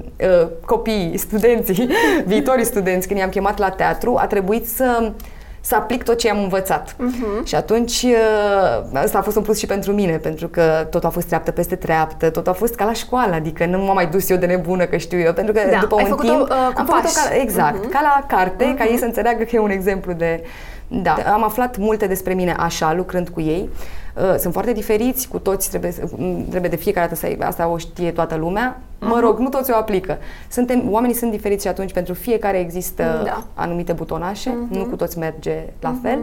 uh, 0.42 0.48
copiii, 0.66 1.16
studenții, 1.18 1.88
viitorii 2.26 2.64
studenți, 2.64 3.06
când 3.06 3.18
i-am 3.18 3.28
chemat 3.28 3.58
la 3.58 3.68
teatru, 3.70 4.16
a 4.18 4.26
trebuit 4.26 4.68
să 4.68 5.12
să 5.60 5.74
aplic 5.74 6.02
tot 6.02 6.18
ce 6.18 6.30
am 6.30 6.42
învățat. 6.42 6.94
Mhm. 6.98 7.44
Și 7.44 7.54
atunci 7.54 8.02
uh, 8.02 8.98
asta 9.02 9.18
a 9.18 9.22
fost 9.22 9.36
un 9.36 9.42
plus 9.42 9.58
și 9.58 9.66
pentru 9.66 9.92
mine, 9.92 10.16
pentru 10.16 10.48
că 10.48 10.86
tot 10.90 11.04
a 11.04 11.08
fost 11.08 11.26
treaptă 11.26 11.50
peste 11.50 11.76
treaptă, 11.76 12.30
tot 12.30 12.46
a 12.48 12.52
fost 12.52 12.74
ca 12.74 12.84
la 12.84 12.92
școală, 12.92 13.34
adică 13.34 13.66
nu 13.66 13.78
m-am 13.78 13.94
mai 13.94 14.06
dus 14.06 14.28
eu 14.30 14.36
de 14.36 14.46
nebună, 14.46 14.84
că 14.84 14.96
știu 14.96 15.18
eu, 15.18 15.32
pentru 15.32 15.52
că 15.52 15.60
Da, 15.70 15.78
după 15.78 15.94
ai 15.96 16.02
un 16.02 16.08
făcut-o, 16.08 16.28
timp 16.32 16.40
uh, 16.40 16.46
cu 16.48 16.54
am 16.80 16.86
făcut-o 16.86 17.00
pași. 17.02 17.14
ca, 17.28 17.34
exact, 17.40 17.78
Mhm. 17.80 17.88
ca 17.90 18.00
la 18.02 18.36
carte, 18.36 18.74
ca 18.78 18.84
ei 18.84 18.96
să 18.98 19.04
înțeleagă 19.04 19.42
că 19.44 19.56
e 19.56 19.58
un 19.58 19.70
exemplu 19.70 20.12
de... 20.12 20.42
Da, 20.88 21.12
am 21.12 21.44
aflat 21.44 21.76
multe 21.76 22.06
despre 22.06 22.34
mine 22.34 22.54
așa, 22.58 22.92
lucrând 22.92 23.28
cu 23.28 23.40
ei. 23.40 23.68
Uh, 24.16 24.35
Sunt 24.38 24.53
foarte 24.53 24.72
diferiți, 24.72 25.29
cu 25.29 25.38
toți 25.38 25.68
trebuie, 25.68 25.90
să- 25.92 26.09
m, 26.16 26.46
trebuie 26.48 26.70
de 26.70 26.77
fiecare 26.77 27.07
dată 27.07 27.18
să 27.20 27.44
asta 27.44 27.68
o 27.68 27.77
știe 27.79 28.11
toată 28.12 28.35
lumea. 28.35 28.81
Mă 29.00 29.20
rog, 29.20 29.38
nu 29.38 29.48
toți 29.48 29.70
o 29.70 29.77
aplică. 29.77 30.18
Suntem, 30.50 30.92
oamenii 30.92 31.16
sunt 31.16 31.31
diferiți 31.31 31.62
și 31.62 31.68
atunci 31.68 31.92
pentru 31.92 32.14
fiecare 32.14 32.59
există 32.59 33.22
Da. 33.24 33.44
anumite 33.55 33.92
butonașe, 33.92 34.55
nu 34.68 34.85
cu 34.85 34.96
toți 34.96 35.18
merge 35.18 35.62
la 35.81 35.94
fel 36.03 36.18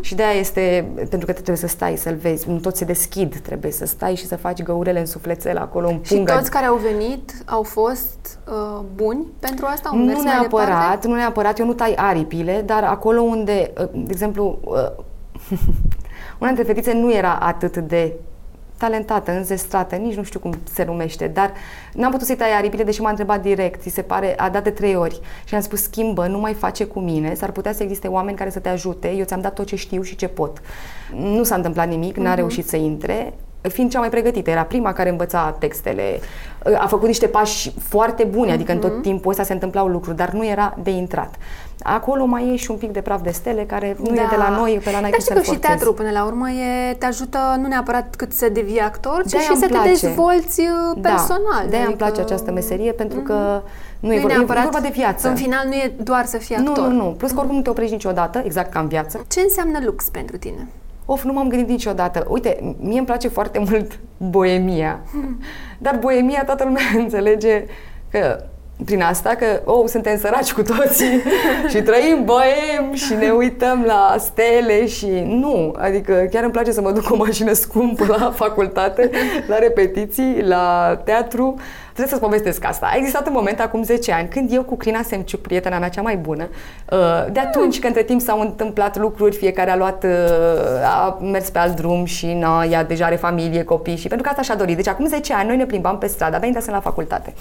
și 0.00 0.14
de 0.14 0.22
aia 0.22 0.38
este, 0.38 0.88
pentru 0.96 1.26
că 1.26 1.32
trebuie 1.32 1.56
să 1.56 1.66
stai 1.66 1.96
să-l 1.96 2.14
vezi, 2.14 2.48
nu 2.50 2.58
toți 2.58 2.78
se 2.78 2.84
deschid, 2.84 3.36
trebuie 3.40 3.72
să 3.72 3.86
stai 3.86 4.14
și 4.14 4.26
să 4.26 4.36
faci 4.36 4.62
găurele 4.62 4.98
în 5.00 5.06
sufletel 5.06 5.56
acolo, 5.56 5.88
în 5.88 5.98
Și 6.02 6.14
pungă. 6.14 6.32
toți 6.32 6.50
care 6.50 6.66
au 6.66 6.76
venit 6.76 7.32
au 7.44 7.62
fost 7.62 8.38
uh, 8.48 8.80
buni 8.94 9.26
pentru 9.38 9.66
asta? 9.68 9.88
Au 9.88 9.96
mers 9.96 10.16
Nu 10.18 10.22
mai 10.24 10.32
neapărat, 10.32 10.66
departe? 10.68 11.08
nu 11.08 11.14
neapărat, 11.14 11.58
eu 11.58 11.66
nu 11.66 11.72
tai 11.72 11.92
aripile, 11.96 12.62
dar 12.66 12.82
acolo 12.84 13.20
unde, 13.20 13.70
uh, 13.80 13.88
de 13.92 14.10
exemplu, 14.10 14.58
uh, 14.64 14.90
una 16.40 16.52
dintre 16.52 16.72
fetițe 16.72 16.92
nu 16.92 17.14
era 17.14 17.34
atât 17.34 17.76
de 17.76 18.12
talentată, 18.76 19.30
înzestrată, 19.30 19.96
nici 19.96 20.14
nu 20.14 20.22
știu 20.22 20.40
cum 20.40 20.52
se 20.72 20.84
numește, 20.84 21.26
dar 21.26 21.52
n-am 21.92 22.10
putut 22.10 22.26
să-i 22.26 22.36
tai 22.36 22.52
aripile, 22.52 22.82
deși 22.82 23.00
m-a 23.00 23.08
întrebat 23.08 23.42
direct, 23.42 23.80
ți 23.80 23.88
se 23.88 24.02
pare, 24.02 24.38
a 24.38 24.48
dat 24.48 24.64
de 24.64 24.70
trei 24.70 24.96
ori 24.96 25.20
și 25.44 25.54
am 25.54 25.60
spus, 25.60 25.82
schimbă, 25.82 26.26
nu 26.26 26.38
mai 26.38 26.54
face 26.54 26.84
cu 26.84 27.00
mine, 27.00 27.34
s-ar 27.34 27.50
putea 27.50 27.72
să 27.72 27.82
existe 27.82 28.08
oameni 28.08 28.36
care 28.36 28.50
să 28.50 28.58
te 28.58 28.68
ajute, 28.68 29.14
eu 29.14 29.24
ți-am 29.24 29.40
dat 29.40 29.54
tot 29.54 29.66
ce 29.66 29.76
știu 29.76 30.02
și 30.02 30.16
ce 30.16 30.28
pot. 30.28 30.60
Nu 31.14 31.42
s-a 31.42 31.54
întâmplat 31.54 31.88
nimic, 31.88 32.16
n-a 32.16 32.34
reușit 32.34 32.68
să 32.68 32.76
intre, 32.76 33.34
fiind 33.68 33.90
cea 33.90 33.98
mai 33.98 34.08
pregătită, 34.08 34.50
era 34.50 34.62
prima 34.62 34.92
care 34.92 35.08
învăța 35.10 35.56
textele, 35.58 36.20
a 36.78 36.86
făcut 36.86 37.06
niște 37.06 37.26
pași 37.26 37.72
foarte 37.88 38.24
buni, 38.24 38.50
adică 38.50 38.72
în 38.72 38.78
tot 38.78 39.02
timpul 39.02 39.30
ăsta 39.30 39.42
se 39.42 39.52
întâmplau 39.52 39.86
lucruri, 39.86 40.16
dar 40.16 40.30
nu 40.30 40.46
era 40.46 40.76
de 40.82 40.90
intrat. 40.90 41.34
Acolo 41.82 42.24
mai 42.24 42.52
e 42.52 42.56
și 42.56 42.70
un 42.70 42.76
pic 42.76 42.90
de 42.92 43.00
praf 43.00 43.22
de 43.22 43.30
stele 43.30 43.62
care 43.64 43.96
nu 43.98 44.08
e 44.14 44.26
de 44.30 44.36
la 44.36 44.48
noi, 44.48 44.80
pe 44.84 44.90
la 44.90 45.00
noi 45.00 45.10
Dar 45.10 45.10
cum 45.10 45.18
știi 45.20 45.24
să-l 45.24 45.36
că 45.36 45.42
și 45.42 45.46
forțezi. 45.50 45.60
teatru, 45.72 45.92
până 45.94 46.10
la 46.10 46.24
urmă, 46.24 46.50
e, 46.50 46.94
te 46.94 47.06
ajută 47.06 47.38
nu 47.60 47.66
neapărat 47.66 48.14
cât 48.16 48.32
să 48.32 48.48
devii 48.48 48.78
actor, 48.80 49.22
ci 49.26 49.30
De-aia 49.30 49.44
și 49.44 49.50
îmi 49.52 49.60
să 49.62 49.66
te 49.66 49.72
place. 49.72 49.88
dezvolți 49.88 50.60
uh, 50.60 50.98
personal. 51.02 51.62
Da, 51.62 51.68
de-aia 51.68 51.84
îmi 51.84 51.94
adică- 51.94 52.04
place 52.04 52.20
această 52.20 52.50
meserie, 52.52 52.92
pentru 52.92 53.18
că 53.20 53.62
nu, 54.00 54.08
Nu 54.08 54.12
e, 54.12 54.16
e 54.16 54.20
vorba, 54.20 54.36
neapărat, 54.36 54.62
e 54.62 54.68
vorba 54.70 54.86
de 54.86 54.92
viață. 54.94 55.28
În 55.28 55.34
final 55.34 55.62
nu 55.66 55.72
e 55.74 55.92
doar 56.02 56.24
să 56.24 56.36
fii 56.38 56.56
nu, 56.56 56.68
actor. 56.70 56.86
nu, 56.86 56.94
nu. 56.94 57.14
Plus 57.18 57.30
că 57.30 57.38
oricum 57.38 57.56
nu 57.56 57.62
te 57.62 57.70
oprești 57.70 57.92
niciodată, 57.92 58.40
exact 58.44 58.72
ca 58.72 58.80
în 58.80 58.88
viață. 58.88 59.24
Ce 59.28 59.40
înseamnă 59.40 59.78
lux 59.84 60.08
pentru 60.08 60.36
tine? 60.36 60.68
Of, 61.12 61.24
nu 61.24 61.32
m-am 61.32 61.48
gândit 61.48 61.68
niciodată. 61.68 62.26
Uite, 62.28 62.74
mie 62.78 62.98
îmi 62.98 63.06
place 63.06 63.28
foarte 63.28 63.58
mult 63.58 63.98
boemia. 64.16 65.00
Dar 65.84 65.96
boemia 65.98 66.44
toată 66.44 66.64
lumea 66.64 66.82
înțelege 67.04 67.64
că 68.10 68.44
prin 68.84 69.02
asta 69.02 69.30
că, 69.30 69.60
oh, 69.64 69.88
suntem 69.88 70.18
săraci 70.18 70.52
cu 70.52 70.62
toții 70.62 71.22
și 71.70 71.82
trăim 71.82 72.24
boem 72.24 72.94
și 72.94 73.14
ne 73.14 73.30
uităm 73.30 73.84
la 73.86 74.16
stele 74.18 74.86
și 74.86 75.22
nu, 75.26 75.74
adică 75.78 76.28
chiar 76.30 76.42
îmi 76.42 76.52
place 76.52 76.72
să 76.72 76.80
mă 76.80 76.90
duc 76.90 77.04
cu 77.04 77.12
o 77.12 77.16
mașină 77.16 77.52
scumpă 77.52 78.04
la 78.06 78.32
facultate, 78.34 79.10
la 79.46 79.58
repetiții, 79.58 80.42
la 80.42 80.96
teatru. 81.04 81.56
Trebuie 81.84 82.18
să-ți 82.18 82.20
povestesc 82.20 82.64
asta. 82.64 82.86
A 82.92 82.96
existat 82.96 83.26
un 83.26 83.32
moment 83.32 83.60
acum 83.60 83.82
10 83.82 84.12
ani 84.12 84.28
când 84.28 84.52
eu 84.52 84.62
cu 84.62 84.76
Crina 84.76 85.02
Semciuc, 85.02 85.40
prietena 85.40 85.78
mea 85.78 85.88
cea 85.88 86.02
mai 86.02 86.16
bună, 86.16 86.48
uh, 86.90 86.98
de 87.32 87.40
atunci 87.40 87.78
că 87.78 87.86
între 87.86 88.02
timp 88.02 88.20
s-au 88.20 88.40
întâmplat 88.40 88.98
lucruri, 88.98 89.36
fiecare 89.36 89.70
a 89.70 89.76
luat, 89.76 90.04
uh, 90.04 90.10
a 90.84 91.18
mers 91.22 91.50
pe 91.50 91.58
alt 91.58 91.76
drum 91.76 92.04
și 92.04 92.32
na, 92.32 92.64
ea 92.64 92.84
deja 92.84 93.04
are 93.04 93.16
familie, 93.16 93.64
copii 93.64 93.96
și 93.96 94.08
pentru 94.08 94.22
că 94.22 94.28
asta 94.28 94.42
și-a 94.42 94.54
dorit. 94.54 94.76
Deci 94.76 94.88
acum 94.88 95.06
10 95.06 95.34
ani 95.34 95.48
noi 95.48 95.56
ne 95.56 95.66
plimbam 95.66 95.98
pe 95.98 96.06
stradă, 96.06 96.36
abia 96.36 96.46
intrasem 96.46 96.74
la 96.74 96.80
facultate. 96.80 97.34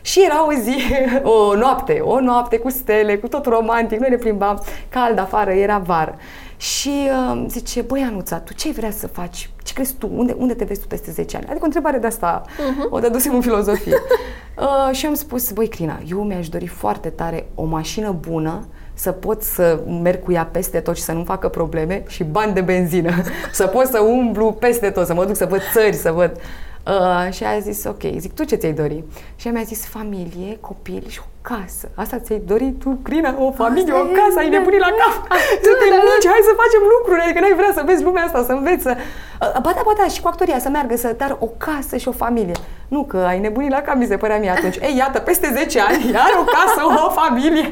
Și 0.00 0.24
era 0.24 0.46
o 0.46 0.52
zi, 0.52 0.76
o 1.38 1.54
noapte, 1.54 2.00
o 2.00 2.20
noapte 2.20 2.58
cu 2.58 2.70
stele, 2.70 3.16
cu 3.16 3.28
tot 3.28 3.46
romantic, 3.46 3.98
noi 3.98 4.10
ne 4.10 4.16
plimbam, 4.16 4.62
cald 4.88 5.18
afară, 5.18 5.50
era 5.50 5.78
vară. 5.78 6.14
Și 6.56 7.08
uh, 7.32 7.44
zice, 7.48 7.80
băi 7.80 8.04
Anuța, 8.08 8.38
tu 8.38 8.54
ce 8.54 8.70
vrea 8.70 8.90
să 8.90 9.06
faci? 9.06 9.50
Ce 9.62 9.72
crezi 9.72 9.94
tu? 9.94 10.10
Unde, 10.14 10.34
unde 10.38 10.54
te 10.54 10.64
vezi 10.64 10.80
tu 10.80 10.86
peste 10.86 11.10
10 11.10 11.36
ani? 11.36 11.46
Adică 11.46 11.62
o 11.62 11.64
întrebare 11.64 11.98
de 11.98 12.06
asta, 12.06 12.42
uh-huh. 12.46 12.90
o 12.90 12.98
dădusem 12.98 13.34
în 13.34 13.40
filozofie. 13.40 13.96
uh, 14.58 14.94
și 14.94 15.06
am 15.06 15.14
spus, 15.14 15.50
băi 15.50 15.68
Crina, 15.68 16.00
eu 16.08 16.22
mi-aș 16.22 16.48
dori 16.48 16.66
foarte 16.66 17.08
tare 17.08 17.46
o 17.54 17.64
mașină 17.64 18.16
bună, 18.28 18.66
să 18.94 19.12
pot 19.12 19.42
să 19.42 19.80
merg 20.02 20.22
cu 20.22 20.32
ea 20.32 20.44
peste 20.44 20.80
tot 20.80 20.96
și 20.96 21.02
să 21.02 21.12
nu 21.12 21.24
facă 21.24 21.48
probleme 21.48 22.02
și 22.08 22.24
bani 22.24 22.52
de 22.52 22.60
benzină, 22.60 23.22
să 23.52 23.66
pot 23.66 23.86
să 23.86 23.98
umblu 23.98 24.52
peste 24.52 24.90
tot, 24.90 25.06
să 25.06 25.14
mă 25.14 25.24
duc 25.24 25.36
să 25.36 25.46
văd 25.46 25.60
țări, 25.72 25.96
să 25.96 26.12
văd... 26.12 26.40
Uh, 26.86 27.32
și 27.32 27.44
a 27.44 27.58
zis, 27.58 27.84
ok, 27.84 28.02
zic, 28.16 28.32
tu 28.34 28.44
ce 28.44 28.54
ți-ai 28.56 28.72
dori? 28.72 29.04
Și 29.36 29.46
ea 29.46 29.52
mi-a 29.52 29.62
zis, 29.62 29.86
familie, 29.86 30.58
copil 30.60 31.04
și 31.08 31.20
o 31.22 31.28
casă. 31.40 31.88
Asta 31.94 32.18
ți-ai 32.18 32.42
dorit 32.46 32.78
tu, 32.78 32.98
Crina? 33.02 33.34
O 33.38 33.52
familie, 33.52 33.92
Asta 33.92 34.04
o 34.04 34.10
e, 34.10 34.18
casă, 34.20 34.38
ai 34.38 34.50
da. 34.50 34.56
nebunit 34.58 34.80
la 34.80 34.92
cap. 35.00 35.14
Tu 35.64 35.70
te 35.80 35.88
munci, 36.06 36.26
hai 36.32 36.48
să 36.50 36.52
facem 36.62 36.82
lucruri, 36.94 37.20
adică 37.24 37.40
n-ai 37.40 37.54
vrea 37.60 37.72
să 37.74 37.82
vezi 37.86 38.02
lumea 38.02 38.24
asta, 38.24 38.44
să 38.44 38.52
înveți, 38.52 38.82
să... 38.82 38.92
Uh, 38.96 39.60
Ba 39.64 39.70
da, 39.76 39.82
ba 39.84 39.92
da, 39.96 40.06
și 40.08 40.20
cu 40.20 40.28
actoria 40.28 40.58
să 40.58 40.68
meargă, 40.68 40.96
să, 40.96 41.14
dar 41.16 41.36
o 41.40 41.46
casă 41.46 41.96
și 41.96 42.08
o 42.08 42.12
familie. 42.12 42.54
Nu, 42.94 43.00
că 43.10 43.18
ai 43.30 43.38
nebunit 43.46 43.70
la 43.76 43.80
cap, 43.86 43.94
mi 44.02 44.06
se 44.12 44.16
părea 44.16 44.38
mie 44.38 44.50
atunci. 44.56 44.76
Ei, 44.86 44.94
iată, 45.02 45.18
peste 45.28 45.48
10 45.56 45.80
ani, 45.88 46.10
iar 46.16 46.30
o 46.42 46.44
casă, 46.56 46.80
o 47.06 47.10
familie. 47.20 47.66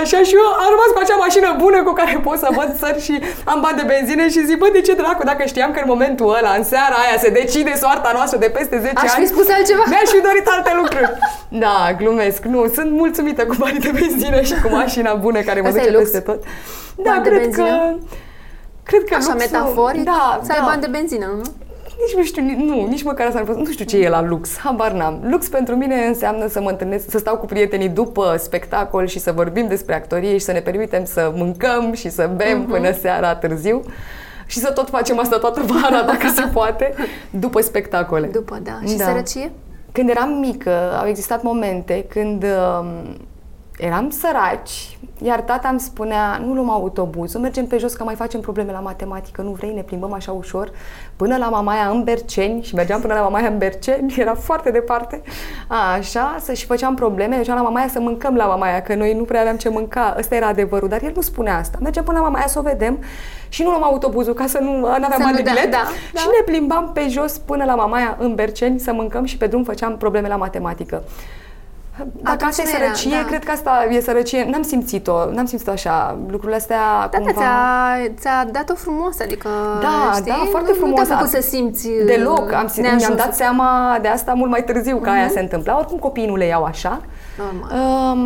Așa 0.00 0.18
și 0.28 0.34
eu 0.40 0.46
am 0.64 0.68
rămas 0.74 0.90
cu 0.94 1.00
acea 1.02 1.16
mașină 1.26 1.48
bună 1.64 1.78
cu 1.82 1.92
care 2.00 2.12
pot 2.26 2.38
să 2.44 2.48
văd 2.58 2.70
țări 2.80 3.00
și 3.06 3.14
am 3.52 3.58
bani 3.64 3.76
de 3.80 3.84
benzină 3.92 4.24
și 4.34 4.40
zic, 4.48 4.58
bă, 4.62 4.68
de 4.72 4.80
ce 4.80 4.92
dracu, 5.00 5.22
dacă 5.24 5.42
știam 5.44 5.70
că 5.72 5.78
în 5.82 5.88
momentul 5.94 6.28
ăla, 6.38 6.52
în 6.58 6.64
seara 6.72 6.96
aia, 7.04 7.16
se 7.24 7.30
decide 7.40 7.72
soarta 7.82 8.10
noastră 8.18 8.38
de 8.38 8.50
peste 8.56 8.76
10 8.80 8.92
Aș 8.94 9.10
ani. 9.12 9.20
fi 9.22 9.26
spus 9.32 9.46
altceva. 9.56 9.82
Mi-aș 9.92 10.08
fi 10.16 10.20
dorit 10.28 10.46
alte 10.54 10.72
lucruri. 10.80 11.10
Da, 11.64 11.76
glumesc. 12.00 12.40
Nu, 12.54 12.60
sunt 12.76 12.90
mulțumită 13.02 13.42
cu 13.46 13.54
banii 13.58 13.80
de 13.88 13.92
benzină 14.00 14.40
și 14.40 14.54
cu 14.62 14.68
mașina 14.80 15.14
bună 15.14 15.40
care 15.48 15.60
mă 15.60 15.66
Asta 15.68 15.78
duce 15.80 15.90
e 15.90 15.96
lux. 15.96 16.02
peste 16.04 16.20
tot. 16.28 16.40
Da, 16.96 17.10
Bani 17.10 17.22
de 17.22 17.28
cred 17.28 17.40
benzină? 17.40 17.66
că... 17.66 17.94
Cred 18.88 19.02
că 19.08 19.14
Așa, 19.14 19.28
luxul- 19.32 19.40
metaforic, 19.44 20.02
da, 20.04 20.40
să 20.46 20.52
ai 20.52 20.58
da. 20.58 20.64
bani 20.70 20.80
de 20.80 20.90
benzină, 20.96 21.26
nu? 21.40 21.42
Nici 22.00 22.16
nu 22.16 22.22
știu, 22.22 22.42
ni- 22.42 22.64
nu, 22.64 22.86
nici 22.88 23.02
măcar 23.02 23.26
asta 23.26 23.44
nu 23.56 23.70
știu 23.70 23.84
ce 23.84 23.96
e 23.98 24.08
la 24.08 24.22
lux, 24.22 24.56
habar 24.58 24.92
n-am. 24.92 25.20
Lux 25.30 25.48
pentru 25.48 25.76
mine 25.76 25.94
înseamnă 26.06 26.46
să 26.48 26.60
mă 26.60 26.70
întâlnesc, 26.70 27.10
să 27.10 27.18
stau 27.18 27.36
cu 27.36 27.46
prietenii 27.46 27.88
după 27.88 28.36
spectacol 28.38 29.06
și 29.06 29.18
să 29.18 29.32
vorbim 29.32 29.66
despre 29.68 29.94
actorie 29.94 30.32
și 30.32 30.44
să 30.44 30.52
ne 30.52 30.60
permitem 30.60 31.04
să 31.04 31.32
mâncăm 31.34 31.92
și 31.92 32.08
să 32.10 32.30
bem 32.36 32.58
Mhm. 32.58 32.68
până 32.70 32.92
seara 32.92 33.34
târziu 33.34 33.82
și 34.46 34.58
să 34.58 34.72
tot 34.72 34.88
facem 34.88 35.18
asta 35.18 35.38
toată 35.38 35.60
vara, 35.66 36.02
dacă 36.02 36.28
se 36.34 36.42
poate, 36.52 36.94
după 37.30 37.60
spectacole. 37.60 38.26
După, 38.26 38.58
da. 38.62 38.78
Și 38.88 38.96
Da. 38.96 39.04
sărăcie? 39.04 39.50
Când 39.92 40.08
eram 40.08 40.28
mică, 40.38 40.70
au 41.00 41.06
existat 41.08 41.42
momente 41.42 42.04
când 42.08 42.42
um, 42.44 42.86
eram 43.78 44.10
săraci, 44.10 44.98
iar 45.22 45.40
tata 45.40 45.68
îmi 45.68 45.80
spunea, 45.80 46.40
nu 46.46 46.54
luăm 46.54 46.70
autobuzul, 46.70 47.40
mergem 47.40 47.66
pe 47.66 47.78
jos 47.78 47.94
că 47.94 48.04
mai 48.04 48.14
facem 48.14 48.40
probleme 48.40 48.72
la 48.72 48.78
matematică, 48.78 49.42
nu 49.42 49.50
vrei, 49.50 49.72
ne 49.74 49.80
plimbăm 49.82 50.12
așa 50.12 50.32
ușor, 50.32 50.70
până 51.16 51.36
la 51.36 51.48
Mamaia 51.48 51.88
în 51.88 52.04
Berceni, 52.04 52.62
și 52.62 52.74
mergeam 52.74 53.00
până 53.00 53.14
la 53.14 53.20
Mamaia 53.20 53.48
în 53.48 53.58
Berceni, 53.58 54.14
era 54.18 54.34
foarte 54.34 54.70
departe, 54.70 55.22
a, 55.68 55.92
așa, 55.92 56.36
să 56.40 56.52
și 56.52 56.66
făceam 56.66 56.94
probleme, 56.94 57.34
mergeam 57.34 57.56
la 57.56 57.62
Mamaia 57.62 57.88
să 57.88 58.00
mâncăm 58.00 58.34
la 58.34 58.44
Mamaia, 58.44 58.82
că 58.82 58.94
noi 58.94 59.14
nu 59.14 59.22
prea 59.24 59.40
aveam 59.40 59.56
ce 59.56 59.68
mânca, 59.68 60.14
ăsta 60.18 60.34
era 60.34 60.46
adevărul, 60.46 60.88
dar 60.88 61.02
el 61.02 61.12
nu 61.14 61.20
spunea 61.20 61.56
asta, 61.58 61.78
mergeam 61.82 62.04
până 62.04 62.18
la 62.18 62.24
Mamaia 62.24 62.46
să 62.46 62.58
o 62.58 62.62
vedem 62.62 62.98
și 63.48 63.62
nu 63.62 63.68
luăm 63.70 63.82
autobuzul 63.84 64.34
ca 64.34 64.46
să 64.46 64.58
nu 64.58 64.70
aveam 64.86 65.10
Să 65.10 65.18
bani 65.18 65.30
nu 65.30 65.36
de 65.36 65.42
dea- 65.42 65.52
bilet 65.52 65.70
da, 65.70 65.82
da. 66.12 66.20
și 66.20 66.26
ne 66.26 66.44
plimbam 66.52 66.90
pe 66.94 67.08
jos 67.08 67.38
până 67.38 67.64
la 67.64 67.74
Mamaia 67.74 68.16
în 68.20 68.34
Berceni 68.34 68.78
să 68.78 68.92
mâncăm 68.92 69.24
și 69.24 69.36
pe 69.36 69.46
drum 69.46 69.64
făceam 69.64 69.96
probleme 69.96 70.28
la 70.28 70.36
matematică. 70.36 71.02
Dacă 71.98 72.30
Atunci 72.30 72.48
asta 72.50 72.62
e 72.62 72.64
nu 72.64 72.70
era, 72.84 72.92
sărăcie, 72.94 73.16
da. 73.22 73.26
cred 73.26 73.44
că 73.44 73.50
asta 73.50 73.86
e 73.90 74.00
sărăcie. 74.00 74.46
N-am 74.50 74.62
simțit-o, 74.62 75.30
n-am 75.32 75.44
simțit-o 75.44 75.70
așa. 75.70 76.18
Lucrurile 76.28 76.56
astea 76.56 76.78
Da, 77.00 77.08
da, 77.10 77.18
cumva... 77.18 77.32
ți-a, 77.40 78.14
ți-a 78.18 78.44
dat-o 78.52 78.74
frumos, 78.74 79.20
adică, 79.20 79.48
Da, 79.80 80.10
știi? 80.14 80.24
da, 80.30 80.46
foarte 80.50 80.70
nu, 80.70 80.76
frumos. 80.76 80.98
Nu 80.98 81.04
te-a 81.04 81.16
făcut 81.16 81.30
să 81.30 81.40
simți 81.40 81.86
uh, 81.88 82.04
Deloc. 82.06 82.52
Am, 82.52 82.66
sim- 82.66 82.80
mi-am 82.80 82.96
neajunsul. 82.96 83.16
dat 83.16 83.34
seama 83.34 83.98
de 84.02 84.08
asta 84.08 84.32
mult 84.32 84.50
mai 84.50 84.64
târziu, 84.64 84.96
că 84.96 85.08
Mhm. 85.10 85.18
aia 85.18 85.28
se 85.28 85.40
întâmpla. 85.40 85.78
Oricum 85.78 85.98
copiii 85.98 86.26
nu 86.26 86.36
le 86.36 86.44
iau 86.46 86.64
așa. 86.64 87.00
Normal. 87.38 88.12
Um, 88.12 88.20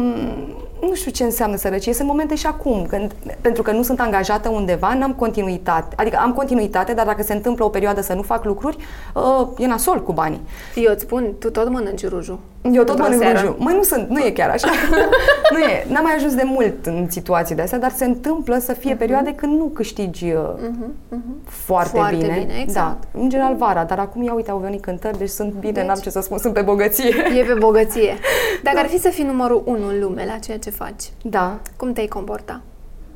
nu 0.88 0.94
știu 0.94 1.11
ce 1.11 1.24
înseamnă 1.24 1.56
sărăcie, 1.56 1.92
sunt 1.94 2.09
momente 2.09 2.35
și 2.35 2.46
acum, 2.46 2.87
când, 2.88 3.12
pentru 3.40 3.62
că 3.62 3.72
nu 3.72 3.83
sunt 3.83 4.00
angajată 4.00 4.48
undeva, 4.48 4.94
n-am 4.94 5.12
continuitate. 5.12 5.94
Adică 5.96 6.18
am 6.22 6.33
continuitate, 6.33 6.92
dar 6.94 7.06
dacă 7.06 7.22
se 7.22 7.33
întâmplă 7.33 7.64
o 7.64 7.68
perioadă 7.68 8.00
să 8.02 8.14
nu 8.14 8.22
fac 8.22 8.44
lucruri, 8.44 8.76
uh, 9.14 9.46
e 9.59 9.66
nasol 9.66 10.02
cu 10.02 10.12
banii. 10.12 10.40
Eu 10.74 10.92
îți 10.92 11.02
spun, 11.02 11.33
tu 11.38 11.50
tot 11.50 11.68
mănânci 11.68 12.09
ruju. 12.09 12.40
Eu 12.62 12.85
tot 12.85 12.99
mănânc 12.99 13.23
ruju. 13.23 13.57
Măi, 13.59 13.75
nu 13.75 13.83
sunt, 13.83 14.09
nu 14.09 14.18
e 14.18 14.31
chiar 14.31 14.51
așa. 14.51 14.68
nu 15.53 15.59
e. 15.59 15.87
N-am 15.88 16.03
mai 16.03 16.14
ajuns 16.14 16.35
de 16.35 16.42
mult 16.44 16.87
în 16.87 17.07
situații 17.11 17.55
de 17.55 17.62
astea, 17.62 17.79
dar 17.79 17.90
se 17.90 18.05
întâmplă 18.05 18.59
să 18.59 18.73
fie 18.73 18.94
uh-huh. 18.94 18.99
perioade 18.99 19.35
când 19.35 19.59
nu 19.59 19.64
câștigi 19.64 20.25
uh, 20.25 20.40
uh-huh. 20.57 21.16
Uh-huh. 21.16 21.49
Foarte, 21.49 21.96
foarte 21.96 22.16
bine. 22.16 22.38
bine 22.38 22.61
exact. 22.61 23.05
Da, 23.12 23.20
în 23.20 23.29
general 23.29 23.57
vara, 23.57 23.85
dar 23.85 23.99
acum 23.99 24.23
ia 24.23 24.35
uite, 24.35 24.51
au 24.51 24.59
venit 24.59 24.83
cântări, 24.83 25.18
deci 25.18 25.29
sunt 25.29 25.53
bine, 25.53 25.73
deci, 25.73 25.85
n-am 25.85 25.99
ce 26.03 26.11
să 26.11 26.20
spun, 26.20 26.38
sunt 26.38 26.53
pe 26.53 26.62
bogăție. 26.62 27.14
E 27.38 27.44
pe 27.44 27.55
bogăție. 27.59 28.14
Dacă 28.62 28.77
da. 28.77 28.83
ar 28.83 28.88
fi 28.88 28.99
să 28.99 29.09
fii 29.09 29.25
numărul 29.25 29.62
unu 29.64 29.88
în 29.88 30.01
lume 30.01 30.25
la 30.27 30.38
ceea 30.38 30.59
ce 30.59 30.70
faci, 30.70 31.11
da. 31.23 31.59
cum 31.77 31.92
te-ai 31.92 32.07
comporta? 32.07 32.61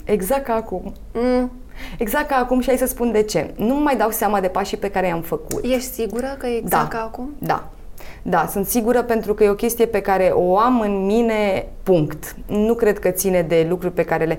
Exact 0.05 0.45
ca 0.45 0.55
acum. 0.55 0.93
Mm. 1.13 1.51
Exact 1.99 2.29
ca 2.29 2.37
acum 2.37 2.61
și 2.61 2.71
ai 2.71 2.77
să 2.77 2.87
spun 2.87 3.13
de 3.13 3.23
ce. 3.23 3.55
Nu 3.57 3.75
mai 3.75 3.97
dau 3.97 4.11
seama 4.11 4.41
de 4.41 4.49
pașii 4.49 4.77
pe 4.77 4.91
care 4.91 5.07
i-am 5.07 5.21
făcut. 5.21 5.65
Ești 5.65 5.93
sigură 5.93 6.37
că 6.39 6.47
e 6.47 6.57
exact 6.57 6.91
da. 6.91 6.99
ca 6.99 7.05
acum? 7.05 7.35
Da. 7.39 7.69
Da, 8.27 8.47
sunt 8.51 8.67
sigură 8.67 9.03
pentru 9.03 9.35
că 9.35 9.45
e 9.45 9.49
o 9.49 9.55
chestie 9.55 9.87
pe 9.87 10.01
care 10.01 10.31
o 10.35 10.59
am 10.59 10.81
în 10.81 11.05
mine, 11.05 11.67
punct. 11.83 12.37
Nu 12.47 12.75
cred 12.75 12.99
că 12.99 13.11
ține 13.11 13.43
de 13.43 13.67
lucruri 13.69 13.95
pe 13.95 14.05
care 14.05 14.25
le... 14.25 14.39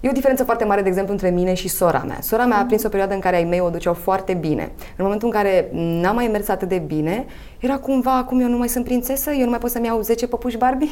E 0.00 0.08
o 0.08 0.12
diferență 0.12 0.44
foarte 0.44 0.64
mare, 0.64 0.82
de 0.82 0.88
exemplu, 0.88 1.12
între 1.12 1.30
mine 1.30 1.54
și 1.54 1.68
sora 1.68 2.04
mea. 2.06 2.18
Sora 2.20 2.44
mea 2.44 2.58
a 2.58 2.64
prins 2.64 2.82
o 2.82 2.88
perioadă 2.88 3.14
în 3.14 3.20
care 3.20 3.36
ai 3.36 3.44
mei 3.44 3.60
o 3.60 3.70
duceau 3.70 3.94
foarte 3.94 4.34
bine. 4.34 4.72
În 4.96 5.04
momentul 5.04 5.28
în 5.28 5.34
care 5.34 5.68
n-a 5.72 6.12
mai 6.12 6.28
mers 6.32 6.48
atât 6.48 6.68
de 6.68 6.78
bine, 6.78 7.26
era 7.60 7.78
cumva, 7.78 8.16
acum 8.16 8.40
eu 8.40 8.48
nu 8.48 8.56
mai 8.56 8.68
sunt 8.68 8.84
prințesă, 8.84 9.30
eu 9.30 9.44
nu 9.44 9.50
mai 9.50 9.58
pot 9.58 9.70
să-mi 9.70 9.86
iau 9.86 10.00
10 10.00 10.26
păpuși 10.26 10.56
Barbie. 10.56 10.90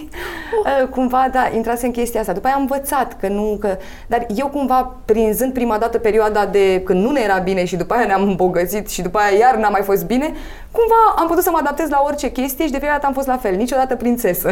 Uh, 0.65 0.89
cumva, 0.95 1.29
da, 1.33 1.51
intrase 1.55 1.87
în 1.87 1.93
chestia 1.93 2.21
asta. 2.21 2.33
După 2.33 2.47
aia 2.47 2.57
am 2.57 2.61
învățat 2.61 3.17
că 3.21 3.29
nu, 3.29 3.57
că... 3.61 3.77
Dar 4.07 4.27
eu 4.37 4.49
cumva, 4.49 4.97
prinzând 5.05 5.53
prima 5.53 5.79
dată 5.79 5.99
perioada 5.99 6.47
de 6.47 6.83
când 6.85 7.03
nu 7.03 7.11
ne 7.11 7.21
era 7.21 7.39
bine 7.39 7.65
și 7.65 7.77
după 7.77 7.95
aia 7.95 8.07
ne-am 8.07 8.23
îmbogățit 8.23 8.89
și 8.89 9.03
după 9.03 9.19
aia 9.19 9.39
iar 9.39 9.57
n-a 9.57 9.69
mai 9.69 9.83
fost 9.83 10.07
bine, 10.07 10.33
cumva 10.71 11.15
am 11.17 11.27
putut 11.27 11.43
să 11.43 11.51
mă 11.51 11.59
adaptez 11.61 11.89
la 11.89 12.03
orice 12.07 12.31
chestie 12.31 12.65
și 12.65 12.71
de 12.71 12.79
fiecare 12.79 12.99
dată 13.01 13.07
am 13.07 13.13
fost 13.13 13.27
la 13.27 13.37
fel, 13.37 13.55
niciodată 13.55 13.97
prințesă. 13.97 14.51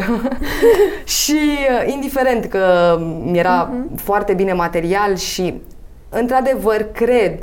și 1.23 1.39
uh, 1.39 1.93
indiferent 1.93 2.45
că 2.45 2.97
mi-era 3.23 3.69
uh-huh. 3.69 4.03
foarte 4.03 4.33
bine 4.33 4.53
material 4.53 5.17
și 5.17 5.61
într-adevăr 6.09 6.89
cred 6.93 7.39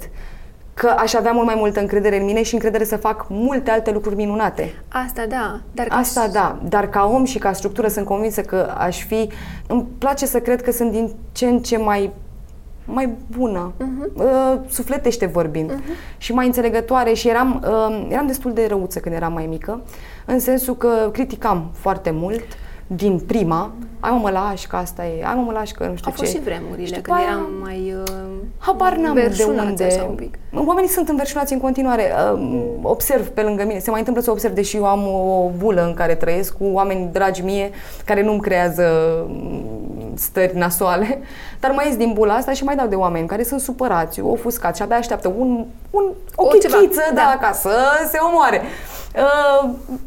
că 0.73 0.87
aș 0.97 1.13
avea 1.13 1.31
mult 1.31 1.45
mai 1.45 1.55
multă 1.57 1.79
încredere 1.79 2.19
în 2.19 2.25
mine 2.25 2.43
și 2.43 2.53
încredere 2.53 2.83
să 2.83 2.97
fac 2.97 3.25
multe 3.29 3.71
alte 3.71 3.91
lucruri 3.91 4.15
minunate. 4.15 4.83
Asta 4.87 5.25
da. 5.25 5.59
Dar 5.71 5.87
ca 5.87 5.95
Asta 5.95 6.27
da. 6.27 6.59
Dar 6.69 6.89
ca 6.89 7.05
om 7.13 7.23
și 7.23 7.37
ca 7.37 7.53
structură 7.53 7.87
sunt 7.87 8.05
convinsă 8.05 8.41
că 8.41 8.73
aș 8.77 9.05
fi... 9.05 9.29
Îmi 9.67 9.85
place 9.97 10.25
să 10.25 10.39
cred 10.39 10.61
că 10.61 10.71
sunt 10.71 10.91
din 10.91 11.13
ce 11.31 11.45
în 11.45 11.59
ce 11.59 11.77
mai 11.77 12.11
mai 12.85 13.09
bună, 13.37 13.73
uh-huh. 13.77 14.13
uh, 14.13 14.59
sufletește 14.69 15.25
vorbind 15.25 15.71
uh-huh. 15.71 16.17
și 16.17 16.33
mai 16.33 16.45
înțelegătoare 16.45 17.13
și 17.13 17.29
eram, 17.29 17.63
uh, 17.67 18.07
eram 18.09 18.27
destul 18.27 18.53
de 18.53 18.65
răuță 18.67 18.99
când 18.99 19.15
eram 19.15 19.33
mai 19.33 19.45
mică, 19.45 19.81
în 20.25 20.39
sensul 20.39 20.75
că 20.75 21.09
criticam 21.11 21.69
foarte 21.73 22.11
mult 22.11 22.43
din 22.95 23.19
prima, 23.19 23.71
ai 23.99 24.11
mă, 24.11 24.17
mă 24.17 24.29
lași 24.29 24.67
că 24.67 24.75
asta 24.75 25.05
e, 25.05 25.25
ai 25.25 25.33
mă, 25.35 25.41
mă 25.41 25.51
lași 25.51 25.73
că 25.73 25.85
nu 25.85 25.95
știu 25.95 26.11
Au 26.11 26.15
ce. 26.15 26.21
Au 26.21 26.25
fost 26.25 26.31
și 26.31 26.39
vremurile 26.39 26.97
când 27.01 27.17
aia, 27.17 27.25
eram 27.27 27.51
mai 27.61 27.95
uh, 27.97 28.23
Habar 28.57 28.95
n-am 28.95 29.13
de 29.13 29.43
unde. 29.43 30.05
Un 30.09 30.15
pic. 30.15 30.39
Oamenii 30.53 30.89
sunt 30.89 31.09
înverșunați 31.09 31.53
în 31.53 31.59
continuare. 31.59 32.11
Uh, 32.33 32.63
observ 32.81 33.27
pe 33.27 33.41
lângă 33.41 33.63
mine, 33.65 33.79
se 33.79 33.89
mai 33.89 33.99
întâmplă 33.99 34.23
să 34.23 34.31
observ, 34.31 34.53
deși 34.53 34.75
eu 34.75 34.85
am 34.85 35.07
o 35.07 35.49
bulă 35.57 35.85
în 35.85 35.93
care 35.93 36.15
trăiesc 36.15 36.57
cu 36.57 36.63
oameni 36.63 37.09
dragi 37.11 37.41
mie, 37.41 37.71
care 38.05 38.23
nu-mi 38.23 38.39
creează 38.39 38.85
mm, 39.27 40.13
stări 40.15 40.57
nasoale, 40.57 41.19
dar 41.61 41.71
mai 41.71 41.87
ies 41.87 41.95
din 41.95 42.13
bula 42.13 42.33
asta 42.33 42.51
și 42.51 42.63
mai 42.63 42.75
dau 42.75 42.87
de 42.87 42.95
oameni 42.95 43.27
care 43.27 43.43
sunt 43.43 43.59
supărați, 43.59 44.21
ofuscați 44.21 44.77
și 44.77 44.83
abia 44.83 44.97
așteaptă 44.97 45.27
un, 45.37 45.65
un, 45.89 46.03
o, 46.35 46.43
o 46.43 46.47
chichiță, 46.47 47.01
da, 47.13 47.13
da, 47.13 47.37
ca 47.41 47.51
să 47.53 47.71
se 48.11 48.17
omoare. 48.21 48.61
Uh, 48.61 48.92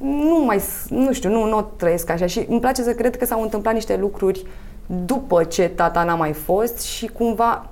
nu 0.00 0.44
mai, 0.44 0.62
nu 0.88 1.12
știu, 1.12 1.30
nu, 1.30 1.44
nu 1.44 1.70
trăiesc 1.76 2.10
așa 2.10 2.26
și 2.26 2.46
îmi 2.48 2.60
place 2.60 2.82
să 2.82 2.92
cred 2.92 3.16
că 3.16 3.24
s-au 3.24 3.42
întâmplat 3.42 3.74
niște 3.74 3.96
lucruri 3.96 4.46
după 5.04 5.44
ce 5.44 5.68
tata 5.68 6.04
n-a 6.04 6.14
mai 6.14 6.32
fost 6.32 6.80
și 6.80 7.06
cumva 7.06 7.68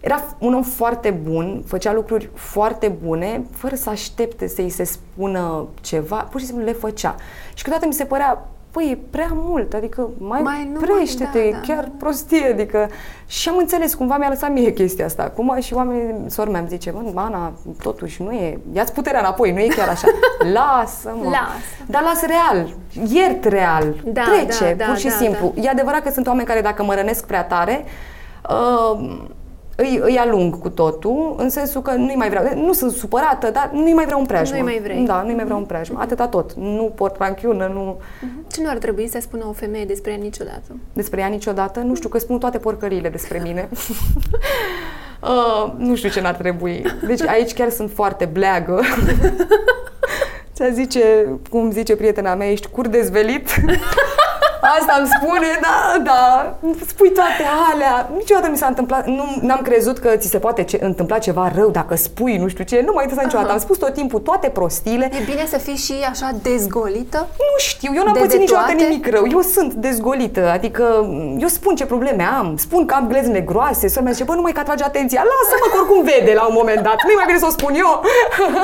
era 0.00 0.36
un 0.38 0.54
om 0.54 0.62
foarte 0.62 1.10
bun, 1.10 1.62
făcea 1.66 1.92
lucruri 1.92 2.30
foarte 2.34 2.88
bune, 3.04 3.44
fără 3.50 3.74
să 3.74 3.90
aștepte 3.90 4.46
să-i 4.46 4.68
se 4.68 4.84
spună 4.84 5.66
ceva, 5.80 6.16
pur 6.30 6.40
și 6.40 6.46
simplu 6.46 6.64
le 6.64 6.72
făcea. 6.72 7.14
Și 7.54 7.62
câteodată 7.62 7.86
mi 7.86 7.92
se 7.92 8.04
părea 8.04 8.48
păi, 8.76 8.90
e 8.90 8.98
prea 9.10 9.30
mult, 9.32 9.72
adică 9.72 10.08
mai, 10.18 10.40
mai 10.42 10.72
prește-te, 10.80 11.48
da, 11.50 11.56
da, 11.56 11.60
chiar 11.66 11.84
da. 11.84 11.90
prostie, 11.98 12.50
adică... 12.52 12.88
Și 13.26 13.48
am 13.48 13.56
înțeles, 13.56 13.94
cumva 13.94 14.16
mi-a 14.16 14.28
lăsat 14.28 14.52
mie 14.52 14.72
chestia 14.72 15.04
asta. 15.04 15.22
Acum 15.22 15.56
și 15.60 15.74
oamenii, 15.74 16.14
sora 16.30 16.50
mea 16.50 16.60
îmi 16.60 16.68
zice, 16.68 16.90
mă, 16.90 17.20
Ana, 17.20 17.52
totuși 17.82 18.22
nu 18.22 18.32
e, 18.32 18.58
ia-ți 18.72 18.92
puterea 18.92 19.20
înapoi, 19.20 19.52
nu 19.52 19.58
e 19.58 19.66
chiar 19.66 19.88
așa. 19.88 20.06
Lasă, 20.56 21.16
mă. 21.22 21.24
Lasă. 21.24 21.86
Dar 21.86 22.02
las 22.02 22.22
real, 22.26 22.74
iert 23.12 23.44
real, 23.44 23.94
da, 24.04 24.22
trece, 24.22 24.74
da, 24.74 24.84
pur 24.84 24.92
da, 24.92 24.98
și 24.98 25.08
da, 25.08 25.14
simplu. 25.14 25.52
Da. 25.54 25.62
E 25.62 25.68
adevărat 25.68 26.02
că 26.02 26.10
sunt 26.10 26.26
oameni 26.26 26.46
care 26.46 26.60
dacă 26.60 26.82
mă 26.82 26.94
rănesc 26.94 27.26
prea 27.26 27.44
tare, 27.44 27.84
uh, 28.50 29.18
îi, 29.76 30.00
îi 30.02 30.16
alung 30.16 30.58
cu 30.58 30.68
totul, 30.68 31.34
în 31.38 31.48
sensul 31.48 31.82
că 31.82 31.90
nu-i 31.90 32.14
mai 32.14 32.28
vreau, 32.28 32.64
nu 32.64 32.72
sunt 32.72 32.92
supărată, 32.92 33.50
dar 33.50 33.70
nu-i 33.72 33.92
mai 33.92 34.04
vreau 34.04 34.20
în 34.20 34.26
preajmă. 34.26 34.56
Nu-i 34.56 34.64
mai 34.64 34.80
vrei. 34.82 35.04
Da, 35.04 35.22
nu-i 35.22 35.34
mai 35.34 35.44
vreau 35.44 35.58
în 35.58 35.64
preajmă. 35.64 35.98
Atâta 36.00 36.28
tot. 36.28 36.52
Nu 36.52 36.92
port 36.94 37.18
ranchiună, 37.18 37.70
nu... 37.72 37.96
Uh-huh. 38.00 38.50
Ce 38.52 38.62
nu 38.62 38.68
ar 38.68 38.76
trebui 38.76 39.08
să 39.08 39.18
spună 39.20 39.44
o 39.48 39.52
femeie 39.52 39.84
despre 39.84 40.10
ea 40.10 40.16
niciodată? 40.16 40.76
Despre 40.92 41.20
ea 41.20 41.26
niciodată? 41.26 41.80
Nu 41.80 41.94
știu, 41.94 42.08
că 42.08 42.18
spun 42.18 42.38
toate 42.38 42.58
porcăriile 42.58 43.08
despre 43.08 43.40
mine. 43.42 43.68
uh, 45.20 45.72
nu 45.76 45.96
știu 45.96 46.08
ce 46.08 46.20
n-ar 46.20 46.34
trebui. 46.34 46.82
Deci 47.06 47.22
aici 47.22 47.52
chiar 47.52 47.70
sunt 47.70 47.90
foarte 47.94 48.24
bleagă. 48.24 48.80
Ți-a 50.54 50.68
zice, 50.68 51.26
cum 51.50 51.70
zice 51.70 51.96
prietena 51.96 52.34
mea, 52.34 52.50
ești 52.50 52.68
cur 52.68 52.86
dezvelit. 52.86 53.48
Asta 54.78 54.94
îmi 54.98 55.08
spune, 55.16 55.50
da, 55.66 56.02
da, 56.10 56.54
spui 56.86 57.10
toate 57.10 57.44
alea. 57.72 58.10
Niciodată 58.16 58.48
mi 58.50 58.56
s-a 58.56 58.66
întâmplat, 58.66 59.06
nu 59.06 59.52
am 59.52 59.60
crezut 59.62 59.98
că 59.98 60.16
ți 60.16 60.28
se 60.28 60.38
poate 60.38 60.62
ce, 60.62 60.78
întâmpla 60.82 61.18
ceva 61.18 61.52
rău 61.54 61.70
dacă 61.70 61.94
spui 61.96 62.36
nu 62.36 62.48
știu 62.48 62.64
ce, 62.64 62.82
nu 62.86 62.92
mai 62.94 63.02
întâmplă 63.02 63.26
niciodată. 63.26 63.52
Am 63.52 63.58
spus 63.58 63.76
tot 63.78 63.92
timpul 63.92 64.20
toate 64.20 64.48
prostile. 64.48 65.04
E 65.20 65.24
bine 65.24 65.44
să 65.48 65.58
fii 65.58 65.76
și 65.76 65.94
așa 66.10 66.30
dezgolită? 66.42 67.18
Nu 67.38 67.56
știu, 67.58 67.90
eu 67.94 68.04
n-am 68.04 68.12
de, 68.12 68.20
pățit 68.20 68.38
niciodată 68.38 68.72
toate? 68.72 68.84
nimic 68.84 69.10
rău. 69.10 69.24
Eu 69.30 69.40
sunt 69.40 69.72
dezgolită, 69.72 70.50
adică 70.50 70.84
eu 71.38 71.48
spun 71.48 71.74
ce 71.74 71.86
probleme 71.86 72.22
am, 72.38 72.56
spun 72.56 72.86
că 72.86 72.94
am 72.94 73.06
glezne 73.08 73.40
groase, 73.40 73.88
să 73.88 74.00
mea 74.00 74.12
zice, 74.12 74.24
bă, 74.24 74.34
numai 74.34 74.52
că 74.52 74.60
atrage 74.60 74.84
atenția, 74.84 75.22
lasă-mă 75.32 75.66
că 75.72 75.76
oricum 75.78 76.04
vede 76.04 76.32
la 76.34 76.46
un 76.46 76.54
moment 76.56 76.82
dat, 76.82 76.96
nu-i 77.04 77.14
mai 77.14 77.24
bine 77.26 77.38
să 77.38 77.46
o 77.46 77.50
spun 77.50 77.74
eu. 77.74 78.02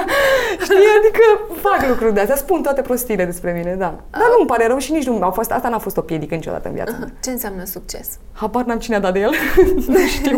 Știi, 0.66 0.90
adică 0.98 1.24
fac 1.66 1.88
lucruri 1.88 2.14
de 2.14 2.20
astea, 2.20 2.36
spun 2.36 2.62
toate 2.62 2.80
prostile 2.80 3.24
despre 3.24 3.52
mine, 3.58 3.74
da. 3.78 3.94
Dar 4.10 4.28
nu-mi 4.36 4.46
pare 4.46 4.66
rău 4.66 4.78
și 4.78 4.92
nici 4.92 5.06
nu, 5.06 5.18
a 5.22 5.30
fost, 5.30 5.50
asta 5.50 5.68
n-a 5.68 5.78
fost 5.78 5.91
fost 5.92 6.04
o 6.04 6.14
piedică 6.14 6.34
niciodată 6.34 6.68
în 6.68 6.74
viața 6.74 6.96
mea. 6.98 7.12
Ce 7.22 7.30
înseamnă 7.30 7.64
succes? 7.64 8.18
Habar 8.32 8.64
n-am 8.64 8.78
cine 8.78 8.96
a 8.96 9.00
dat 9.00 9.12
de 9.12 9.18
el. 9.18 9.30
nu 9.94 10.06
știu. 10.06 10.36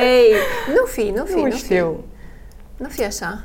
Ei, 0.00 0.32
nu 0.74 0.84
fi, 0.86 1.12
nu 1.16 1.24
fi, 1.24 1.34
nu, 1.34 1.44
nu 1.44 1.50
știu. 1.50 2.04
Fi. 2.76 2.82
Nu 2.82 2.88
fi 2.88 3.04
așa. 3.04 3.44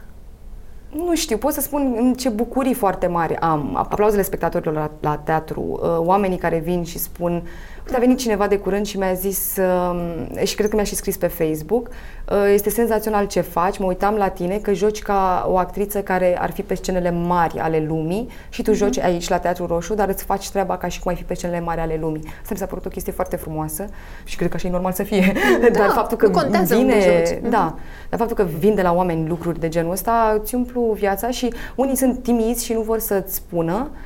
Nu 0.89 1.15
știu, 1.15 1.37
pot 1.37 1.53
să 1.53 1.61
spun 1.61 2.13
ce 2.17 2.29
bucurii 2.29 2.73
foarte 2.73 3.07
mari 3.07 3.35
am. 3.35 3.75
Aplauzele 3.75 4.21
spectatorilor 4.21 4.73
la, 4.73 4.91
la 4.99 5.17
teatru, 5.17 5.61
uh, 5.61 5.97
oamenii 5.97 6.37
care 6.37 6.57
vin 6.57 6.83
și 6.83 6.97
spun 6.97 7.43
Uite, 7.89 8.01
a 8.01 8.05
venit 8.05 8.19
cineva 8.19 8.47
de 8.47 8.57
curând 8.57 8.85
și 8.85 8.97
mi-a 8.97 9.13
zis, 9.13 9.57
uh, 9.57 10.45
și 10.45 10.55
cred 10.55 10.69
că 10.69 10.75
mi-a 10.75 10.85
și 10.85 10.95
scris 10.95 11.17
pe 11.17 11.27
Facebook, 11.27 11.87
uh, 11.87 12.51
este 12.53 12.69
senzațional 12.69 13.27
ce 13.27 13.41
faci, 13.41 13.77
mă 13.77 13.85
uitam 13.85 14.15
la 14.15 14.27
tine 14.27 14.57
că 14.57 14.73
joci 14.73 15.01
ca 15.01 15.47
o 15.49 15.57
actriță 15.57 16.01
care 16.01 16.37
ar 16.39 16.51
fi 16.51 16.61
pe 16.61 16.73
scenele 16.73 17.11
mari 17.11 17.59
ale 17.59 17.85
lumii 17.87 18.29
și 18.49 18.61
tu 18.61 18.71
uh-huh. 18.71 18.75
joci 18.75 18.99
aici 18.99 19.29
la 19.29 19.37
Teatru 19.37 19.65
Roșu, 19.65 19.93
dar 19.93 20.09
îți 20.09 20.23
faci 20.23 20.49
treaba 20.49 20.77
ca 20.77 20.87
și 20.87 20.99
cum 20.99 21.11
ai 21.11 21.17
fi 21.17 21.23
pe 21.23 21.33
scenele 21.33 21.59
mari 21.59 21.79
ale 21.79 21.97
lumii. 22.01 22.21
Asta 22.23 22.49
mi 22.51 22.57
s-a 22.57 22.65
părut 22.65 22.85
o 22.85 22.89
chestie 22.89 23.11
foarte 23.11 23.35
frumoasă 23.35 23.85
și 24.23 24.35
cred 24.35 24.49
că 24.49 24.55
așa 24.55 24.67
e 24.67 24.71
normal 24.71 24.91
să 24.91 25.03
fie. 25.03 25.33
Da, 25.61 25.79
dar 25.79 25.89
faptul 25.89 26.17
că 26.17 26.47
vine, 26.65 27.23
da, 27.41 27.75
dar 28.09 28.19
faptul 28.19 28.35
că 28.35 28.43
vin 28.59 28.75
de 28.75 28.81
la 28.81 28.93
oameni 28.93 29.27
lucruri 29.27 29.59
de 29.59 29.67
genul 29.67 29.91
ăsta 29.91 30.37
îți 30.41 30.55
umplu 30.55 30.78
viața 30.79 31.29
și 31.31 31.53
unii 31.75 31.95
sunt 31.95 32.23
timizi 32.23 32.65
și 32.65 32.73
nu 32.73 32.81
vor 32.81 32.99
să-ți 32.99 33.35
spună, 33.35 33.89
Uh, 33.91 33.97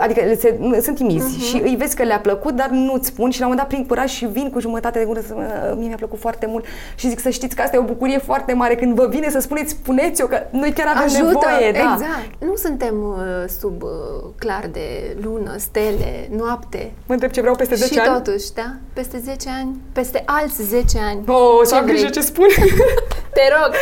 adică 0.00 0.20
se, 0.38 0.58
sunt 0.82 0.96
timizi 0.96 1.36
uh-huh. 1.36 1.44
și 1.48 1.60
îi 1.64 1.76
vezi 1.76 1.96
că 1.96 2.02
le-a 2.02 2.18
plăcut, 2.20 2.54
dar 2.54 2.68
nu-ți 2.68 3.06
spun 3.06 3.30
și 3.30 3.40
la 3.40 3.46
un 3.46 3.52
moment 3.52 3.68
dat 3.68 3.78
prin 3.78 3.88
curaj 3.88 4.10
și 4.10 4.26
vin 4.26 4.50
cu 4.50 4.60
jumătate 4.60 4.98
de 4.98 5.04
gură 5.04 5.20
să 5.20 5.34
mie 5.76 5.86
mi-a 5.86 5.96
plăcut 5.96 6.18
foarte 6.18 6.46
mult 6.46 6.64
și 6.94 7.08
zic 7.08 7.20
să 7.20 7.28
știți 7.28 7.56
că 7.56 7.62
asta 7.62 7.76
e 7.76 7.78
o 7.78 7.82
bucurie 7.82 8.18
foarte 8.18 8.52
mare 8.52 8.74
când 8.74 8.94
vă 8.94 9.06
vine 9.06 9.30
să 9.30 9.38
spuneți, 9.38 9.70
spuneți-o 9.70 10.26
că 10.26 10.42
noi 10.50 10.72
chiar 10.72 10.86
avem 10.86 11.02
Ajută, 11.02 11.22
nevoie. 11.22 11.72
Da. 11.72 11.78
Exact. 11.78 12.28
Nu 12.38 12.54
suntem 12.56 12.94
uh, 13.02 13.48
sub 13.60 13.82
uh, 13.82 13.90
clar 14.38 14.68
de 14.72 15.16
lună, 15.22 15.54
stele, 15.56 16.28
noapte. 16.36 16.92
Mă 17.06 17.12
întreb 17.12 17.30
ce 17.30 17.40
vreau 17.40 17.54
peste 17.54 17.74
10 17.74 17.92
și 17.92 17.98
ani. 17.98 18.08
Și 18.08 18.22
totuși, 18.22 18.52
da? 18.52 18.74
Peste 18.92 19.18
10 19.18 19.48
ani, 19.60 19.76
peste 19.92 20.22
alți 20.26 20.62
10 20.62 20.98
ani. 20.98 21.20
Oh, 21.26 21.68
ce 21.68 21.74
am 21.74 21.84
grijă 21.84 22.08
ce 22.08 22.20
spun. 22.20 22.46
Te 23.36 23.42
rog. 23.56 23.74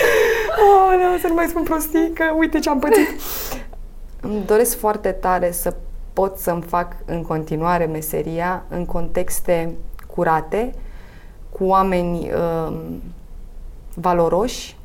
Oh, 0.65 1.13
nu, 1.13 1.19
să 1.19 1.27
nu 1.27 1.35
mai 1.35 1.47
spun 1.49 1.63
prostii, 1.63 2.13
că 2.15 2.25
uite 2.39 2.59
ce 2.59 2.69
am 2.69 2.79
pățit. 2.79 3.09
Îmi 4.21 4.43
doresc 4.47 4.79
foarte 4.79 5.11
tare 5.11 5.53
să 5.53 5.75
pot 6.13 6.39
să-mi 6.39 6.63
fac 6.63 6.97
în 7.05 7.23
continuare 7.23 7.85
meseria 7.85 8.65
în 8.69 8.85
contexte 8.85 9.75
curate, 10.15 10.75
cu 11.51 11.65
oameni 11.65 12.31
uh, 12.33 12.77
valoroși 13.95 14.77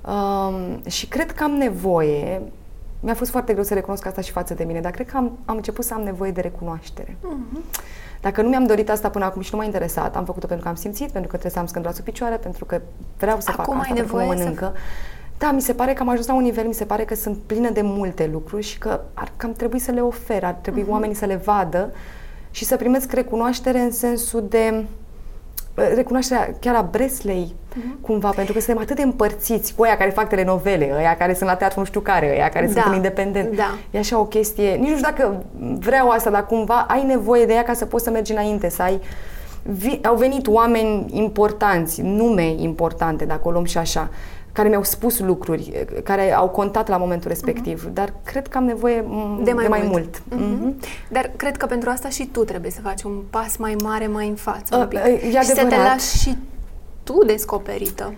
uh, 0.00 0.76
și 0.86 1.06
cred 1.06 1.32
că 1.32 1.44
am 1.44 1.50
nevoie, 1.50 2.42
mi-a 3.00 3.14
fost 3.14 3.30
foarte 3.30 3.52
greu 3.52 3.64
să 3.64 3.74
recunosc 3.74 4.06
asta 4.06 4.20
și 4.20 4.30
față 4.30 4.54
de 4.54 4.64
mine, 4.64 4.80
dar 4.80 4.92
cred 4.92 5.06
că 5.10 5.16
am, 5.16 5.38
am 5.44 5.56
început 5.56 5.84
să 5.84 5.94
am 5.94 6.02
nevoie 6.02 6.30
de 6.30 6.40
recunoaștere. 6.40 7.16
Uh-huh. 7.16 7.82
Dacă 8.20 8.42
nu 8.42 8.48
mi-am 8.48 8.66
dorit 8.66 8.90
asta 8.90 9.10
până 9.10 9.24
acum 9.24 9.42
și 9.42 9.48
nu 9.52 9.58
m-a 9.58 9.64
interesat, 9.64 10.16
am 10.16 10.24
făcut-o 10.24 10.46
pentru 10.46 10.64
că 10.64 10.70
am 10.70 10.78
simțit, 10.78 11.10
pentru 11.10 11.30
că 11.30 11.36
trebuie 11.36 11.50
să 11.50 11.58
am 11.58 11.66
scândura 11.66 11.94
sub 11.94 12.04
picioare, 12.04 12.36
pentru 12.36 12.64
că 12.64 12.80
vreau 13.18 13.40
să 13.40 13.50
acum 13.50 13.64
fac 13.64 13.74
asta, 13.74 13.92
ai 13.92 13.98
pentru 13.98 14.16
că 14.16 14.22
mă 14.22 14.34
mănâncă. 14.34 14.72
Să... 14.74 14.80
Da, 15.38 15.50
mi 15.50 15.60
se 15.60 15.72
pare 15.72 15.92
că 15.92 16.02
am 16.02 16.08
ajuns 16.08 16.26
la 16.26 16.34
un 16.34 16.42
nivel, 16.42 16.66
mi 16.66 16.74
se 16.74 16.84
pare 16.84 17.04
că 17.04 17.14
sunt 17.14 17.38
plină 17.46 17.70
de 17.70 17.80
multe 17.82 18.28
lucruri 18.32 18.62
și 18.62 18.78
că 18.78 19.00
ar 19.14 19.32
cam 19.36 19.52
trebui 19.52 19.78
să 19.78 19.90
le 19.90 20.00
ofer, 20.00 20.44
ar 20.44 20.56
trebui 20.60 20.82
uh-huh. 20.82 20.90
oamenii 20.90 21.14
să 21.14 21.24
le 21.24 21.36
vadă 21.44 21.92
și 22.50 22.64
să 22.64 22.76
primesc 22.76 23.12
recunoaștere 23.12 23.78
în 23.78 23.90
sensul 23.90 24.46
de 24.48 24.84
recunoașterea 25.74 26.54
chiar 26.60 26.74
a 26.74 26.88
Breslei, 26.90 27.54
uh-huh. 27.54 28.00
cumva, 28.00 28.30
pentru 28.30 28.52
că 28.52 28.60
suntem 28.60 28.82
atât 28.82 28.96
de 28.96 29.02
împărțiți 29.02 29.74
cu 29.74 29.82
aia 29.82 29.96
care 29.96 30.10
fac 30.10 30.28
telenovele, 30.28 30.92
aia 30.96 31.16
care 31.16 31.34
sunt 31.34 31.48
la 31.48 31.56
teatru 31.56 31.78
nu 31.78 31.84
știu 31.84 32.00
care, 32.00 32.30
aia 32.30 32.48
care 32.48 32.66
da. 32.66 32.72
sunt 32.72 32.84
în 32.84 32.94
independent. 32.94 33.56
Da. 33.56 33.78
E 33.90 33.98
așa 33.98 34.18
o 34.18 34.24
chestie, 34.24 34.74
nici 34.74 34.88
nu 34.88 34.96
știu 34.96 35.10
dacă 35.10 35.42
vreau 35.78 36.08
asta, 36.08 36.30
dar 36.30 36.46
cumva 36.46 36.86
ai 36.88 37.04
nevoie 37.04 37.44
de 37.44 37.52
ea 37.52 37.62
ca 37.62 37.72
să 37.72 37.84
poți 37.84 38.04
să 38.04 38.10
mergi 38.10 38.32
înainte, 38.32 38.68
să 38.68 38.82
ai 38.82 39.00
vi, 39.62 39.98
au 40.04 40.16
venit 40.16 40.46
oameni 40.46 41.06
importanți, 41.12 42.02
nume 42.02 42.54
importante, 42.56 43.24
dacă 43.24 43.48
o 43.48 43.50
luăm 43.50 43.64
și 43.64 43.78
așa, 43.78 44.10
care 44.54 44.68
mi-au 44.68 44.82
spus 44.82 45.18
lucruri, 45.18 45.86
care 46.04 46.32
au 46.32 46.48
contat 46.48 46.88
la 46.88 46.96
momentul 46.96 47.28
respectiv, 47.28 47.88
uh-huh. 47.88 47.92
dar 47.92 48.12
cred 48.24 48.48
că 48.48 48.56
am 48.56 48.64
nevoie 48.64 49.04
de 49.42 49.52
mai, 49.52 49.62
de 49.62 49.68
mai 49.68 49.82
mult. 49.86 50.22
mult. 50.28 50.42
Uh-huh. 50.42 50.74
Uh-huh. 50.74 51.08
Dar 51.08 51.30
cred 51.36 51.56
că 51.56 51.66
pentru 51.66 51.90
asta 51.90 52.08
și 52.08 52.26
tu 52.26 52.44
trebuie 52.44 52.70
să 52.70 52.80
faci 52.80 53.02
un 53.02 53.22
pas 53.30 53.56
mai 53.56 53.76
mare 53.82 54.06
mai 54.06 54.28
în 54.28 54.34
față, 54.34 54.76
uh, 54.76 54.82
un 54.82 54.88
pic. 54.88 54.98
Uh, 54.98 55.34
e 55.34 55.42
și 55.42 55.46
să 55.46 55.66
te 55.66 55.76
lași 55.76 56.18
și 56.18 56.36
tu 57.02 57.24
descoperită. 57.26 58.14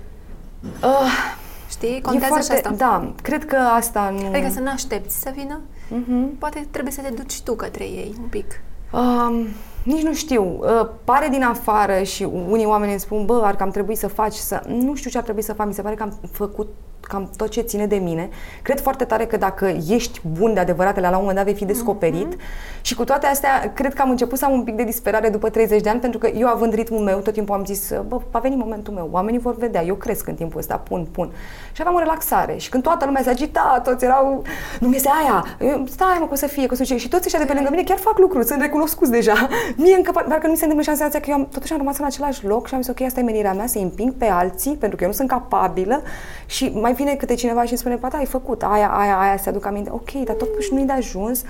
Uh, 0.82 1.34
Știi? 1.70 2.00
Contează 2.00 2.26
foarte, 2.26 2.44
și 2.44 2.52
asta. 2.52 2.70
Da, 2.70 3.12
cred 3.22 3.44
că 3.44 3.56
asta 3.56 4.14
nu... 4.20 4.26
Adică 4.26 4.50
să 4.50 4.60
nu 4.60 4.70
aștepți 4.70 5.20
să 5.20 5.32
vină. 5.36 5.60
Uh-huh. 5.86 6.38
Poate 6.38 6.66
trebuie 6.70 6.92
să 6.92 7.00
te 7.00 7.08
duci 7.08 7.40
tu 7.42 7.54
către 7.54 7.84
ei 7.84 8.14
un 8.20 8.28
pic. 8.28 8.60
Uh, 8.92 9.46
nici 9.86 10.02
nu 10.02 10.12
știu, 10.12 10.58
uh, 10.60 10.88
pare 11.04 11.28
din 11.28 11.42
afară 11.42 12.02
și 12.02 12.22
unii 12.48 12.66
oameni 12.66 12.90
îmi 12.90 13.00
spun, 13.00 13.24
bă, 13.24 13.42
ar 13.44 13.56
cam 13.56 13.70
trebui 13.70 13.96
să 13.96 14.08
faci, 14.08 14.34
să... 14.34 14.62
Nu 14.66 14.94
știu 14.94 15.10
ce 15.10 15.16
ar 15.18 15.22
trebui 15.22 15.42
să 15.42 15.52
fac, 15.52 15.66
mi 15.66 15.74
se 15.74 15.82
pare 15.82 15.94
că 15.94 16.02
am 16.02 16.18
făcut 16.32 16.68
cam 17.06 17.30
tot 17.36 17.48
ce 17.48 17.60
ține 17.60 17.86
de 17.86 17.96
mine. 17.96 18.28
Cred 18.62 18.80
foarte 18.80 19.04
tare 19.04 19.26
că 19.26 19.36
dacă 19.36 19.76
ești 19.88 20.20
bun 20.38 20.54
de 20.54 20.60
adevăratele, 20.60 21.08
la 21.08 21.16
un 21.16 21.18
moment 21.18 21.36
dat 21.36 21.44
vei 21.44 21.54
fi 21.54 21.64
descoperit. 21.64 22.34
Mm-hmm. 22.34 22.80
Și 22.80 22.94
cu 22.94 23.04
toate 23.04 23.26
astea, 23.26 23.72
cred 23.74 23.94
că 23.94 24.02
am 24.02 24.10
început 24.10 24.38
să 24.38 24.44
am 24.44 24.52
un 24.52 24.62
pic 24.62 24.74
de 24.74 24.84
disperare 24.84 25.28
după 25.28 25.50
30 25.50 25.82
de 25.82 25.88
ani, 25.88 26.00
pentru 26.00 26.18
că 26.18 26.26
eu 26.26 26.48
având 26.48 26.74
ritmul 26.74 27.00
meu, 27.00 27.18
tot 27.18 27.32
timpul 27.32 27.54
am 27.54 27.64
zis, 27.64 27.92
bă, 28.06 28.20
va 28.30 28.38
veni 28.38 28.56
momentul 28.56 28.92
meu, 28.92 29.08
oamenii 29.12 29.40
vor 29.40 29.56
vedea, 29.56 29.84
eu 29.84 29.94
cresc 29.94 30.28
în 30.28 30.34
timpul 30.34 30.58
ăsta, 30.58 30.76
pun, 30.76 31.06
pun. 31.12 31.30
Și 31.72 31.80
aveam 31.80 31.96
o 31.96 31.98
relaxare. 31.98 32.56
Și 32.56 32.68
când 32.68 32.82
toată 32.82 33.04
lumea 33.04 33.22
se 33.22 33.30
agita, 33.30 33.80
toți 33.84 34.04
erau, 34.04 34.42
nu 34.80 34.88
mi 34.88 34.96
este 34.96 35.10
aia, 35.22 35.44
eu, 35.60 35.84
stai 35.86 36.16
mă, 36.20 36.26
că 36.26 36.32
o 36.32 36.36
să 36.36 36.46
fie, 36.46 36.66
că 36.66 36.72
o 36.72 36.76
să 36.76 36.84
fie. 36.84 36.96
Și 36.96 37.08
toți 37.08 37.22
ăștia 37.24 37.40
de 37.40 37.44
pe 37.46 37.52
lângă 37.52 37.68
mine 37.70 37.82
chiar 37.82 37.98
fac 37.98 38.18
lucruri, 38.18 38.46
sunt 38.46 38.60
recunoscuți 38.60 39.10
deja. 39.10 39.48
Mie 39.82 39.94
încă, 39.96 40.10
parcă 40.10 40.46
nu 40.46 40.52
mi 40.52 40.56
se 40.56 40.64
întâmplă 40.64 40.92
și 40.92 41.02
am 41.02 41.10
că 41.10 41.26
eu 41.26 41.34
am, 41.34 41.48
totuși 41.52 41.72
am 41.72 41.78
rămas 41.78 41.98
în 41.98 42.04
același 42.04 42.46
loc 42.46 42.66
și 42.66 42.74
am 42.74 42.80
zis, 42.80 42.90
ok, 42.90 43.00
asta 43.00 43.20
e 43.20 43.22
menirea 43.22 43.52
mea, 43.52 43.66
să 43.66 43.78
împing 43.78 44.12
pe 44.12 44.24
alții, 44.24 44.76
pentru 44.76 44.96
că 44.96 45.02
eu 45.02 45.08
nu 45.08 45.16
sunt 45.16 45.28
capabilă 45.28 46.02
și 46.46 46.72
mai 46.74 46.94
vine 46.96 47.14
câte 47.14 47.34
cineva 47.34 47.62
și 47.62 47.70
îmi 47.70 47.78
spune, 47.78 47.98
da, 48.10 48.18
ai 48.18 48.26
făcut 48.26 48.62
aia, 48.62 48.88
aia, 48.88 49.18
aia, 49.18 49.36
se 49.36 49.48
aduc 49.48 49.66
aminte. 49.66 49.90
Ok, 49.92 50.10
dar 50.10 50.36
totuși 50.36 50.72
nu-i 50.72 50.84
de 50.84 50.92
ajuns. 50.92 51.42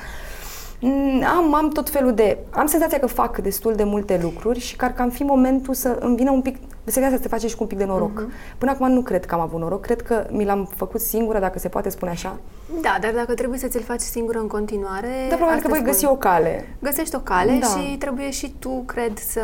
Mm, 0.80 1.24
am, 1.36 1.54
am 1.54 1.68
tot 1.70 1.88
felul 1.88 2.14
de... 2.14 2.38
Am 2.50 2.66
senzația 2.66 2.98
că 2.98 3.06
fac 3.06 3.38
destul 3.38 3.74
de 3.74 3.84
multe 3.84 4.18
lucruri 4.22 4.58
și 4.58 4.76
că 4.76 4.92
ar 4.96 5.10
fi 5.10 5.22
momentul 5.22 5.74
să 5.74 5.98
îmi 6.00 6.16
vină 6.16 6.30
un 6.30 6.42
pic... 6.42 6.56
Meseria 6.84 7.08
asta 7.08 7.20
se 7.22 7.28
face 7.28 7.48
și 7.48 7.56
cu 7.56 7.62
un 7.62 7.68
pic 7.68 7.78
de 7.78 7.84
noroc. 7.84 8.22
Uh-huh. 8.22 8.58
Până 8.58 8.70
acum 8.70 8.90
nu 8.90 9.00
cred 9.00 9.24
că 9.24 9.34
am 9.34 9.40
avut 9.40 9.60
noroc, 9.60 9.80
cred 9.80 10.02
că 10.02 10.26
mi 10.30 10.44
l-am 10.44 10.68
făcut 10.76 11.00
singură, 11.00 11.38
dacă 11.38 11.58
se 11.58 11.68
poate 11.68 11.88
spune 11.88 12.10
așa. 12.10 12.38
Da, 12.80 12.96
dar 13.00 13.12
dacă 13.12 13.34
trebuie 13.34 13.58
să 13.58 13.66
ți-l 13.66 13.82
faci 13.82 14.00
singură 14.00 14.38
în 14.38 14.46
continuare... 14.46 15.08
Da, 15.28 15.36
probabil 15.36 15.62
că 15.62 15.68
voi 15.68 15.82
găsi 15.82 16.06
o 16.06 16.16
cale. 16.16 16.76
Găsești 16.78 17.14
o 17.14 17.18
cale 17.18 17.58
da. 17.60 17.66
și 17.66 17.96
trebuie 17.96 18.30
și 18.30 18.54
tu, 18.58 18.82
cred, 18.86 19.18
să 19.18 19.40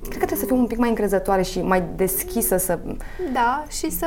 Cred 0.00 0.18
că 0.18 0.24
trebuie 0.24 0.38
să 0.38 0.44
fiu 0.44 0.56
un 0.56 0.66
pic 0.66 0.78
mai 0.78 0.88
încrezătoare 0.88 1.42
și 1.42 1.60
mai 1.60 1.82
deschisă 1.96 2.56
să... 2.56 2.78
Da, 3.32 3.64
și 3.68 3.90
să... 3.90 4.06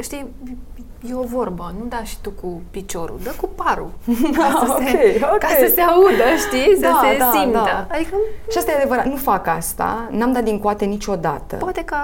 Știi, 0.00 0.26
e 1.10 1.14
o 1.14 1.22
vorbă, 1.22 1.74
nu 1.78 1.84
da 1.88 2.02
și 2.02 2.16
tu 2.20 2.30
cu 2.30 2.62
piciorul, 2.70 3.18
dă 3.22 3.34
cu 3.40 3.48
parul. 3.54 3.90
Ca 4.36 4.64
să, 4.64 4.72
okay, 4.72 4.86
se, 4.86 5.20
okay. 5.22 5.38
ca 5.38 5.48
să 5.48 5.72
se 5.74 5.80
audă, 5.80 6.24
știi, 6.38 6.74
să 6.74 6.80
da, 6.80 7.00
se 7.02 7.18
da, 7.18 7.30
simtă. 7.34 7.62
Da. 7.64 7.86
Adică... 7.90 8.16
Și 8.50 8.58
asta 8.58 8.70
e 8.70 8.74
adevărat, 8.74 9.06
nu 9.06 9.16
fac 9.16 9.46
asta, 9.46 10.08
n-am 10.10 10.32
dat 10.32 10.44
din 10.44 10.58
coate 10.58 10.84
niciodată. 10.84 11.56
Poate 11.56 11.84
că 11.84 11.96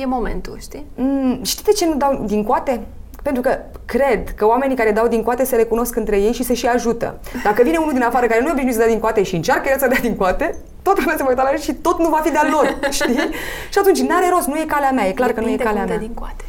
e 0.00 0.06
momentul, 0.06 0.56
știi? 0.60 0.86
Mm, 0.94 1.42
știi 1.42 1.64
de 1.64 1.72
ce 1.72 1.86
nu 1.86 1.94
dau 1.94 2.24
din 2.26 2.44
coate? 2.44 2.86
Pentru 3.22 3.42
că 3.42 3.58
cred 3.84 4.34
că 4.34 4.46
oamenii 4.46 4.76
care 4.76 4.90
dau 4.90 5.06
din 5.06 5.22
coate 5.22 5.44
se 5.44 5.56
recunosc 5.56 5.96
între 5.96 6.20
ei 6.20 6.32
și 6.32 6.42
se 6.42 6.54
și 6.54 6.66
ajută. 6.66 7.18
Dacă 7.44 7.62
vine 7.62 7.76
unul 7.76 7.92
din 7.92 8.02
afară 8.02 8.26
care 8.26 8.40
nu 8.40 8.48
e 8.48 8.50
obișnuit 8.50 8.74
să 8.74 8.80
dea 8.80 8.88
din 8.88 9.00
coate 9.00 9.22
și 9.22 9.34
încearcă 9.34 9.68
el 9.68 9.78
să 9.78 9.86
dea 9.86 10.00
din 10.00 10.16
coate, 10.16 10.56
tot 10.88 10.98
lumea 10.98 11.16
se 11.16 11.22
va 11.22 11.28
uita 11.28 11.42
la 11.42 11.52
el 11.54 11.58
și 11.58 11.74
tot 11.86 11.98
nu 12.04 12.08
va 12.08 12.20
fi 12.24 12.30
de-al 12.36 12.48
lor, 12.50 12.66
știi? 13.00 13.28
Și 13.72 13.78
atunci 13.78 14.00
n-are 14.08 14.28
rost, 14.34 14.46
nu 14.46 14.56
e 14.58 14.64
calea 14.74 14.90
mea, 14.90 15.06
e 15.08 15.12
clar 15.12 15.28
Depinde 15.32 15.56
că 15.56 15.56
nu 15.56 15.62
e 15.62 15.66
calea 15.72 15.84
mea. 15.84 15.98
din 16.06 16.14
coate. 16.14 16.44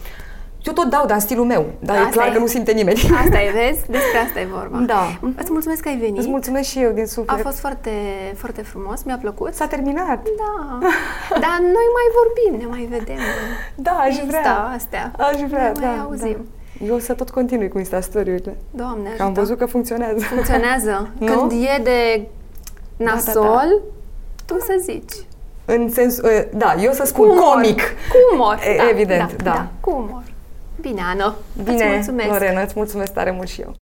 Eu 0.68 0.74
tot 0.74 0.90
dau, 0.90 1.06
dar 1.06 1.16
în 1.16 1.22
stilul 1.22 1.46
meu. 1.46 1.66
Dar 1.80 1.96
asta 1.96 2.10
e 2.10 2.12
clar 2.12 2.28
e. 2.28 2.32
că 2.32 2.40
nu 2.40 2.48
simte 2.48 2.72
nimeni. 2.72 3.00
Asta 3.24 3.42
e, 3.42 3.50
vezi? 3.52 3.82
Despre 3.98 4.18
asta 4.26 4.40
e 4.40 4.48
vorba. 4.60 4.78
Da. 4.78 5.04
Îți 5.42 5.52
mulțumesc 5.52 5.82
că 5.82 5.90
ai 5.90 5.98
venit. 5.98 6.18
Îți 6.18 6.28
mulțumesc 6.28 6.70
și 6.70 6.82
eu 6.82 6.92
din 6.92 7.06
suflet. 7.06 7.40
A 7.40 7.42
fost 7.48 7.60
foarte, 7.60 7.92
foarte 8.36 8.62
frumos, 8.62 9.04
mi-a 9.04 9.18
plăcut. 9.22 9.54
S-a 9.54 9.68
terminat. 9.68 10.20
Da. 10.44 10.80
Dar 11.46 11.58
noi 11.60 11.88
mai 11.98 12.08
vorbim, 12.20 12.54
ne 12.62 12.68
mai 12.76 12.88
vedem. 12.98 13.22
Da, 13.76 13.92
aș 13.92 14.16
vrea. 14.16 14.40
Insta, 14.40 14.72
astea. 14.76 15.12
Aș 15.18 15.40
vrea, 15.50 15.72
ne 15.72 15.80
da. 15.80 15.88
mai 15.88 16.00
auzim. 16.00 16.38
Da. 16.80 16.86
Eu 16.86 16.96
o 16.96 17.00
să 17.00 17.14
tot 17.14 17.30
continui 17.30 17.68
cu 17.68 17.78
Insta 17.78 18.02
story-urile. 18.02 18.58
Doamne 18.72 19.08
ajută. 19.08 19.24
Am 19.24 19.34
văzut 19.34 19.58
că 19.58 19.66
funcționează. 19.66 20.20
Funcționează. 20.20 21.10
Când 21.20 21.52
e 21.52 21.82
de 21.84 22.28
nasol, 22.98 23.44
da, 23.44 23.50
da, 23.50 23.64
da. 23.64 23.97
Tu 24.48 24.60
să 24.60 24.76
zici. 24.82 25.14
În 25.66 25.90
sens, 25.92 26.18
ă, 26.18 26.30
da, 26.54 26.76
eu 26.80 26.92
să 26.92 27.06
spun 27.06 27.28
cu 27.28 27.34
umor. 27.34 27.54
comic. 27.54 27.82
Cu 27.82 28.34
umor, 28.34 28.60
da, 28.78 28.90
Evident, 28.90 29.36
da, 29.36 29.44
da. 29.44 29.52
da. 29.52 29.68
Cu 29.80 29.90
umor. 29.90 30.24
Bine, 30.82 31.02
Ana. 31.14 31.36
Bine, 31.64 31.76
îți 31.86 31.94
mulțumesc. 31.94 32.30
Lorena, 32.30 32.62
îți 32.62 32.74
mulțumesc 32.76 33.14
tare 33.14 33.32
mult 33.32 33.48
și 33.48 33.62
eu. 33.62 33.76